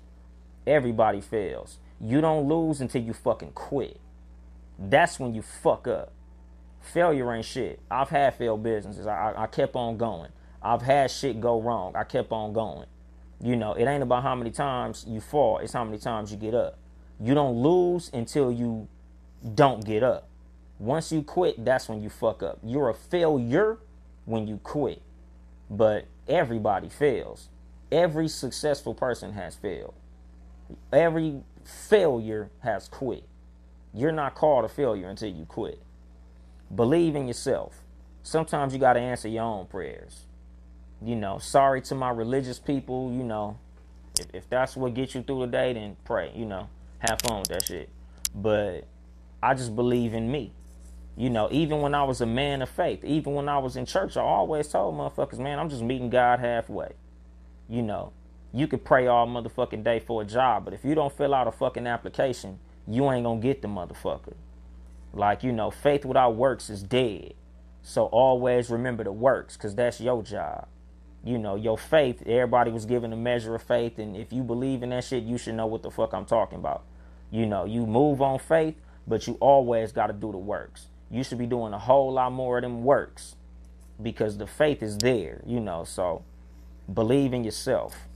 [0.68, 1.80] Everybody fails.
[2.00, 4.00] You don't lose until you fucking quit.
[4.78, 6.12] That's when you fuck up.
[6.80, 7.80] Failure ain't shit.
[7.90, 9.08] I've had failed businesses.
[9.08, 10.32] I, I, I kept on going.
[10.62, 11.96] I've had shit go wrong.
[11.96, 12.86] I kept on going.
[13.42, 16.38] You know, it ain't about how many times you fall, it's how many times you
[16.38, 16.78] get up.
[17.20, 18.88] You don't lose until you
[19.56, 20.28] don't get up.
[20.78, 22.60] Once you quit, that's when you fuck up.
[22.64, 23.78] You're a failure
[24.26, 25.02] when you quit.
[25.70, 27.50] But everybody fails.
[27.92, 29.94] Every successful person has failed.
[30.94, 33.24] Every failure has quit.
[33.94, 35.82] You're not called a failure until you quit.
[36.74, 37.82] Believe in yourself.
[38.24, 40.26] Sometimes you got to answer your own prayers.
[41.02, 43.58] You know, sorry to my religious people, you know,
[44.20, 46.68] if, if that's what gets you through the day, then pray, you know
[47.00, 47.90] have fun with that shit.
[48.36, 48.86] But
[49.42, 50.54] I just believe in me.
[51.18, 53.86] You know, even when I was a man of faith, even when I was in
[53.86, 56.94] church, I always told motherfuckers, man, I'm just meeting God halfway.
[57.68, 58.14] You know,
[58.54, 61.48] you could pray all motherfucking day for a job, but if you don't fill out
[61.48, 64.34] a fucking application, you ain't gonna get the motherfucker.
[65.12, 67.34] Like, you know, faith without works is dead.
[67.82, 70.68] So always remember the works, because that's your job.
[71.24, 74.84] You know, your faith, everybody was given a measure of faith, and if you believe
[74.84, 76.84] in that shit, you should know what the fuck I'm talking about.
[77.30, 78.76] You know, you move on faith,
[79.06, 80.88] but you always got to do the works.
[81.12, 83.36] You should be doing a whole lot more of them works
[84.02, 85.84] because the faith is there, you know.
[85.84, 86.24] So
[86.92, 88.08] believe in yourself.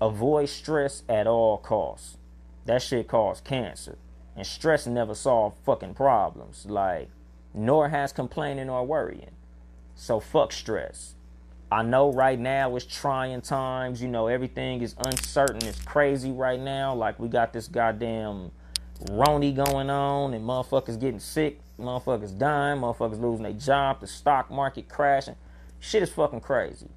[0.00, 2.16] Avoid stress at all costs.
[2.64, 3.98] That shit causes cancer.
[4.36, 6.66] And stress never solve fucking problems.
[6.66, 7.10] Like,
[7.54, 9.32] nor has complaining or worrying.
[9.94, 11.14] So fuck stress.
[11.70, 14.00] I know right now it's trying times.
[14.00, 15.66] You know, everything is uncertain.
[15.66, 16.94] It's crazy right now.
[16.94, 18.52] Like, we got this goddamn
[19.04, 24.50] Roni going on and motherfuckers getting sick, motherfuckers dying, motherfuckers losing their job, the stock
[24.50, 25.36] market crashing.
[25.78, 26.88] Shit is fucking crazy.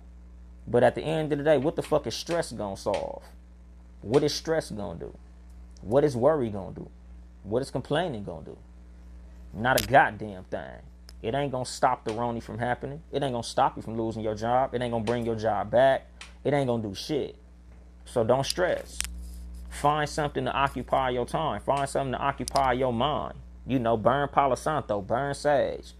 [0.68, 3.24] But at the end of the day, what the fuck is stress gonna solve?
[4.02, 5.16] What is stress gonna do?
[5.82, 6.90] What is worry gonna do?
[7.44, 8.58] What is complaining gonna do?
[9.54, 10.80] Not a goddamn thing.
[11.22, 13.02] It ain't gonna stop the Roni from happening.
[13.12, 14.74] It ain't gonna stop you from losing your job.
[14.74, 16.08] It ain't gonna bring your job back.
[16.44, 17.36] It ain't gonna do shit.
[18.06, 19.00] So don't stress.
[19.70, 21.62] Find something to occupy your time.
[21.62, 23.36] Find something to occupy your mind.
[23.66, 25.94] You know, burn Palo Santo, burn Sage.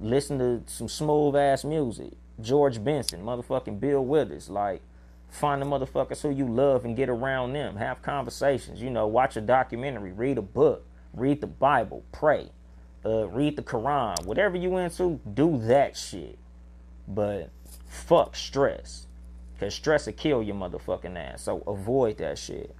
[0.00, 2.12] Listen to some smooth ass music.
[2.40, 4.48] George Benson, motherfucking Bill Withers.
[4.48, 4.80] Like,
[5.28, 7.76] find the motherfuckers who you love and get around them.
[7.76, 8.80] Have conversations.
[8.80, 12.50] You know, watch a documentary, read a book, read the Bible, pray,
[13.04, 14.24] uh, read the Quran.
[14.24, 16.38] Whatever you into, do that shit.
[17.06, 17.50] But
[17.86, 19.06] fuck stress.
[19.54, 21.42] Because stress will kill your motherfucking ass.
[21.42, 22.74] So avoid that shit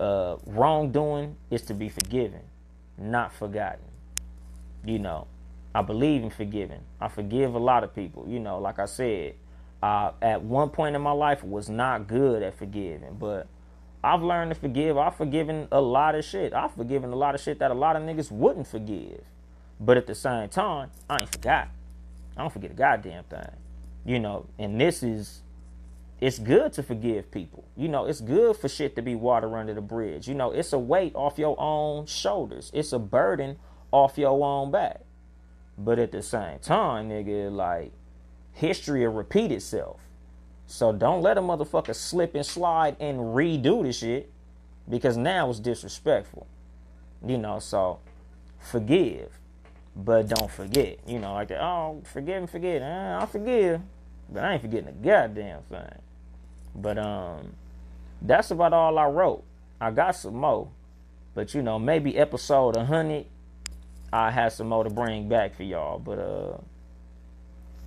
[0.00, 2.40] uh, wrongdoing is to be forgiven,
[2.96, 3.84] not forgotten.
[4.84, 5.26] You know,
[5.74, 6.80] I believe in forgiving.
[7.00, 8.24] I forgive a lot of people.
[8.26, 9.34] You know, like I said,
[9.82, 13.46] uh, at one point in my life was not good at forgiving, but
[14.02, 14.96] I've learned to forgive.
[14.96, 16.52] I've forgiven a lot of shit.
[16.54, 19.22] I've forgiven a lot of shit that a lot of niggas wouldn't forgive.
[19.78, 21.68] But at the same time, I ain't forgot.
[22.36, 23.56] I don't forget a goddamn thing.
[24.04, 25.42] You know, and this is
[26.20, 27.64] it's good to forgive people.
[27.76, 30.28] You know, it's good for shit to be water under the bridge.
[30.28, 32.70] You know, it's a weight off your own shoulders.
[32.74, 33.56] It's a burden
[33.90, 35.00] off your own back.
[35.78, 37.92] But at the same time, nigga, like
[38.52, 40.00] history will repeat itself.
[40.70, 44.30] So don't let a motherfucker slip and slide and redo the shit
[44.88, 46.46] because now it's disrespectful.
[47.26, 47.98] You know, so
[48.60, 49.36] forgive,
[49.96, 51.00] but don't forget.
[51.08, 52.82] You know, like oh, forgive and forget.
[52.82, 53.80] Eh, I forgive,
[54.30, 55.98] but I ain't forgetting a goddamn thing.
[56.76, 57.54] But um,
[58.22, 59.42] that's about all I wrote.
[59.80, 60.68] I got some more,
[61.34, 63.26] but you know, maybe episode 100,
[64.12, 65.98] I have some more to bring back for y'all.
[65.98, 66.58] But uh,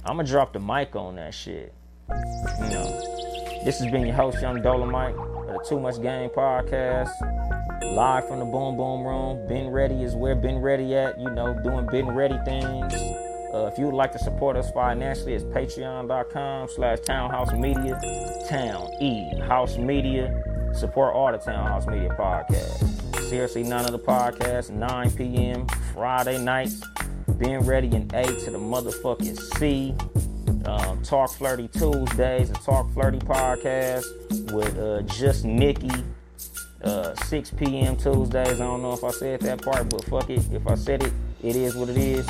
[0.04, 1.74] I'm gonna drop the mic on that shit.
[2.10, 7.12] You know, this has been your host, Yung Dolemite, of the Too Much Game podcast,
[7.96, 9.48] live from the Boom Boom Room.
[9.48, 11.20] Been ready is where been ready at.
[11.20, 12.94] You know, doing been ready things.
[13.54, 18.00] Uh, if you would like to support us financially, it's patreon.com slash townhouse media.
[18.50, 20.72] Town E House Media.
[20.74, 23.30] Support all the Townhouse Media podcasts.
[23.30, 25.68] Seriously, none of the podcasts, 9 p.m.
[25.94, 26.82] Friday nights.
[27.38, 29.96] Being ready in A to the motherfucking C.
[30.66, 34.06] Um, Talk Flirty Tuesdays, a Talk Flirty podcast
[34.54, 35.92] with uh, just Nikki.
[36.84, 37.96] Uh, 6 p.m.
[37.96, 38.60] Tuesdays.
[38.60, 40.46] I don't know if I said that part, but fuck it.
[40.52, 42.28] If I said it, it is what it is.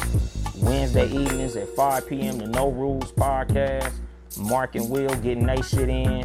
[0.57, 2.38] Wednesday evenings at 5 p.m.
[2.38, 3.93] The No Rules podcast.
[4.38, 6.23] Mark and Will getting their shit in.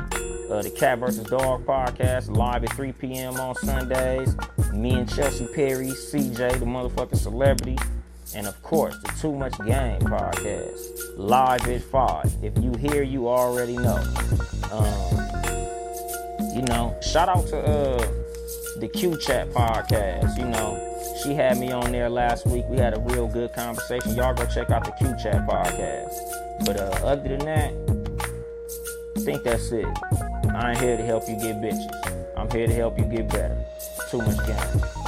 [0.50, 1.24] Uh, the Cat vs.
[1.26, 3.34] Dog podcast live at 3 p.m.
[3.40, 4.34] on Sundays.
[4.72, 7.76] Me and Chelsea Perry, CJ, the motherfucking celebrity.
[8.34, 12.36] And of course, the Too Much Game podcast live at 5.
[12.42, 13.96] If you hear, you already know.
[14.70, 15.18] Um,
[16.54, 17.98] you know, shout out to uh,
[18.80, 20.36] the Q Chat podcast.
[20.36, 20.76] You know,
[21.22, 22.64] she had me on there last week.
[22.68, 24.14] We had a real good conversation.
[24.14, 26.66] Y'all go check out the Q Chat podcast.
[26.66, 27.72] But uh, other than that,
[29.16, 29.86] I think that's it.
[30.54, 32.34] I ain't here to help you get bitches.
[32.36, 33.56] I'm here to help you get better.
[34.10, 35.07] Too much game.